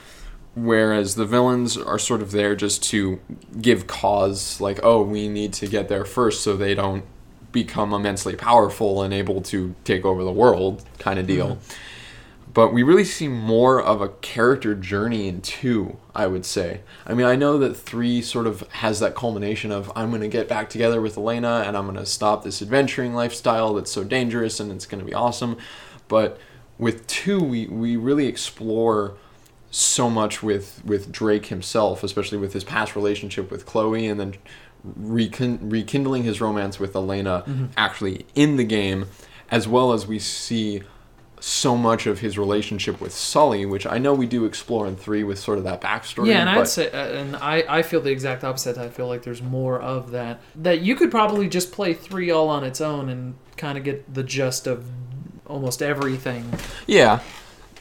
whereas 0.57 1.15
the 1.17 1.27
villains 1.27 1.77
are 1.77 1.99
sort 1.99 2.23
of 2.23 2.33
there 2.33 2.57
just 2.57 2.83
to 2.83 3.21
give 3.61 3.87
cause 3.87 4.59
like 4.59 4.81
oh 4.83 5.03
we 5.03 5.29
need 5.29 5.53
to 5.53 5.67
get 5.67 5.89
there 5.89 6.05
first 6.05 6.43
so 6.43 6.57
they 6.57 6.75
don't 6.75 7.05
become 7.53 7.93
immensely 7.93 8.35
powerful 8.35 9.03
and 9.03 9.15
able 9.15 9.41
to 9.41 9.75
take 9.85 10.05
over 10.05 10.25
the 10.25 10.33
world 10.33 10.85
kind 10.99 11.19
of 11.19 11.27
mm-hmm. 11.27 11.37
deal. 11.37 11.59
But 12.53 12.73
we 12.73 12.83
really 12.83 13.05
see 13.05 13.29
more 13.29 13.83
of 13.83 14.01
a 14.01 14.09
character 14.09 14.75
journey 14.75 15.29
in 15.29 15.43
two 15.43 15.99
i 16.15 16.27
would 16.27 16.47
say. 16.47 16.81
I 17.07 17.13
mean 17.13 17.27
i 17.27 17.37
know 17.37 17.59
that 17.59 17.77
three 17.77 18.23
sort 18.23 18.47
of 18.47 18.61
has 18.73 19.01
that 19.01 19.15
culmination 19.15 19.71
of 19.73 19.93
i'm 19.95 20.09
going 20.09 20.23
to 20.23 20.29
get 20.29 20.49
back 20.49 20.71
together 20.71 21.01
with 21.03 21.19
elena 21.19 21.65
and 21.67 21.77
i'm 21.77 21.85
going 21.85 21.99
to 21.99 22.07
stop 22.07 22.45
this 22.45 22.63
adventuring 22.63 23.15
lifestyle 23.15 23.75
that's 23.75 23.93
so 23.93 24.05
dangerous 24.05 24.59
and 24.59 24.73
it's 24.73 24.87
going 24.87 25.01
to 25.01 25.07
be 25.07 25.15
awesome. 25.15 25.59
But 26.09 26.39
with 26.79 27.07
two 27.07 27.43
we, 27.43 27.67
we 27.67 27.97
really 27.97 28.27
explore 28.27 29.17
so 29.71 30.09
much 30.09 30.43
with 30.43 30.83
with 30.85 31.13
Drake 31.13 31.47
himself, 31.47 32.03
especially 32.03 32.39
with 32.39 32.53
his 32.53 32.65
past 32.65 32.97
relationship 32.97 33.51
with 33.51 33.67
Chloe, 33.67 34.07
and 34.07 34.19
then 34.19 34.35
rekin- 34.85 35.59
rekindling 35.63 36.23
his 36.23 36.41
romance 36.41 36.79
with 36.79 36.95
Elena 36.95 37.45
actually 37.77 38.27
in 38.35 38.57
the 38.57 38.65
game, 38.65 39.07
as 39.51 39.67
well 39.67 39.93
as 39.93 40.07
we 40.07 40.19
see 40.19 40.83
so 41.39 41.77
much 41.77 42.07
of 42.07 42.21
his 42.21 42.39
relationship 42.39 43.01
with 43.01 43.13
Sully, 43.13 43.67
which 43.67 43.87
I 43.87 43.99
know 43.99 44.15
we 44.15 44.27
do 44.27 44.45
explore 44.47 44.87
in 44.87 44.97
three 44.97 45.23
with 45.23 45.39
sort 45.39 45.59
of 45.59 45.65
that 45.65 45.81
backstory. 45.81 46.29
Yeah, 46.29 46.41
and 46.41 46.55
but 46.55 46.61
I'd 46.61 46.69
say, 46.69 46.91
uh, 46.91 47.21
and 47.21 47.37
I, 47.37 47.63
I 47.69 47.83
feel 47.83 48.01
the 48.01 48.11
exact 48.11 48.43
opposite. 48.43 48.79
I 48.79 48.89
feel 48.89 49.07
like 49.07 49.23
there's 49.23 49.43
more 49.43 49.81
of 49.81 50.13
that. 50.13 50.41
That 50.57 50.81
you 50.81 50.97
could 50.97 51.11
probably 51.11 51.49
just 51.49 51.73
play 51.73 51.93
three 51.93 52.31
all 52.31 52.49
on 52.49 52.65
its 52.65 52.81
own 52.81 53.09
and 53.09 53.37
kind 53.57 53.77
of 53.77 53.85
get 53.85 54.13
the 54.13 54.23
gist 54.23 54.67
of 54.67 54.87
almost 55.47 55.83
everything. 55.83 56.53
Yeah. 56.87 57.21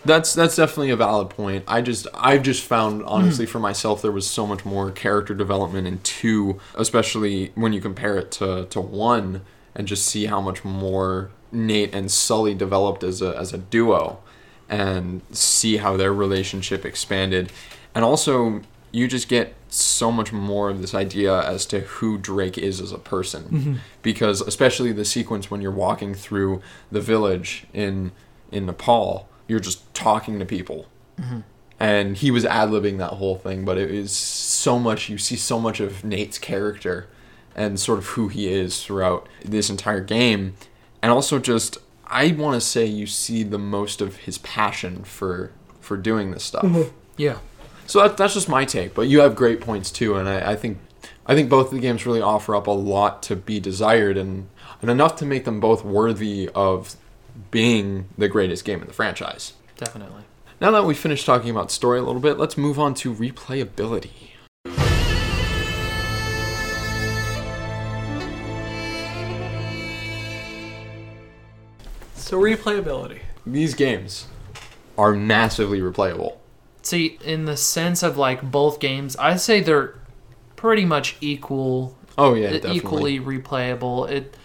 That's 0.06 0.34
that's 0.34 0.56
definitely 0.56 0.91
a 0.91 0.95
valid 0.95 1.30
point. 1.32 1.66
I 1.68 1.82
just 1.82 2.08
I've 2.14 2.43
just 2.43 2.64
found 2.64 3.01
hmm. 3.01 3.08
honestly 3.08 3.45
for 3.45 3.60
myself 3.60 4.01
there 4.01 4.12
was 4.12 4.28
so 4.28 4.45
much 4.45 4.64
more 4.64 4.91
character 4.91 5.34
development 5.34 5.88
in 5.88 5.99
two, 5.99 6.60
especially 6.76 7.51
when 7.56 7.74
you 7.74 7.82
compare 7.82 8.18
it 8.18 8.32
to, 8.34 8.66
to 8.66 8.80
one 8.80 9.41
and 9.76 9.88
just 9.88 10.06
see 10.06 10.26
how 10.26 10.39
much 10.39 10.64
more 10.64 11.32
Nate 11.51 11.93
and 11.93 12.12
Sully 12.12 12.53
developed 12.53 13.03
as 13.03 13.22
a 13.22 13.36
as 13.38 13.53
a 13.53 13.58
duo. 13.58 14.20
and 14.68 15.22
see 15.32 15.78
how 15.78 15.95
their 15.97 16.14
relationship 16.14 16.86
expanded. 16.86 17.51
And 17.93 18.03
also, 18.03 18.62
you 18.91 19.08
just 19.08 19.28
get 19.28 19.53
so 19.70 20.12
much 20.12 20.32
more 20.32 20.70
of 20.70 20.82
this 20.82 20.95
idea 20.95 21.41
as 21.41 21.66
to 21.68 21.82
who 21.82 22.18
Drake 22.18 22.58
is 22.58 22.82
as 22.82 22.91
a 22.91 22.97
person. 22.97 23.43
Mm-hmm. 23.43 23.74
Because, 24.01 24.41
especially 24.41 24.91
the 24.91 25.06
sequence 25.06 25.51
when 25.51 25.62
you're 25.62 25.72
walking 25.72 26.16
through 26.16 26.62
the 26.91 27.01
village 27.01 27.68
in, 27.74 28.12
in 28.51 28.66
Nepal, 28.66 29.30
you're 29.47 29.59
just 29.59 29.93
talking 29.93 30.39
to 30.39 30.45
people. 30.45 30.87
And 31.79 32.15
he 32.17 32.31
was 32.31 32.45
ad 32.45 32.69
libbing 32.69 32.97
that 32.99 33.11
whole 33.11 33.37
thing, 33.37 33.65
but 33.65 33.77
it 33.77 33.91
is 33.91 34.11
so 34.11 34.79
much, 34.79 35.09
you 35.09 35.17
see 35.17 35.35
so 35.35 35.59
much 35.59 35.79
of 35.79 36.03
Nate's 36.05 36.37
character 36.37 37.07
and 37.55 37.79
sort 37.79 37.99
of 37.99 38.05
who 38.07 38.29
he 38.29 38.47
is 38.47 38.83
throughout 38.83 39.27
this 39.43 39.69
entire 39.69 40.01
game. 40.01 40.55
And 41.01 41.11
also 41.11 41.37
just 41.39 41.77
I 42.07 42.31
want 42.31 42.55
to 42.55 42.61
say 42.61 42.85
you 42.85 43.07
see 43.07 43.43
the 43.43 43.57
most 43.57 44.01
of 44.01 44.17
his 44.17 44.37
passion 44.39 45.03
for 45.03 45.51
for 45.79 45.97
doing 45.97 46.31
this 46.31 46.43
stuff. 46.43 46.63
Mm-hmm. 46.63 46.95
Yeah. 47.17 47.37
So 47.87 48.01
that, 48.01 48.17
that's 48.17 48.33
just 48.33 48.49
my 48.49 48.65
take, 48.65 48.93
but 48.95 49.03
you 49.03 49.19
have 49.19 49.35
great 49.35 49.61
points 49.61 49.91
too, 49.91 50.15
and 50.15 50.27
I, 50.27 50.51
I 50.51 50.55
think 50.55 50.79
I 51.25 51.35
think 51.35 51.49
both 51.49 51.67
of 51.67 51.73
the 51.73 51.79
games 51.79 52.05
really 52.05 52.21
offer 52.21 52.55
up 52.55 52.67
a 52.67 52.71
lot 52.71 53.21
to 53.23 53.35
be 53.35 53.59
desired 53.59 54.17
and 54.17 54.49
and 54.81 54.89
enough 54.89 55.15
to 55.17 55.25
make 55.25 55.45
them 55.45 55.59
both 55.59 55.83
worthy 55.83 56.49
of 56.53 56.95
being 57.51 58.07
the 58.17 58.27
greatest 58.27 58.65
game 58.65 58.81
in 58.81 58.88
the 58.88 58.93
franchise. 58.93 59.53
Definitely. 59.77 60.23
Now 60.61 60.71
that 60.71 60.86
we've 60.86 60.97
finished 60.97 61.25
talking 61.25 61.49
about 61.49 61.71
story 61.71 61.99
a 61.99 62.03
little 62.03 62.21
bit, 62.21 62.38
let's 62.38 62.57
move 62.57 62.79
on 62.79 62.93
to 62.95 63.13
replayability. 63.13 64.29
So 72.15 72.39
replayability. 72.39 73.19
These 73.45 73.75
games 73.75 74.27
are 74.97 75.13
massively 75.13 75.79
replayable. 75.79 76.38
See, 76.81 77.19
in 77.23 77.45
the 77.45 77.57
sense 77.57 78.03
of 78.03 78.17
like 78.17 78.41
both 78.51 78.79
games, 78.79 79.15
I'd 79.17 79.41
say 79.41 79.59
they're 79.61 79.95
pretty 80.55 80.86
much 80.86 81.17
equal, 81.21 81.97
Oh 82.17 82.33
yeah, 82.33 82.51
definitely. 82.53 82.77
equally 82.77 83.19
replayable. 83.19 84.09
It 84.09 84.36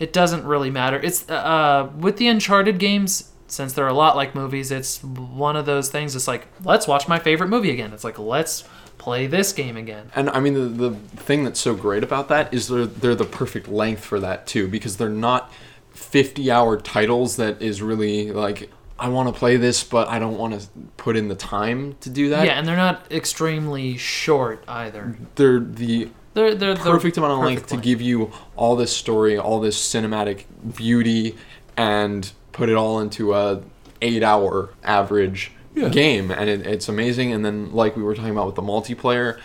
it 0.00 0.12
doesn't 0.12 0.44
really 0.44 0.70
matter. 0.70 0.98
It's 0.98 1.28
uh 1.30 1.90
with 1.96 2.16
the 2.16 2.26
Uncharted 2.26 2.78
games, 2.78 3.30
since 3.46 3.72
they're 3.72 3.86
a 3.86 3.94
lot 3.94 4.16
like 4.16 4.34
movies, 4.34 4.72
it's 4.72 5.02
one 5.04 5.54
of 5.54 5.66
those 5.66 5.90
things. 5.90 6.16
It's 6.16 6.26
like 6.26 6.48
let's 6.64 6.88
watch 6.88 7.06
my 7.06 7.20
favorite 7.20 7.48
movie 7.48 7.70
again. 7.70 7.92
It's 7.92 8.02
like 8.02 8.18
let's 8.18 8.64
play 9.00 9.26
this 9.26 9.52
game 9.52 9.76
again. 9.78 10.10
And 10.14 10.28
I 10.30 10.40
mean, 10.40 10.54
the, 10.54 10.90
the 10.90 10.94
thing 11.16 11.42
that's 11.44 11.58
so 11.58 11.74
great 11.74 12.04
about 12.04 12.28
that 12.28 12.52
is 12.52 12.68
they're, 12.68 12.84
they're 12.84 13.14
the 13.14 13.24
perfect 13.24 13.66
length 13.66 14.04
for 14.04 14.20
that 14.20 14.46
too, 14.46 14.68
because 14.68 14.98
they're 14.98 15.08
not 15.08 15.50
50 15.92 16.50
hour 16.50 16.78
titles 16.78 17.36
that 17.36 17.62
is 17.62 17.80
really 17.80 18.30
like, 18.30 18.70
I 18.98 19.08
want 19.08 19.32
to 19.32 19.38
play 19.38 19.56
this, 19.56 19.82
but 19.82 20.08
I 20.08 20.18
don't 20.18 20.36
want 20.36 20.60
to 20.60 20.68
put 20.98 21.16
in 21.16 21.28
the 21.28 21.34
time 21.34 21.96
to 22.02 22.10
do 22.10 22.28
that. 22.28 22.44
yeah, 22.44 22.58
and 22.58 22.68
they're 22.68 22.76
not 22.76 23.10
extremely 23.10 23.96
short 23.96 24.62
either. 24.68 25.16
They're 25.36 25.60
the 25.60 26.10
They're 26.34 26.54
they're 26.54 26.74
the 26.74 26.80
perfect 26.80 27.16
amount 27.16 27.32
of 27.32 27.38
length 27.40 27.62
perfect 27.62 27.82
to 27.82 27.88
give 27.88 28.00
you 28.00 28.30
all 28.56 28.76
this 28.76 28.94
story, 28.94 29.36
all 29.36 29.60
this 29.60 29.78
cinematic 29.78 30.44
beauty, 30.76 31.36
and 31.76 32.30
put 32.52 32.68
it 32.68 32.76
all 32.76 33.00
into 33.00 33.34
a 33.34 33.62
eight 34.00 34.22
hour 34.22 34.70
average 34.84 35.52
game, 35.74 36.30
and 36.30 36.48
it, 36.48 36.66
it's 36.66 36.88
amazing. 36.88 37.32
And 37.32 37.44
then, 37.44 37.72
like 37.72 37.96
we 37.96 38.02
were 38.02 38.14
talking 38.14 38.30
about 38.30 38.46
with 38.46 38.54
the 38.54 38.62
multiplayer, 38.62 39.38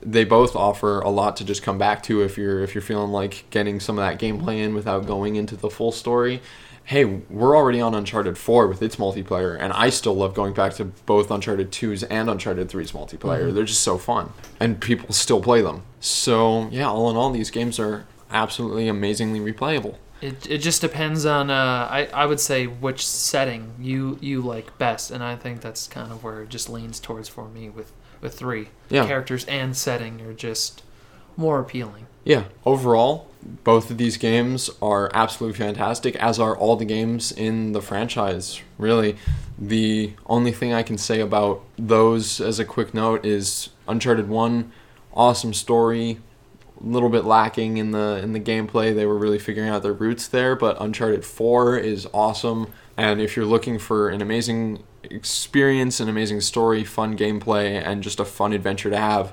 they 0.00 0.24
both 0.24 0.56
offer 0.56 1.00
a 1.00 1.10
lot 1.10 1.36
to 1.36 1.44
just 1.44 1.62
come 1.62 1.78
back 1.78 2.02
to 2.04 2.22
if 2.22 2.36
you're 2.36 2.62
if 2.62 2.74
you're 2.74 2.82
feeling 2.82 3.10
like 3.10 3.44
getting 3.50 3.80
some 3.80 3.98
of 3.98 4.04
that 4.04 4.20
gameplay 4.20 4.58
in 4.58 4.74
without 4.74 5.06
going 5.06 5.36
into 5.36 5.56
the 5.56 5.70
full 5.70 5.92
story. 5.92 6.40
Hey, 6.84 7.04
we're 7.04 7.56
already 7.56 7.80
on 7.80 7.94
Uncharted 7.94 8.36
4 8.36 8.66
with 8.66 8.82
its 8.82 8.96
multiplayer, 8.96 9.56
and 9.58 9.72
I 9.72 9.88
still 9.88 10.14
love 10.14 10.34
going 10.34 10.52
back 10.52 10.74
to 10.74 10.86
both 10.86 11.30
Uncharted 11.30 11.70
2's 11.70 12.02
and 12.04 12.28
Uncharted 12.28 12.68
3's 12.68 12.92
multiplayer. 12.92 13.54
They're 13.54 13.64
just 13.64 13.82
so 13.82 13.98
fun, 13.98 14.32
and 14.58 14.80
people 14.80 15.12
still 15.14 15.40
play 15.40 15.62
them. 15.62 15.82
So, 16.00 16.68
yeah, 16.70 16.88
all 16.88 17.08
in 17.08 17.16
all, 17.16 17.30
these 17.30 17.50
games 17.50 17.78
are 17.78 18.04
absolutely 18.30 18.88
amazingly 18.88 19.38
replayable. 19.40 19.96
It, 20.20 20.48
it 20.50 20.58
just 20.58 20.80
depends 20.80 21.24
on 21.26 21.50
uh, 21.50 21.88
I, 21.90 22.08
I 22.14 22.26
would 22.26 22.38
say 22.40 22.66
which 22.66 23.04
setting 23.04 23.72
you 23.80 24.18
you 24.20 24.40
like 24.40 24.78
best 24.78 25.10
and 25.10 25.20
I 25.20 25.34
think 25.34 25.60
that's 25.62 25.88
kind 25.88 26.12
of 26.12 26.22
where 26.22 26.42
it 26.44 26.48
just 26.48 26.68
leans 26.70 27.00
towards 27.00 27.28
for 27.28 27.48
me 27.48 27.68
with 27.68 27.90
with 28.20 28.38
three 28.38 28.68
Yeah. 28.88 29.04
characters 29.04 29.44
and 29.46 29.76
setting 29.76 30.20
are 30.20 30.32
just 30.32 30.84
more 31.36 31.58
appealing. 31.58 32.06
Yeah, 32.22 32.44
overall, 32.64 33.31
both 33.64 33.90
of 33.90 33.98
these 33.98 34.16
games 34.16 34.70
are 34.80 35.10
absolutely 35.14 35.58
fantastic, 35.58 36.16
as 36.16 36.38
are 36.38 36.56
all 36.56 36.76
the 36.76 36.84
games 36.84 37.32
in 37.32 37.72
the 37.72 37.82
franchise. 37.82 38.60
Really, 38.78 39.16
the 39.58 40.12
only 40.26 40.52
thing 40.52 40.72
I 40.72 40.82
can 40.82 40.98
say 40.98 41.20
about 41.20 41.62
those 41.78 42.40
as 42.40 42.58
a 42.58 42.64
quick 42.64 42.94
note 42.94 43.24
is 43.24 43.70
Uncharted 43.88 44.28
1, 44.28 44.72
awesome 45.12 45.54
story, 45.54 46.18
a 46.80 46.86
little 46.86 47.08
bit 47.08 47.24
lacking 47.24 47.76
in 47.76 47.92
the 47.92 48.20
in 48.22 48.32
the 48.32 48.40
gameplay. 48.40 48.94
They 48.94 49.06
were 49.06 49.18
really 49.18 49.38
figuring 49.38 49.68
out 49.68 49.82
their 49.82 49.92
roots 49.92 50.26
there, 50.28 50.56
but 50.56 50.80
Uncharted 50.80 51.24
4 51.24 51.78
is 51.78 52.06
awesome. 52.12 52.72
And 52.96 53.20
if 53.20 53.36
you're 53.36 53.46
looking 53.46 53.78
for 53.78 54.08
an 54.08 54.20
amazing 54.20 54.82
experience, 55.04 56.00
an 56.00 56.08
amazing 56.08 56.40
story, 56.40 56.84
fun 56.84 57.16
gameplay, 57.16 57.82
and 57.84 58.02
just 58.02 58.20
a 58.20 58.24
fun 58.24 58.52
adventure 58.52 58.90
to 58.90 58.96
have, 58.96 59.32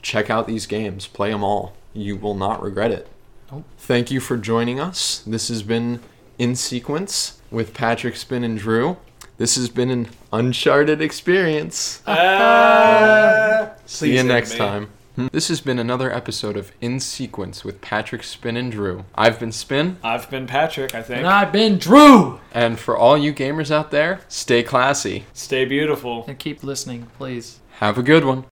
check 0.00 0.30
out 0.30 0.46
these 0.46 0.66
games. 0.66 1.06
Play 1.06 1.30
them 1.30 1.42
all. 1.42 1.76
You 1.92 2.16
will 2.16 2.34
not 2.34 2.62
regret 2.62 2.90
it. 2.90 3.08
Nope. 3.52 3.64
Thank 3.76 4.10
you 4.10 4.18
for 4.18 4.38
joining 4.38 4.80
us. 4.80 5.22
This 5.26 5.48
has 5.48 5.62
been 5.62 6.00
In 6.38 6.56
Sequence 6.56 7.40
with 7.50 7.74
Patrick 7.74 8.16
Spin 8.16 8.44
and 8.44 8.58
Drew. 8.58 8.96
This 9.36 9.56
has 9.56 9.68
been 9.68 9.90
an 9.90 10.08
uncharted 10.32 11.00
experience. 11.02 12.02
Ah. 12.08 13.72
See 13.84 14.16
you 14.16 14.22
next 14.22 14.56
time. 14.56 14.88
Hmm. 15.16 15.26
This 15.32 15.48
has 15.48 15.60
been 15.60 15.78
another 15.78 16.10
episode 16.10 16.56
of 16.56 16.72
In 16.80 16.98
Sequence 16.98 17.62
with 17.64 17.82
Patrick 17.82 18.22
Spin 18.22 18.56
and 18.56 18.72
Drew. 18.72 19.04
I've 19.14 19.38
been 19.38 19.52
Spin, 19.52 19.98
I've 20.02 20.30
been 20.30 20.46
Patrick, 20.46 20.94
I 20.94 21.02
think. 21.02 21.18
And 21.18 21.26
I've 21.26 21.52
been 21.52 21.76
Drew. 21.76 22.40
and 22.52 22.80
for 22.80 22.96
all 22.96 23.18
you 23.18 23.34
gamers 23.34 23.70
out 23.70 23.90
there, 23.90 24.20
stay 24.28 24.62
classy. 24.62 25.26
Stay 25.34 25.66
beautiful. 25.66 26.24
And 26.26 26.38
keep 26.38 26.64
listening, 26.64 27.08
please. 27.18 27.60
Have 27.80 27.98
a 27.98 28.02
good 28.02 28.24
one. 28.24 28.40